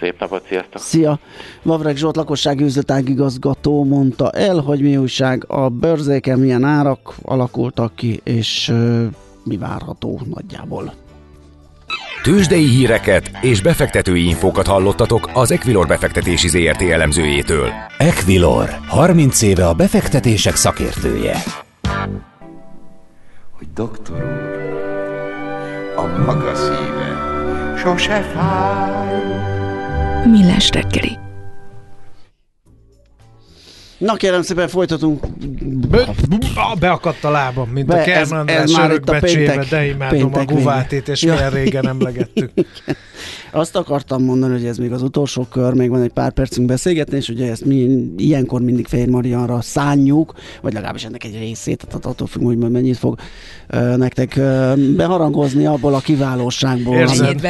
Szép 0.00 0.20
napot, 0.20 0.46
sziasztok! 0.48 0.80
Szia! 0.80 1.18
Vavreg 1.62 1.96
Zsolt 1.96 2.16
lakossági 2.16 2.64
üzletág 2.64 3.08
igazgató 3.08 3.84
mondta 3.84 4.30
el, 4.30 4.58
hogy 4.58 4.80
mi 4.80 4.96
újság 4.96 5.44
a 5.48 5.68
bőrzéken, 5.68 6.38
milyen 6.38 6.64
árak 6.64 7.14
alakultak 7.22 7.94
ki, 7.94 8.20
és 8.24 8.68
uh, 8.68 9.04
mi 9.44 9.56
várható 9.56 10.20
nagyjából. 10.34 10.92
Tőzsdei 12.22 12.64
híreket 12.64 13.30
és 13.40 13.62
befektetői 13.62 14.26
infókat 14.26 14.66
hallottatok 14.66 15.30
az 15.32 15.50
Equilor 15.50 15.86
befektetési 15.86 16.48
ZRT 16.48 16.80
elemzőjétől. 16.80 17.68
Equilor, 17.98 18.68
30 18.88 19.42
éve 19.42 19.66
a 19.66 19.74
befektetések 19.74 20.56
szakértője. 20.56 21.36
Doktor 23.76 24.16
úr, 24.16 24.54
a 25.96 26.22
maga 26.26 26.54
szíve 26.54 27.08
sose 27.76 28.22
fáj. 28.22 29.22
Millás 30.24 30.70
reggeli. 30.70 31.25
Na 33.98 34.14
kérem 34.14 34.42
szépen 34.42 34.68
folytatunk. 34.68 35.26
Be, 35.88 36.08
beakadt 36.78 37.24
a 37.24 37.30
lábam, 37.30 37.68
mint 37.68 37.86
Be, 37.86 38.00
a 38.00 38.02
Kern 38.02 38.48
ez, 38.48 38.62
ez 38.62 38.70
már 38.70 38.92
itt 38.92 39.08
a 39.08 39.18
péntek, 39.18 39.68
de 39.68 39.86
imádom 39.86 40.34
a 40.34 40.44
guvátét, 40.44 41.08
és 41.08 41.22
ja. 41.22 41.32
milyen 41.32 41.50
régen 41.50 41.88
emlegettük. 41.88 42.50
Azt 43.50 43.76
akartam 43.76 44.24
mondani, 44.24 44.52
hogy 44.52 44.66
ez 44.66 44.78
még 44.78 44.92
az 44.92 45.02
utolsó 45.02 45.46
kör, 45.50 45.72
még 45.72 45.90
van 45.90 46.02
egy 46.02 46.12
pár 46.12 46.32
percünk 46.32 46.66
beszélgetni, 46.66 47.16
és 47.16 47.28
ugye 47.28 47.50
ezt 47.50 47.64
mi 47.64 48.12
ilyenkor 48.16 48.60
mindig 48.60 48.86
Fér 48.86 49.08
Marianra 49.08 49.60
szánjuk, 49.60 50.32
vagy 50.62 50.72
legalábbis 50.72 51.04
ennek 51.04 51.24
egy 51.24 51.38
részét, 51.38 51.86
tehát 51.86 52.06
attól 52.06 52.26
függ, 52.26 52.42
hogy 52.42 52.58
mennyit 52.58 52.96
fog 52.96 53.18
uh, 53.72 53.96
nektek 53.96 54.34
uh, 54.36 54.76
beharangozni 54.76 55.66
abból 55.66 55.94
a 55.94 56.00
kiválóságból. 56.00 56.96
Érzed. 56.96 57.44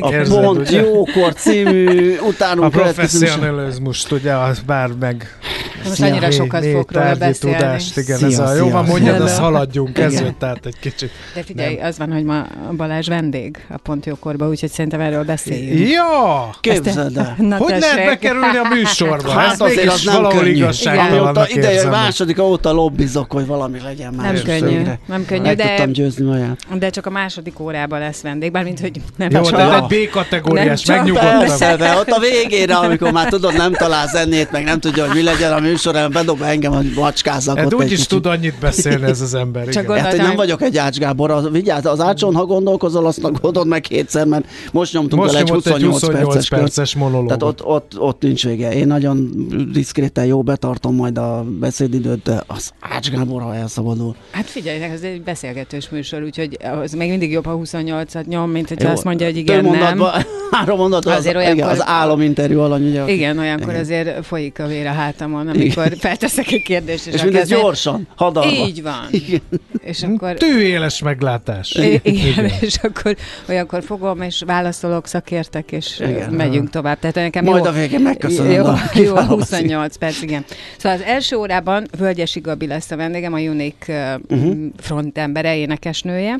A 0.00 0.12
Érzed, 0.12 0.40
Pont 0.40 0.58
ugye? 0.58 0.80
Jókor 0.80 1.32
című 1.34 2.16
utánunk 2.28 2.66
A 2.66 2.68
professzionalizmust, 2.68 4.12
ugye, 4.12 4.36
az 4.36 4.60
bár 4.60 4.90
meg 5.00 5.38
most 5.98 6.10
annyira 6.10 6.30
sokat 6.30 6.64
fogok 6.64 6.92
róla 6.92 7.14
beszélni. 7.14 7.56
Tudást, 7.56 7.96
igen, 7.96 8.16
szia, 8.16 8.26
ez 8.26 8.38
a, 8.38 8.54
jó 8.54 8.68
van 8.70 8.84
mondjad, 8.84 9.20
azt 9.20 9.38
haladjunk 9.38 9.98
ezzel, 9.98 10.34
tehát 10.38 10.66
egy 10.66 10.78
kicsit. 10.80 11.10
De 11.34 11.42
figyelj, 11.42 11.74
nem. 11.74 11.86
az 11.86 11.98
van, 11.98 12.12
hogy 12.12 12.24
ma 12.24 12.46
Balázs 12.76 13.08
vendég 13.08 13.66
a 13.68 13.76
pont 13.76 14.06
jókorba, 14.06 14.48
úgyhogy 14.48 14.70
szerintem 14.70 15.00
erről 15.00 15.24
beszéljünk. 15.24 15.88
Ja! 15.88 16.50
Képzeld 16.60 17.16
el. 17.16 17.36
Hogy 17.58 17.78
lehet 17.78 18.06
bekerülni 18.06 18.56
a 18.56 18.68
műsorba? 18.74 19.30
Hát, 19.30 19.46
hát 19.46 19.60
azért 19.60 19.92
az 19.92 20.02
nem 20.04 20.28
könnyű. 20.28 20.64
Amióta 20.84 21.48
ideje 21.48 21.88
második 21.88 22.42
óta 22.42 22.72
lobbizok, 22.72 23.32
hogy 23.32 23.46
valami 23.46 23.80
legyen 23.80 24.14
már. 24.14 24.32
Nem 24.32 24.42
könnyű, 24.42 24.82
nem 25.06 25.24
könnyű, 25.24 25.54
de, 25.54 25.66
tudtam 25.66 25.92
győzni 25.92 26.24
maját. 26.24 26.78
De 26.78 26.90
csak 26.90 27.06
a 27.06 27.10
második 27.10 27.60
órában 27.60 27.98
lesz 27.98 28.20
vendég, 28.20 28.50
bármint, 28.52 28.80
hogy 28.80 29.00
nem 29.16 29.30
Jó, 29.30 29.50
de 29.50 29.74
egy 29.74 30.08
B-kategóriás, 30.08 30.84
megnyugodtam. 30.84 31.38
Persze, 31.38 31.96
ott 31.96 32.08
a 32.08 32.20
végére, 32.20 32.74
amikor 32.74 33.12
már 33.12 33.28
tudod, 33.28 33.56
nem 33.56 33.72
talál 33.72 34.06
zenét, 34.06 34.50
meg 34.50 34.64
nem 34.64 34.80
tudja, 34.80 35.06
hogy 35.06 35.14
mi 35.14 35.22
legyen 35.22 35.52
a 35.52 35.58
műsor, 35.58 35.81
bedob 35.90 36.42
engem, 36.42 36.72
hogy 36.72 36.92
macskázzak 36.96 37.58
hát 37.58 37.74
úgy 37.74 37.92
is 37.92 38.06
tud 38.06 38.26
annyit 38.26 38.54
beszélni 38.60 39.04
ez 39.04 39.20
az 39.20 39.34
ember. 39.34 39.68
Csak 39.68 39.82
igen. 39.82 39.98
Hát, 39.98 40.16
nem 40.16 40.36
vagyok 40.36 40.62
egy 40.62 40.76
Ács 40.76 40.98
Gábor, 40.98 41.30
az, 41.30 41.48
vigyázz, 41.50 41.86
az 41.86 42.00
Ácson, 42.00 42.34
ha 42.34 42.44
gondolkozol, 42.44 43.06
azt 43.06 43.20
gondolod 43.20 43.66
meg 43.66 43.80
kétszer, 43.80 44.26
mert 44.26 44.44
most 44.72 44.92
nyomtunk 44.92 45.22
most 45.22 45.34
el 45.34 45.40
egy 45.40 45.50
28, 45.50 45.92
28 45.92 46.22
perces, 46.22 46.48
perces 46.48 46.94
monológot. 46.94 47.26
Tehát 47.26 47.42
ott, 47.42 47.64
ott, 47.64 47.98
ott 47.98 48.22
nincs 48.22 48.44
vége. 48.44 48.74
Én 48.74 48.86
nagyon 48.86 49.30
diszkréten 49.72 50.24
jó 50.24 50.42
betartom 50.42 50.94
majd 50.94 51.18
a 51.18 51.44
beszédidőt, 51.60 52.22
de 52.22 52.42
az 52.46 52.70
Ács 52.80 53.10
Gábor, 53.10 53.42
ha 53.42 53.54
elszabadul. 53.54 54.16
Hát 54.30 54.46
figyelj, 54.46 54.82
ez 54.82 55.02
egy 55.02 55.22
beszélgetős 55.22 55.88
műsor, 55.88 56.22
úgyhogy 56.22 56.56
az 56.82 56.92
még 56.92 57.10
mindig 57.10 57.30
jobb, 57.30 57.46
ha 57.46 57.60
28-at 57.62 58.26
nyom, 58.26 58.50
mint 58.50 58.68
hogy 58.68 58.84
azt 58.84 59.04
mondja, 59.04 59.26
hogy 59.26 59.36
igen, 59.36 59.64
nem. 59.64 60.02
Három 60.50 60.78
mondat, 60.78 61.06
az, 61.06 61.16
azért 61.16 61.36
olyankor, 61.36 61.56
igen, 61.56 61.68
az 61.68 61.86
álominterjú 61.86 62.60
alany. 62.60 62.88
Ugye, 62.88 63.12
igen, 63.12 63.38
olyankor 63.38 63.68
igen. 63.68 63.80
azért 63.80 64.26
folyik 64.26 64.58
a 64.58 64.66
vér 64.66 64.86
a 64.86 64.92
hátamon, 64.92 65.48
amikor 65.76 65.98
felteszek 65.98 66.52
egy 66.52 66.62
kérdést. 66.62 67.06
És, 67.06 67.14
és 67.14 67.22
mindez 67.22 67.48
gyorsan, 67.48 68.08
hadarva. 68.16 68.50
Így 68.50 68.82
van. 68.82 69.06
Igen. 69.10 69.40
És 69.80 70.02
akkor... 70.02 70.34
Tűéles 70.34 71.02
meglátás. 71.02 71.70
Igen, 71.70 72.00
igen, 72.02 72.50
és 72.60 72.76
akkor 72.82 73.16
olyankor 73.48 73.82
fogom, 73.82 74.22
és 74.22 74.42
válaszolok, 74.46 75.06
szakértek, 75.06 75.72
és 75.72 75.98
igen. 75.98 76.32
megyünk 76.32 76.70
tovább. 76.70 76.98
Tehát 76.98 77.14
nekem 77.14 77.44
Majd 77.44 77.64
jó, 77.64 77.70
a 77.70 77.72
végén 77.72 78.00
megköszönöm. 78.00 78.52
Jó, 78.52 79.02
jó, 79.02 79.16
28 79.18 79.96
perc, 79.96 80.22
igen. 80.22 80.44
Szóval 80.78 80.98
az 80.98 81.04
első 81.04 81.36
órában 81.36 81.86
Völgyesi 81.98 82.40
Gabi 82.40 82.66
lesz 82.66 82.90
a 82.90 82.96
vendégem, 82.96 83.32
a 83.32 83.38
Unique 83.38 84.20
uh-huh. 84.28 84.56
front 84.76 85.18
embere, 85.18 85.56
énekesnője 85.56 86.38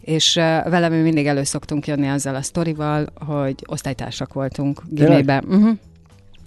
és 0.00 0.34
velem 0.64 0.92
mi 0.92 1.00
mindig 1.00 1.26
elő 1.26 1.42
szoktunk 1.42 1.86
jönni 1.86 2.08
azzal 2.08 2.34
a 2.34 2.42
sztorival, 2.42 3.06
hogy 3.26 3.54
osztálytársak 3.66 4.32
voltunk 4.32 4.82
Gimébe. 4.88 5.42
Uh-huh. 5.48 5.78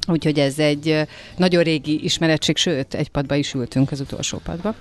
Úgyhogy 0.08 0.40
ez 0.40 0.60
egy 0.60 1.02
nagyon 1.38 1.64
régi 1.64 2.04
ismeretség, 2.04 2.58
sőt, 2.58 2.94
egy 2.94 3.10
padba 3.10 3.36
is 3.36 3.54
ültünk, 3.54 3.92
az 3.92 4.00
utolsó 4.00 4.42
padba. 4.44 4.76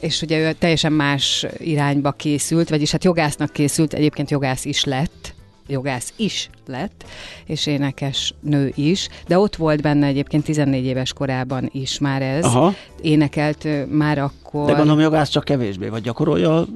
És 0.00 0.22
ugye 0.22 0.38
ő 0.38 0.52
teljesen 0.52 0.92
más 0.92 1.46
irányba 1.58 2.12
készült, 2.12 2.68
vagyis 2.68 2.90
hát 2.90 3.04
jogásznak 3.04 3.52
készült, 3.52 3.94
egyébként 3.94 4.30
jogász 4.30 4.64
is 4.64 4.84
lett, 4.84 5.34
jogász 5.70 6.12
is 6.16 6.50
lett, 6.66 7.04
és 7.46 7.66
énekes 7.66 8.34
nő 8.40 8.72
is, 8.74 9.08
de 9.26 9.38
ott 9.38 9.56
volt 9.56 9.82
benne 9.82 10.06
egyébként 10.06 10.44
14 10.44 10.84
éves 10.84 11.12
korában 11.12 11.68
is 11.72 11.98
már 11.98 12.22
ez. 12.22 12.44
Aha. 12.44 12.74
Énekelt 13.00 13.66
már 13.90 14.18
akkor. 14.18 14.66
De 14.66 14.72
gondolom 14.72 15.00
jogász 15.00 15.28
csak 15.28 15.44
kevésbé, 15.44 15.88
vagy 15.88 16.02
gyakorolja 16.02 16.56
a 16.56 16.66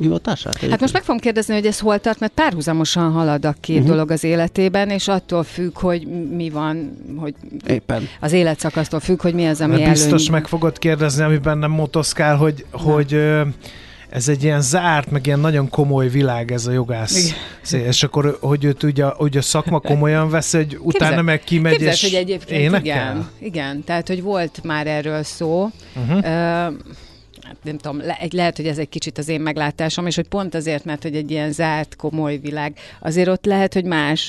hivatását? 0.00 0.56
Hát 0.56 0.80
most 0.80 0.92
meg 0.92 1.02
fogom 1.02 1.20
kérdezni, 1.20 1.54
hogy 1.54 1.66
ez 1.66 1.78
hol 1.78 1.98
tart, 1.98 2.20
mert 2.20 2.32
párhuzamosan 2.32 3.12
halad 3.12 3.44
a 3.44 3.54
két 3.60 3.76
uh-huh. 3.76 3.90
dolog 3.90 4.10
az 4.10 4.24
életében, 4.24 4.90
és 4.90 5.08
attól 5.08 5.42
függ, 5.42 5.78
hogy 5.78 6.06
mi 6.36 6.50
van, 6.50 6.96
hogy 7.16 7.34
Éppen. 7.66 8.08
az 8.20 8.32
életszakasztól 8.32 9.00
függ, 9.00 9.22
hogy 9.22 9.34
mi 9.34 9.46
az, 9.46 9.60
ami 9.60 9.74
előny... 9.74 9.88
Biztos 9.88 10.30
meg 10.30 10.46
fogod 10.46 10.78
kérdezni, 10.78 11.22
amiben 11.22 11.58
nem 11.58 11.70
motoszkál, 11.70 12.36
hogy, 12.36 12.64
hogy 12.70 13.16
ez 14.12 14.28
egy 14.28 14.42
ilyen 14.42 14.60
zárt, 14.60 15.10
meg 15.10 15.26
ilyen 15.26 15.40
nagyon 15.40 15.68
komoly 15.68 16.08
világ 16.08 16.52
ez 16.52 16.66
a 16.66 16.70
jogász. 16.70 17.34
Igen. 17.70 17.86
És 17.86 18.02
akkor, 18.02 18.38
hogy 18.40 18.64
őt 18.64 18.82
ugye, 18.82 19.04
hogy 19.04 19.36
a 19.36 19.42
szakma 19.42 19.80
komolyan 19.80 20.30
vesz, 20.30 20.52
hogy 20.52 20.78
utána 20.80 21.06
Képzel, 21.06 21.22
meg 21.22 21.44
kimegy 21.44 21.72
képzel, 21.72 21.92
és 21.92 22.02
hogy 22.02 22.14
egyébként 22.14 22.60
énekel? 22.60 22.80
igen, 22.80 23.28
igen, 23.38 23.84
tehát 23.84 24.08
hogy 24.08 24.22
volt 24.22 24.60
már 24.62 24.86
erről 24.86 25.22
szó. 25.22 25.70
Uh-huh. 25.96 26.16
Uh, 26.16 26.74
nem 27.62 27.78
tudom, 27.78 27.98
le, 27.98 28.18
lehet, 28.30 28.56
hogy 28.56 28.66
ez 28.66 28.78
egy 28.78 28.88
kicsit 28.88 29.18
az 29.18 29.28
én 29.28 29.40
meglátásom, 29.40 30.06
és 30.06 30.14
hogy 30.14 30.28
pont 30.28 30.54
azért, 30.54 30.84
mert 30.84 31.02
hogy 31.02 31.16
egy 31.16 31.30
ilyen 31.30 31.52
zárt, 31.52 31.96
komoly 31.96 32.36
világ, 32.36 32.78
azért 33.00 33.28
ott 33.28 33.44
lehet, 33.44 33.74
hogy 33.74 33.84
más, 33.84 34.24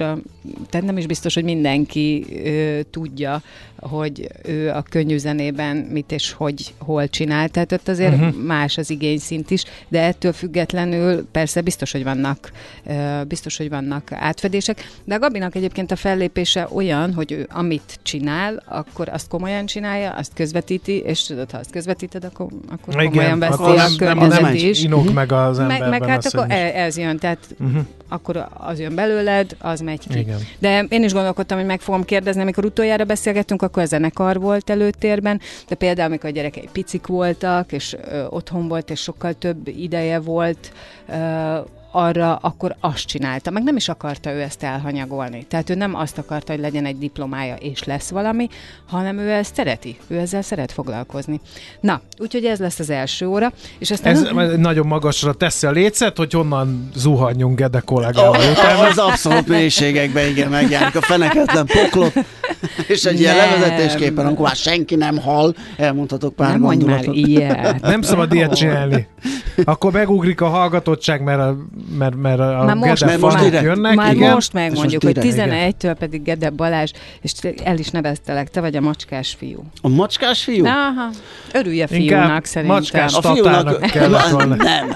tehát 0.69 0.85
nem 0.85 0.97
is 0.97 1.05
biztos, 1.05 1.33
hogy 1.33 1.43
mindenki 1.43 2.25
ö, 2.45 2.79
tudja, 2.91 3.41
hogy 3.79 4.29
ő 4.43 4.69
a 4.69 4.81
könnyű 4.89 5.17
zenében 5.17 5.77
mit 5.77 6.11
és 6.11 6.31
hogy 6.31 6.73
hol 6.77 7.07
csinál, 7.07 7.49
tehát 7.49 7.71
ott 7.71 7.87
azért 7.87 8.13
uh-huh. 8.13 8.43
más 8.43 8.77
az 8.77 8.89
igényszint 8.89 9.51
is, 9.51 9.63
de 9.87 10.01
ettől 10.01 10.33
függetlenül 10.33 11.27
persze 11.31 11.61
biztos, 11.61 11.91
hogy 11.91 12.03
vannak 12.03 12.51
ö, 12.85 13.21
biztos, 13.27 13.57
hogy 13.57 13.69
vannak 13.69 14.11
átfedések, 14.11 14.91
de 15.03 15.15
a 15.15 15.19
Gabinak 15.19 15.55
egyébként 15.55 15.91
a 15.91 15.95
fellépése 15.95 16.67
olyan, 16.73 17.13
hogy 17.13 17.31
ő 17.31 17.47
amit 17.49 17.99
csinál, 18.01 18.63
akkor 18.65 19.09
azt 19.09 19.27
komolyan 19.27 19.65
csinálja, 19.65 20.11
azt 20.11 20.33
közvetíti, 20.33 20.97
és 20.97 21.23
tudod, 21.23 21.51
ha 21.51 21.57
azt 21.57 21.71
közvetíted, 21.71 22.23
akkor, 22.23 22.47
akkor 22.69 22.95
komolyan 23.13 23.39
veszi 23.39 24.03
a 24.05 24.13
nem, 24.13 24.27
nem 24.27 24.53
is. 24.53 24.83
Inok 24.83 24.99
uh-huh. 24.99 25.13
meg 25.13 25.31
az 25.31 25.59
emberben. 25.59 25.89
Meg, 25.89 25.99
meg 25.99 26.09
hát 26.09 26.25
akkor 26.25 26.45
ez, 26.51 26.73
ez 26.73 26.97
jön, 26.97 27.17
tehát 27.17 27.39
uh-huh. 27.59 27.81
akkor 28.07 28.47
az 28.53 28.79
jön 28.79 28.95
belőled, 28.95 29.55
az 29.59 29.79
megy 29.79 30.07
ki. 30.07 30.19
Igen. 30.19 30.39
De 30.59 30.85
én 30.89 31.03
is 31.03 31.13
gondolkodtam, 31.13 31.57
hogy 31.57 31.67
meg 31.67 31.81
fogom 31.81 32.03
kérdezni, 32.03 32.41
amikor 32.41 32.65
utoljára 32.65 33.03
beszélgettünk, 33.03 33.61
akkor 33.61 33.83
a 33.83 33.85
zenekar 33.85 34.39
volt 34.39 34.69
előtérben, 34.69 35.41
de 35.67 35.75
például 35.75 36.07
amikor 36.07 36.29
a 36.29 36.33
gyerekei 36.33 36.69
picik 36.71 37.07
voltak, 37.07 37.71
és 37.71 37.95
ö, 38.11 38.23
otthon 38.29 38.67
volt, 38.67 38.89
és 38.89 38.99
sokkal 38.99 39.33
több 39.33 39.67
ideje 39.67 40.19
volt, 40.19 40.71
ö, 41.09 41.57
arra 41.95 42.35
akkor 42.35 42.75
azt 42.79 43.05
csinálta. 43.05 43.51
Meg 43.51 43.63
nem 43.63 43.75
is 43.75 43.89
akarta 43.89 44.31
ő 44.31 44.41
ezt 44.41 44.63
elhanyagolni. 44.63 45.45
Tehát 45.49 45.69
ő 45.69 45.73
nem 45.75 45.95
azt 45.95 46.17
akarta, 46.17 46.51
hogy 46.51 46.61
legyen 46.61 46.85
egy 46.85 46.97
diplomája 46.97 47.55
és 47.55 47.83
lesz 47.83 48.09
valami, 48.09 48.47
hanem 48.87 49.17
ő 49.17 49.31
ezt 49.31 49.55
szereti. 49.55 49.97
Ő 50.07 50.17
ezzel 50.17 50.41
szeret 50.41 50.71
foglalkozni. 50.71 51.39
Na, 51.79 52.01
úgyhogy 52.19 52.45
ez 52.45 52.59
lesz 52.59 52.79
az 52.79 52.89
első 52.89 53.27
óra. 53.27 53.51
És 53.77 53.91
aztán 53.91 54.13
Ez 54.13 54.21
nagyon 54.57 54.87
magasra 54.87 55.33
teszi 55.33 55.67
a 55.67 55.71
lécet, 55.71 56.17
hogy 56.17 56.33
honnan 56.33 56.89
zuhanjunk 56.95 57.57
Gede 57.57 57.79
kollégával. 57.79 58.39
Oh, 58.39 58.87
az 58.89 58.97
abszolút 58.97 59.47
mélységekbe, 59.47 60.29
igen, 60.29 60.49
megjárjuk 60.49 60.95
a 60.95 61.01
feneketlen 61.01 61.65
poklot, 61.65 62.13
és 62.87 63.03
egy 63.03 63.19
ilyen 63.19 63.35
Nem. 63.35 63.49
levezetésképpen, 63.49 64.25
amikor 64.25 64.45
már 64.45 64.55
senki 64.55 64.95
nem 64.95 65.17
hall, 65.17 65.53
elmondhatok 65.77 66.35
pár 66.35 66.49
nem 66.51 66.59
mondj 66.59 66.85
már 66.85 66.95
gondolatot. 67.05 67.27
ilyet. 67.27 67.81
Nem 67.81 68.01
szabad 68.01 68.33
ilyet 68.33 68.55
csinálni. 68.55 69.07
Akkor 69.63 69.91
megugrik 69.91 70.41
a 70.41 70.47
hallgatottság, 70.47 71.23
mert 71.23 71.39
a, 71.39 71.57
mert, 71.97 72.15
mert 72.15 72.39
a 72.39 72.63
Már 72.65 72.75
most, 72.75 72.99
Gede 72.99 73.05
mert 73.05 73.19
most 73.21 73.37
direkt- 73.43 73.63
jönnek. 73.63 73.95
Már 73.95 74.13
igen. 74.13 74.33
most 74.33 74.53
megmondjuk, 74.53 75.03
most 75.03 75.15
hogy 75.19 75.31
direkt, 75.31 75.75
11-től 75.83 75.95
pedig 75.99 76.23
Gede 76.23 76.49
Balázs, 76.49 76.91
és 77.21 77.31
el 77.63 77.77
is 77.77 77.87
neveztelek, 77.89 78.49
te 78.49 78.61
vagy 78.61 78.75
a 78.75 78.81
macskás 78.81 79.35
fiú. 79.39 79.63
A 79.81 79.87
macskás 79.89 80.43
fiú? 80.43 80.65
Aha, 80.65 81.09
örülj 81.53 81.81
a 81.81 81.87
Inkább 81.89 82.23
fiúnak 82.23 82.45
szerintem. 82.45 82.77
macskás 82.77 83.13
A 83.13 83.79
kellett 83.91 84.29
volna. 84.29 84.55
nem, 84.55 84.95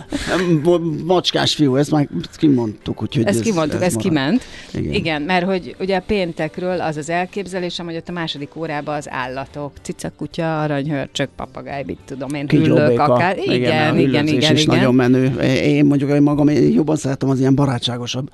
macskás 1.06 1.56
fiú, 1.56 1.76
ezt 1.76 1.92
már 1.92 2.08
kimondtuk, 2.38 3.02
úgyhogy 3.02 3.26
Ezt 3.26 3.42
kimondtuk, 3.42 3.82
ez, 3.82 3.94
marad. 3.94 4.10
kiment. 4.10 4.44
Igen. 4.74 4.84
Igen. 4.84 4.94
Igen, 4.94 5.22
mert 5.22 5.46
hogy 5.46 5.76
ugye 5.80 5.96
a 5.98 6.02
péntekről 6.08 6.82
az 6.82 6.98
az 6.98 7.10
elképzelésem, 7.10 7.86
hogy 7.86 7.96
ott 7.96 8.10
a 8.10 8.12
második 8.12 8.56
órában 8.56 8.96
az 8.96 9.10
állatok, 9.10 9.72
cica, 9.82 10.12
kutya, 10.18 10.62
aranyhörcsök, 10.62 11.30
papagáj, 11.36 11.84
mit 11.86 11.98
tudom 12.06 12.34
én, 12.34 12.46
hüllők 12.50 13.00
akár. 13.00 13.38
Igen, 13.38 13.54
igen, 13.56 13.98
igen, 14.00 14.28
igen. 14.28 14.54
is 14.56 14.62
igen. 14.64 14.76
nagyon 14.78 14.96
menő. 14.96 15.40
Én 15.64 15.86
mondjuk 15.86 16.10
én 16.10 16.22
magam 16.22 16.48
én 16.48 16.64
jobban 16.78 16.96
szeretem 16.96 17.30
az 17.30 17.40
ilyen 17.40 17.56
barátságosabb 17.56 18.30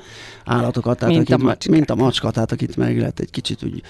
állatokat, 0.46 0.98
tehát 0.98 1.16
Mint 1.16 1.30
a 1.30 1.34
akit, 1.34 1.46
macskák. 1.46 1.76
mint 1.76 1.90
a 1.90 1.96
macska, 1.96 2.32
tehát 2.32 2.52
akit 2.52 2.78
meg 2.78 2.98
lehet 2.98 3.20
egy 3.20 3.30
kicsit 3.30 3.64
úgy 3.64 3.82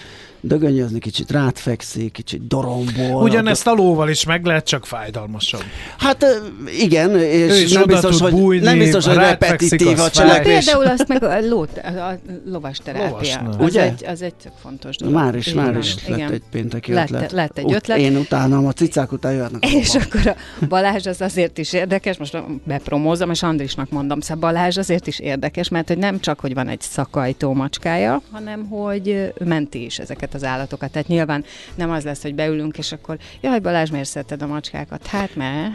dögönyözni, 0.44 1.00
kicsit 1.00 1.32
rátfekszik, 1.32 2.12
kicsit 2.12 2.48
dorombol. 2.48 3.24
Ugyanezt 3.24 3.68
a 3.68 3.74
lóval 3.74 4.10
is 4.10 4.26
meg 4.26 4.46
lehet, 4.46 4.66
csak 4.66 4.86
fájdalmasabb. 4.86 5.64
Hát 5.98 6.26
igen, 6.80 7.20
és 7.20 7.72
nem 7.72 7.86
biztos, 7.86 8.20
hogy, 8.20 8.32
bújni, 8.32 8.64
nem 8.64 8.78
biztos, 8.78 9.06
hogy 9.06 9.16
repetitív 9.16 10.00
a 10.00 10.10
cselekvés. 10.10 10.66
Például 10.66 10.88
azt 10.88 11.08
meg 11.08 11.24
a, 11.24 11.40
lót, 11.40 11.78
a 11.78 12.20
lovas 12.46 12.78
terápia. 12.78 13.10
Lovasnál. 13.10 13.48
Az 13.48 13.66
Ugye? 13.66 13.82
egy, 13.84 14.06
az 14.06 14.22
egy 14.22 14.34
tök 14.36 14.52
fontos 14.62 14.98
dolog. 14.98 15.16
Már 15.16 15.36
is, 15.36 15.54
már 15.54 15.68
Igen, 15.68 15.80
is 15.80 15.96
lett 16.08 16.18
igen. 16.18 16.32
egy 16.32 16.44
pénteki 16.52 16.94
Lett- 16.94 17.10
ötlet. 17.12 17.32
lett 17.32 17.58
egy 17.58 17.74
ötlet. 17.74 17.98
Én 17.98 18.18
utánam, 18.18 18.66
a 18.66 18.72
cicák 18.72 19.12
után 19.12 19.34
jöhetnek. 19.34 19.74
És 19.74 19.96
akkor 19.96 20.28
a 20.62 20.66
Balázs 20.66 21.06
az 21.06 21.22
azért 21.22 21.58
is 21.58 21.74
érdekes, 21.74 22.18
most 22.18 22.38
bepromózom, 22.64 23.30
és 23.30 23.44
Andrisnak 23.44 23.90
mondom, 23.90 24.20
szóval 24.20 24.52
Balázs 24.52 24.78
azért 24.78 25.08
is 25.08 25.20
érdekes, 25.20 25.70
mert 25.70 25.88
hogy 25.88 25.98
nem 25.98 26.20
csak, 26.20 26.40
hogy 26.40 26.54
van 26.54 26.68
egy 26.68 26.82
szakajtó 26.82 27.54
macskája, 27.54 28.22
hanem 28.32 28.68
hogy 28.68 29.34
menti 29.46 29.86
is 29.86 30.00
ezeket 30.00 30.33
az 30.34 30.44
állatokat. 30.44 30.92
Tehát 30.92 31.08
nyilván 31.08 31.44
nem 31.76 31.92
az 31.92 32.04
lesz, 32.04 32.22
hogy 32.22 32.36
beülünk, 32.36 32.78
és 32.78 32.92
akkor 32.92 33.18
jaj, 33.42 33.60
Balázs, 33.60 33.90
miért 33.90 34.08
szereted 34.08 34.42
a 34.42 34.48
macskákat? 34.48 35.08
Hát, 35.08 35.36
mert, 35.36 35.72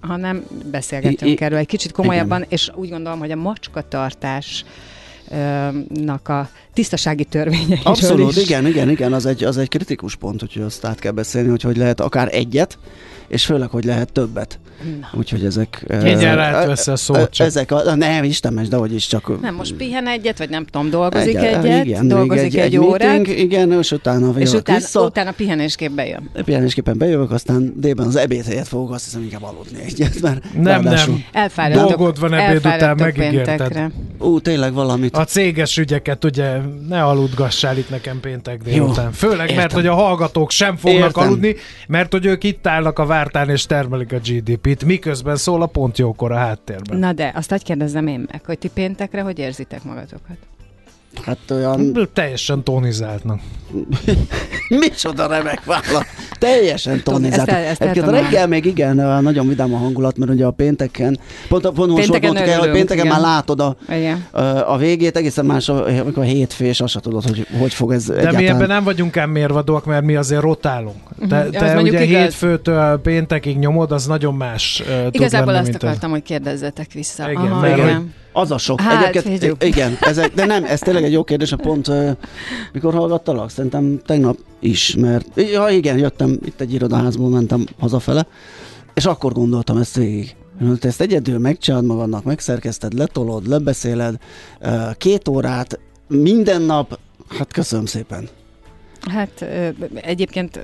hanem 0.00 0.44
beszélgetünk 0.70 1.30
I- 1.30 1.34
i- 1.34 1.42
erről 1.42 1.58
egy 1.58 1.66
kicsit 1.66 1.92
komolyabban, 1.92 2.38
igen. 2.38 2.50
és 2.50 2.70
úgy 2.74 2.88
gondolom, 2.90 3.18
hogy 3.18 3.30
a 3.30 3.36
macskatartás 3.36 4.64
nak 5.88 6.28
a 6.28 6.48
tisztasági 6.72 7.24
törvényeiről 7.24 7.78
Abszolút, 7.82 8.36
is. 8.36 8.42
igen, 8.42 8.66
igen, 8.66 8.90
igen, 8.90 9.12
az 9.12 9.26
egy, 9.26 9.44
az 9.44 9.56
egy 9.56 9.68
kritikus 9.68 10.16
pont, 10.16 10.40
hogy 10.40 10.62
azt 10.62 10.84
át 10.84 10.98
kell 10.98 11.12
beszélni, 11.12 11.48
hogy 11.48 11.62
hogy 11.62 11.76
lehet 11.76 12.00
akár 12.00 12.28
egyet, 12.32 12.78
és 13.28 13.44
főleg, 13.44 13.68
hogy 13.68 13.84
lehet 13.84 14.12
többet. 14.12 14.58
Na. 15.00 15.18
Úgyhogy 15.18 15.44
ezek... 15.44 15.84
Egyen 15.88 16.38
ö, 16.38 16.40
átvesz 16.40 16.86
a 16.86 16.96
szót 16.96 17.30
csak. 17.30 17.46
Ezek, 17.46 17.70
a, 17.70 17.94
nem, 17.96 18.24
Istenes, 18.24 18.68
de 18.68 18.76
hogy 18.76 18.94
is 18.94 19.06
csak... 19.06 19.40
Nem, 19.40 19.54
most 19.54 19.74
pihen 19.74 20.08
egyet, 20.08 20.38
vagy 20.38 20.50
nem 20.50 20.64
tudom, 20.64 20.90
dolgozik 20.90 21.36
egy- 21.36 21.44
egyet, 21.64 21.84
igen, 21.84 22.08
dolgozik 22.08 22.42
még 22.42 22.54
egy, 22.60 22.64
egy 22.74 22.78
órát, 22.78 22.98
meeting, 23.16 23.38
igen, 23.38 23.72
és 23.72 23.90
utána 23.90 24.38
és 24.38 24.52
utána, 24.52 24.78
vissza. 24.78 25.00
utána 25.04 25.30
pihenésképp 25.32 25.92
bejön. 25.92 26.30
Pihenésképpen 26.44 26.98
bejövök, 26.98 27.30
aztán 27.30 27.72
délben 27.76 28.06
az 28.06 28.16
ebéd 28.16 28.44
helyett 28.44 28.66
fogok 28.66 28.90
azt 28.92 29.04
hiszem 29.04 29.22
inkább 29.22 29.42
aludni 29.42 29.78
egyet, 29.86 30.20
mert 30.20 30.44
Nem, 30.54 30.64
ráadásul- 30.64 31.12
nem. 31.14 31.24
Elfáradtok, 31.42 31.88
Dolgod 31.88 32.18
van 32.20 32.34
ebéd 32.34 32.56
után, 32.56 32.96
megígérted. 32.98 33.80
Ú, 34.18 34.40
tényleg 34.40 34.72
valamit. 34.72 35.16
A 35.16 35.24
céges 35.24 35.76
ügyeket 35.76 36.24
ugye 36.24 36.56
ne 36.88 37.04
aludgassál 37.04 37.76
itt 37.78 37.90
nekem 37.90 38.20
péntek 38.20 38.60
Jó, 38.64 38.72
délután. 38.72 39.12
Főleg, 39.12 39.40
értem. 39.40 39.56
mert 39.56 39.72
hogy 39.72 39.86
a 39.86 39.94
hallgatók 39.94 40.50
sem 40.50 40.76
fognak 40.76 41.02
Értem. 41.06 41.22
aludni, 41.22 41.56
mert 41.88 42.12
hogy 42.12 42.26
ők 42.26 42.44
itt 42.44 42.66
állnak 42.66 42.98
a 42.98 43.06
vártán 43.18 43.50
és 43.50 43.66
termelik 43.66 44.12
a 44.12 44.18
GDP-t, 44.18 44.84
miközben 44.84 45.36
szól 45.36 45.62
a 45.62 45.66
pont 45.66 45.98
jókor 45.98 46.32
a 46.32 46.36
háttérben. 46.36 46.98
Na 46.98 47.12
de, 47.12 47.32
azt 47.34 47.50
hagyj 47.50 47.64
kérdezzem 47.64 48.06
én 48.06 48.26
meg, 48.32 48.44
hogy 48.44 48.58
ti 48.58 48.68
péntekre 48.68 49.22
hogy 49.22 49.38
érzitek 49.38 49.84
magatokat? 49.84 50.36
Hát 51.24 51.38
olyan... 51.50 52.08
Teljesen 52.12 52.64
tonizáltnak. 52.64 53.40
Micsoda 54.68 55.26
remek 55.26 55.64
válasz. 55.64 56.06
Teljesen 56.38 57.02
tonizált. 57.02 57.48
Ezt 57.48 57.58
ezt 57.66 57.82
Egyébként 57.82 58.10
reggel 58.10 58.46
még 58.46 58.64
igen, 58.64 59.22
nagyon 59.22 59.48
vidám 59.48 59.74
a 59.74 59.76
hangulat, 59.76 60.18
mert 60.18 60.30
ugye 60.30 60.44
a 60.46 60.50
pénteken, 60.50 61.18
pont, 61.48 61.62
pont 61.62 61.90
most 61.90 62.02
Pénteken 62.02 62.32
mondtuk 62.32 62.52
el, 62.52 62.58
hogy 62.60 62.70
pénteken 62.70 63.04
igen. 63.04 63.20
már 63.20 63.30
látod 63.34 63.60
a, 63.60 63.76
Igen. 63.90 64.26
a 64.66 64.76
végét, 64.76 65.16
egészen 65.16 65.44
más, 65.44 65.68
a- 65.68 65.84
amikor 65.86 66.22
a 66.22 66.26
hétfő, 66.26 66.64
és 66.64 66.80
azt 66.80 66.92
se 66.92 67.00
tudod, 67.00 67.22
hogy 67.22 67.46
hogy 67.58 67.74
fog 67.74 67.92
ez 67.92 68.04
De 68.04 68.12
mi 68.12 68.18
egyáltalán... 68.20 68.54
ebben 68.54 68.68
nem 68.68 68.84
vagyunk 68.84 69.16
ám 69.16 69.30
mérvadóak, 69.30 69.84
mert 69.84 70.04
mi 70.04 70.16
azért 70.16 70.40
rotálunk. 70.42 70.96
Te, 71.28 71.38
Az 71.38 71.48
te 71.50 71.74
mondjuk 71.74 71.94
ugye 71.94 72.04
igaz. 72.04 72.20
hétfőtől 72.22 72.98
péntekig 73.00 73.58
nyomod, 73.58 73.92
az 73.92 74.06
nagyon 74.06 74.34
más 74.34 74.82
uh, 74.86 75.06
Igazából 75.10 75.52
lenni, 75.52 75.68
azt 75.68 75.82
akartam, 75.82 76.10
hogy 76.10 76.22
kérdezzetek 76.22 76.92
vissza. 76.92 77.30
Igen, 77.30 77.42
Aha, 77.42 77.60
mert 77.60 77.76
igen. 77.76 77.94
hogy- 77.94 78.06
Az 78.38 78.50
a 78.50 78.58
sok. 78.58 78.80
Hát, 78.80 79.02
Egyébként, 79.04 79.38
figyelj. 79.38 79.54
igen, 79.60 79.96
ezek, 80.00 80.34
de 80.34 80.44
nem, 80.44 80.64
ez 80.64 80.80
tényleg 80.80 81.04
egy 81.04 81.12
jó 81.12 81.24
kérdés, 81.24 81.52
a 81.52 81.56
pont 81.56 81.88
ö, 81.88 82.10
mikor 82.72 82.94
hallgattalak? 82.94 83.50
Szerintem 83.50 84.00
tegnap 84.06 84.38
is, 84.60 84.94
mert 84.94 85.26
ja 85.34 85.68
igen, 85.68 85.98
jöttem 85.98 86.38
itt 86.44 86.60
egy 86.60 86.72
irodaházból, 86.72 87.28
mentem 87.28 87.66
hazafele, 87.78 88.26
és 88.94 89.04
akkor 89.04 89.32
gondoltam 89.32 89.76
ezt 89.76 89.96
végig. 89.96 90.36
Te 90.78 90.88
ezt 90.88 91.00
egyedül 91.00 91.38
megcsinálod 91.38 91.86
magadnak, 91.86 92.24
megszerkeszted, 92.24 92.92
letolod, 92.92 93.48
lebeszéled, 93.48 94.16
két 94.96 95.28
órát, 95.28 95.78
minden 96.08 96.62
nap, 96.62 96.98
hát 97.38 97.52
köszönöm 97.52 97.86
szépen. 97.86 98.28
Hát 99.00 99.46
egyébként 99.94 100.60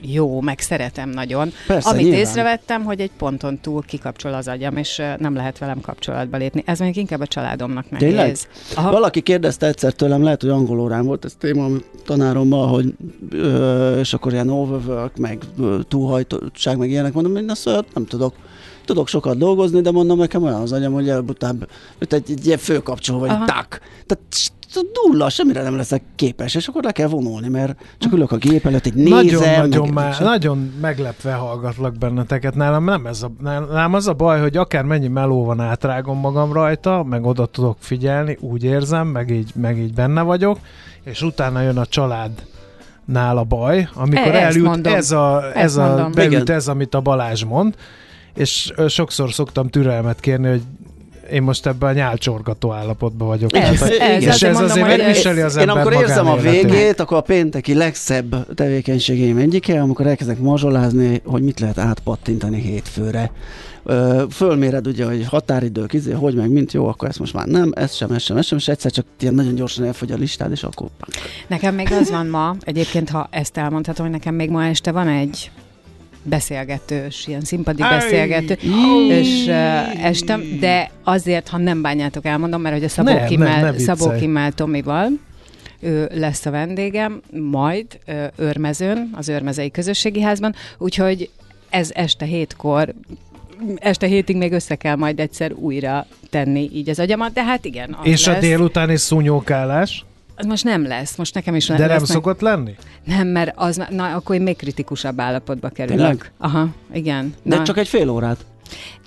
jó, 0.00 0.40
meg 0.40 0.60
szeretem 0.60 1.08
nagyon. 1.08 1.52
Persze, 1.66 1.88
Amit 1.88 2.02
nyilván. 2.02 2.20
észrevettem, 2.20 2.84
hogy 2.84 3.00
egy 3.00 3.10
ponton 3.18 3.58
túl 3.58 3.82
kikapcsol 3.82 4.34
az 4.34 4.48
agyam, 4.48 4.76
és 4.76 5.02
nem 5.18 5.34
lehet 5.34 5.58
velem 5.58 5.80
kapcsolatba 5.80 6.36
lépni. 6.36 6.62
Ez 6.66 6.78
mondjuk 6.78 6.98
inkább 7.04 7.20
a 7.20 7.26
családomnak 7.26 7.86
Tényleg? 7.98 8.16
nehéz. 8.16 8.48
Aha. 8.74 8.90
Valaki 8.90 9.20
kérdezte 9.20 9.66
egyszer 9.66 9.92
tőlem, 9.92 10.22
lehet, 10.22 10.40
hogy 10.40 10.50
angol 10.50 10.80
órán 10.80 11.06
volt 11.06 11.24
ez 11.24 11.34
téma 11.38 11.66
tanárommal, 12.04 12.66
hogy 12.68 12.94
ö, 13.30 13.98
és 13.98 14.14
akkor 14.14 14.32
ilyen 14.32 14.48
overwork, 14.48 15.16
meg 15.16 15.38
túlhajtottság, 15.88 16.76
meg 16.76 16.90
ilyenek, 16.90 17.12
mondom, 17.12 17.36
én 17.36 17.50
azt 17.50 17.84
nem 17.94 18.06
tudok. 18.06 18.34
Tudok 18.84 19.08
sokat 19.08 19.38
dolgozni, 19.38 19.80
de 19.80 19.90
mondom, 19.90 20.18
nekem 20.18 20.42
olyan 20.42 20.60
az 20.60 20.72
agyam, 20.72 20.92
hogy 20.92 21.08
előbb-utább 21.08 21.68
egy, 21.98 22.22
egy 22.30 22.46
ilyen 22.46 22.58
főkapcsoló, 22.58 23.18
vagy 23.18 23.28
tak. 23.28 23.80
Tehát 24.06 24.22
nulla, 24.74 25.28
semmire 25.28 25.62
nem 25.62 25.76
leszek 25.76 26.02
képes, 26.16 26.54
és 26.54 26.66
akkor 26.68 26.82
le 26.82 26.92
kell 26.92 27.08
vonulni, 27.08 27.48
mert 27.48 27.76
csak 27.98 28.12
ülök 28.12 28.32
a 28.32 28.36
gép 28.36 28.66
előtt, 28.66 28.86
így 28.86 28.94
nézem. 28.94 29.14
Nagyon-nagyon 29.18 29.84
meg- 29.84 29.92
már, 29.92 30.20
nagyon 30.20 30.72
meglepve 30.80 31.32
hallgatlak 31.32 31.98
benneteket. 31.98 32.54
Nálam 32.54 32.84
nem 32.84 33.06
ez 33.06 33.22
a, 33.22 33.30
nálam 33.42 33.94
az 33.94 34.06
a 34.08 34.12
baj, 34.12 34.40
hogy 34.40 34.56
akár 34.56 34.84
mennyi 34.84 35.08
meló 35.08 35.44
van 35.44 35.60
átrágom 35.60 36.18
magam 36.18 36.52
rajta, 36.52 37.02
meg 37.02 37.24
oda 37.26 37.46
tudok 37.46 37.76
figyelni, 37.80 38.36
úgy 38.40 38.64
érzem, 38.64 39.06
meg 39.06 39.30
így, 39.30 39.50
meg 39.54 39.78
így 39.78 39.94
benne 39.94 40.22
vagyok, 40.22 40.58
és 41.04 41.22
utána 41.22 41.60
jön 41.60 41.76
a 41.78 41.86
család 41.86 42.30
nála 43.04 43.44
baj, 43.44 43.88
amikor 43.94 44.26
E- 44.34 44.36
ezt 44.36 44.44
elült 44.54 44.64
mondom. 44.66 44.94
ez 44.94 45.10
a, 45.10 45.42
ez 45.54 45.64
Ezt 45.64 45.76
a 45.78 45.86
mondom. 45.96 46.24
Igen. 46.24 46.50
ez, 46.50 46.68
amit 46.68 46.94
a 46.94 47.00
Balázs 47.00 47.44
mond, 47.44 47.74
és 48.34 48.72
sokszor 48.88 49.32
szoktam 49.32 49.68
türelmet 49.68 50.20
kérni, 50.20 50.48
hogy 50.48 50.62
én 51.30 51.42
most 51.42 51.66
ebben 51.66 51.88
a 51.88 51.92
nyálcsorgató 51.92 52.72
állapotban 52.72 53.28
vagyok. 53.28 53.56
Ez, 53.56 53.78
Tehát, 53.78 53.94
ez, 53.94 54.22
és 54.22 54.28
azért 54.28 54.52
ez 54.52 54.58
mondom, 54.58 54.82
azért 54.82 54.96
megviseli 54.96 55.40
az 55.40 55.56
Én 55.56 55.68
ember 55.68 55.86
amikor 55.86 56.00
érzem 56.00 56.26
a 56.26 56.36
végét, 56.36 57.00
akkor 57.00 57.16
a 57.16 57.20
pénteki 57.20 57.74
legszebb 57.74 58.54
tevékenységeim 58.54 59.36
egyike, 59.36 59.80
amikor 59.80 60.06
elkezdek 60.06 60.38
mazsolázni, 60.38 61.20
hogy 61.24 61.42
mit 61.42 61.60
lehet 61.60 61.78
átpattintani 61.78 62.60
hétfőre. 62.60 63.30
Ö, 63.84 64.24
Fölméred 64.30 64.86
ugye, 64.86 65.04
hogy 65.04 65.24
határidők, 65.24 65.92
izé, 65.92 66.12
hogy 66.12 66.34
meg 66.34 66.50
mint 66.50 66.72
jó, 66.72 66.86
akkor 66.86 67.08
ezt 67.08 67.18
most 67.18 67.34
már 67.34 67.46
nem, 67.46 67.72
ez 67.74 67.94
sem, 67.94 68.10
ez 68.10 68.22
sem, 68.22 68.36
ez 68.36 68.46
sem, 68.46 68.58
és 68.58 68.68
egyszer 68.68 68.90
csak 68.90 69.04
ilyen 69.20 69.34
nagyon 69.34 69.54
gyorsan 69.54 69.84
elfogy 69.84 70.12
a 70.12 70.16
listád, 70.16 70.50
és 70.50 70.62
akkor 70.62 70.88
Nekem 71.46 71.74
még 71.74 71.92
az 71.92 72.10
van 72.10 72.26
ma, 72.26 72.56
egyébként, 72.60 73.10
ha 73.10 73.28
ezt 73.30 73.56
elmondhatom, 73.56 74.04
hogy 74.04 74.14
nekem 74.14 74.34
még 74.34 74.50
ma 74.50 74.64
este 74.64 74.92
van 74.92 75.08
egy 75.08 75.50
beszélgetős, 76.28 77.26
ilyen 77.26 77.40
színpadi 77.40 77.82
beszélgető, 77.82 78.58
és 79.08 79.44
uh, 79.46 80.04
estem, 80.04 80.58
de 80.60 80.90
azért, 81.04 81.48
ha 81.48 81.58
nem 81.58 81.82
bánjátok, 81.82 82.26
elmondom, 82.26 82.60
mert 82.60 82.74
hogy 82.74 82.84
a 82.84 82.88
Szabó 82.88 83.08
Nem, 83.08 83.18
nem, 83.18 83.26
Kimmel, 83.26 83.60
ne 83.60 83.72
viccelj. 83.72 83.98
Szabó 83.98 84.18
Kimmel 84.18 84.52
Tomival, 84.52 85.08
ő 85.80 86.10
lesz 86.14 86.46
a 86.46 86.50
vendégem, 86.50 87.20
majd 87.50 87.86
ö, 88.06 88.24
Örmezőn, 88.36 89.10
az 89.14 89.28
Örmezei 89.28 89.70
Közösségi 89.70 90.20
Házban, 90.20 90.54
úgyhogy 90.78 91.30
ez 91.70 91.90
este 91.94 92.24
hétkor 92.24 92.94
este 93.76 94.06
hétig 94.06 94.36
még 94.36 94.52
össze 94.52 94.74
kell 94.74 94.96
majd 94.96 95.20
egyszer 95.20 95.52
újra 95.52 96.06
tenni 96.30 96.70
így 96.72 96.88
az 96.88 96.98
agyamat, 96.98 97.32
de 97.32 97.44
hát 97.44 97.64
igen. 97.64 97.96
És 98.02 98.26
a 98.26 98.30
lesz. 98.30 98.40
délutáni 98.40 98.96
szúnyókálás? 98.96 100.04
Most 100.46 100.64
nem 100.64 100.86
lesz, 100.86 101.16
most 101.16 101.34
nekem 101.34 101.54
is 101.54 101.66
De 101.66 101.78
nem 101.78 101.88
lesznek- 101.88 102.08
szokott 102.10 102.40
lenni? 102.40 102.74
Nem, 103.04 103.26
mert 103.26 103.52
az, 103.56 103.80
na, 103.90 104.14
akkor 104.14 104.34
én 104.34 104.42
még 104.42 104.56
kritikusabb 104.56 105.20
állapotba 105.20 105.68
kerülök. 105.68 105.98
Tényleg? 105.98 106.32
Aha, 106.38 106.68
igen. 106.92 107.34
De 107.42 107.56
na, 107.56 107.62
csak 107.62 107.76
egy 107.78 107.88
fél 107.88 108.08
órát. 108.08 108.38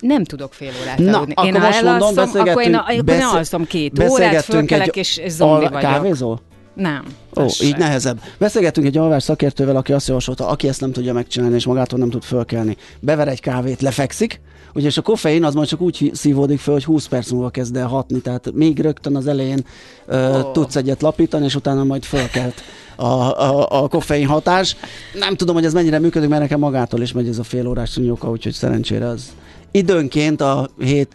Nem 0.00 0.24
tudok 0.24 0.52
fél 0.52 0.70
órát 0.82 0.98
Na, 0.98 1.16
aludni. 1.16 1.32
akkor 1.36 1.46
én 1.48 1.60
ha 1.60 1.66
most 1.66 1.82
mondom, 1.82 2.08
elalszom, 2.08 2.40
akkor 2.40 2.62
én, 2.62 2.74
akkor 2.74 2.94
én 2.94 3.04
beszé- 3.04 3.22
alszom 3.22 3.66
két 3.66 4.04
órát, 4.10 4.44
fölkelek 4.44 4.96
és, 4.96 5.20
zombi 5.26 5.64
vagyok. 5.64 5.80
Kávézol? 5.80 6.40
Nem. 6.74 7.04
Ó, 7.40 7.42
így 7.44 7.50
se. 7.52 7.76
nehezebb. 7.78 8.20
Beszélgettünk 8.38 8.86
egy 8.86 8.96
alvás 8.98 9.22
szakértővel, 9.22 9.76
aki 9.76 9.92
azt 9.92 10.08
javasolta, 10.08 10.48
aki 10.48 10.68
ezt 10.68 10.80
nem 10.80 10.92
tudja 10.92 11.12
megcsinálni, 11.12 11.54
és 11.54 11.66
magától 11.66 11.98
nem 11.98 12.10
tud 12.10 12.22
fölkelni. 12.22 12.76
Bever 13.00 13.28
egy 13.28 13.40
kávét, 13.40 13.80
lefekszik, 13.80 14.40
ugye 14.74 14.86
és 14.86 14.96
a 14.96 15.02
koffein 15.02 15.44
az 15.44 15.54
majd 15.54 15.68
csak 15.68 15.80
úgy 15.80 16.10
szívódik 16.14 16.58
föl, 16.58 16.74
hogy 16.74 16.84
20 16.84 17.06
perc 17.06 17.30
múlva 17.30 17.50
kezd 17.50 17.76
el 17.76 17.86
hatni, 17.86 18.20
tehát 18.20 18.52
még 18.54 18.80
rögtön 18.80 19.16
az 19.16 19.26
elején 19.26 19.64
ö, 20.06 20.40
Ó. 20.40 20.50
tudsz 20.52 20.76
egyet 20.76 21.02
lapítani, 21.02 21.44
és 21.44 21.54
utána 21.54 21.84
majd 21.84 22.04
fölkelt 22.04 22.62
a, 22.96 23.04
a, 23.04 23.82
a 23.82 23.88
koffein 23.88 24.26
hatás. 24.26 24.76
Nem 25.18 25.34
tudom, 25.34 25.54
hogy 25.54 25.64
ez 25.64 25.72
mennyire 25.72 25.98
működik, 25.98 26.28
mert 26.28 26.40
nekem 26.42 26.58
magától 26.58 27.00
is 27.00 27.12
megy 27.12 27.28
ez 27.28 27.38
a 27.38 27.42
fél 27.42 27.66
órás 27.66 27.88
szúnyóka, 27.88 28.30
úgyhogy 28.30 28.52
szerencsére 28.52 29.06
az 29.06 29.32
időnként 29.72 30.40
a 30.40 30.68
7-5 30.80 31.06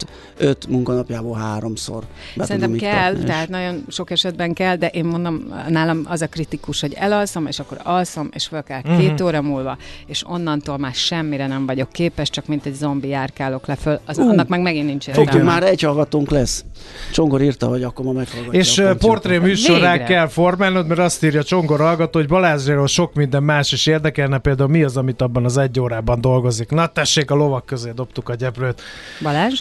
munkanapjából 0.68 1.36
háromszor. 1.36 2.02
be 2.36 2.44
Szerintem 2.44 2.72
tudom 2.72 2.90
kell, 2.90 3.14
és- 3.14 3.24
tehát 3.24 3.48
nagyon 3.48 3.84
sok 3.88 4.10
esetben 4.10 4.52
kell, 4.52 4.76
de 4.76 4.86
én 4.86 5.04
mondom, 5.04 5.54
nálam 5.68 6.02
az 6.08 6.22
a 6.22 6.26
kritikus, 6.26 6.80
hogy 6.80 6.92
elalszom, 6.94 7.46
és 7.46 7.58
akkor 7.58 7.78
alszom, 7.82 8.28
és 8.32 8.46
fel 8.46 8.62
kell 8.62 8.80
Mhm. 8.84 8.98
két 8.98 9.20
óra 9.20 9.42
múlva, 9.42 9.76
és 10.06 10.24
onnantól 10.26 10.78
már 10.78 10.94
semmire 10.94 11.46
nem 11.46 11.66
vagyok 11.66 11.92
képes, 11.92 12.30
csak 12.30 12.46
mint 12.46 12.66
egy 12.66 12.74
zombi 12.74 13.08
járkálok 13.08 13.66
le 13.66 13.74
föl, 13.76 13.98
az, 14.06 14.18
Ú, 14.18 14.28
annak 14.28 14.48
meg 14.48 14.60
megint 14.60 14.86
nincs 14.86 15.06
értelme. 15.08 15.30
Fogtunk 15.30 15.50
már 15.50 15.62
egy 15.62 15.80
hallgatónk 15.80 16.30
lesz. 16.30 16.64
Csongor 17.12 17.42
írta, 17.42 17.66
hogy 17.68 17.82
akkor 17.82 18.04
ma 18.04 18.12
meghallgatja. 18.12 18.58
És 18.60 18.82
portré 18.98 19.38
műsorrá 19.38 20.04
kell 20.04 20.26
formálnod, 20.28 20.86
mert 20.86 21.00
azt 21.00 21.24
írja 21.24 21.42
Csongor 21.42 21.80
hallgató, 21.80 22.18
hogy 22.18 22.28
Balázsról 22.28 22.86
sok 22.86 23.14
minden 23.14 23.42
más 23.42 23.72
is 23.72 23.86
érdekelne, 23.86 24.38
például 24.38 24.68
mi 24.68 24.82
az, 24.82 24.96
amit 24.96 25.22
abban 25.22 25.44
az 25.44 25.56
egy 25.56 25.80
órában 25.80 26.20
dolgozik. 26.20 26.70
Na 26.70 26.86
tessék, 26.86 27.30
a 27.30 27.34
lovak 27.34 27.66
közé 27.66 27.90
dobtuk 27.94 28.28
a 28.28 28.34
gyeplőt. 28.48 28.82
Balázs? 29.22 29.60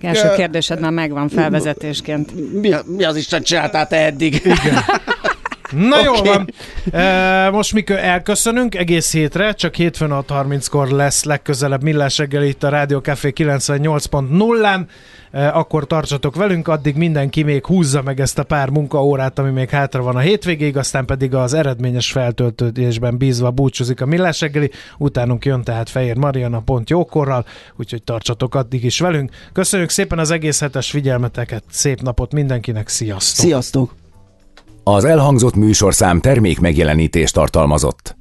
Első 0.00 0.32
kérdésed 0.36 0.80
már 0.80 0.90
megvan 0.90 1.28
felvezetésként. 1.28 2.32
Mi, 2.60 2.70
mi 2.86 3.04
az 3.04 3.16
Isten 3.16 3.42
csináltál 3.42 3.86
te 3.86 3.96
eddig? 3.96 4.42
Na 5.70 5.96
Oké. 5.96 6.04
jól 6.04 6.22
van. 6.22 6.52
E, 7.00 7.50
most 7.50 7.72
mikor 7.72 7.96
elköszönünk 7.96 8.74
egész 8.74 9.12
hétre, 9.12 9.52
csak 9.52 9.74
hétfőn 9.74 10.10
6.30-kor 10.10 10.88
lesz 10.88 11.24
legközelebb 11.24 11.82
Millás 11.82 12.18
reggel 12.18 12.42
itt 12.42 12.62
a 12.62 12.68
Rádió 12.68 12.98
Café 12.98 13.32
98.0-án, 13.36 14.80
e, 14.80 14.86
akkor 15.34 15.86
tartsatok 15.86 16.36
velünk, 16.36 16.68
addig 16.68 16.96
mindenki 16.96 17.42
még 17.42 17.66
húzza 17.66 18.02
meg 18.02 18.20
ezt 18.20 18.38
a 18.38 18.42
pár 18.42 18.70
munkaórát, 18.70 19.38
ami 19.38 19.50
még 19.50 19.70
hátra 19.70 20.02
van 20.02 20.16
a 20.16 20.18
hétvégéig, 20.18 20.76
aztán 20.76 21.04
pedig 21.04 21.34
az 21.34 21.54
eredményes 21.54 22.12
feltöltődésben 22.12 23.18
bízva 23.18 23.50
búcsúzik 23.50 24.00
a 24.00 24.06
Millás 24.06 24.40
reggeli, 24.40 24.70
utánunk 24.98 25.44
jön 25.44 25.62
tehát 25.62 25.88
Fehér 25.88 26.16
Mariana 26.16 26.60
pont 26.60 26.90
jókorral, 26.90 27.44
úgyhogy 27.76 28.02
tartsatok 28.02 28.54
addig 28.54 28.84
is 28.84 29.00
velünk. 29.00 29.30
Köszönjük 29.52 29.90
szépen 29.90 30.18
az 30.18 30.30
egész 30.30 30.60
hetes 30.60 30.90
figyelmeteket, 30.90 31.64
szép 31.70 32.00
napot 32.00 32.32
mindenkinek, 32.32 32.88
sziasztok! 32.88 33.44
Sziasztok! 33.44 33.94
Az 34.84 35.04
elhangzott 35.04 35.54
műsorszám 35.54 36.20
termék 36.20 36.60
megjelenítést 36.60 37.34
tartalmazott. 37.34 38.16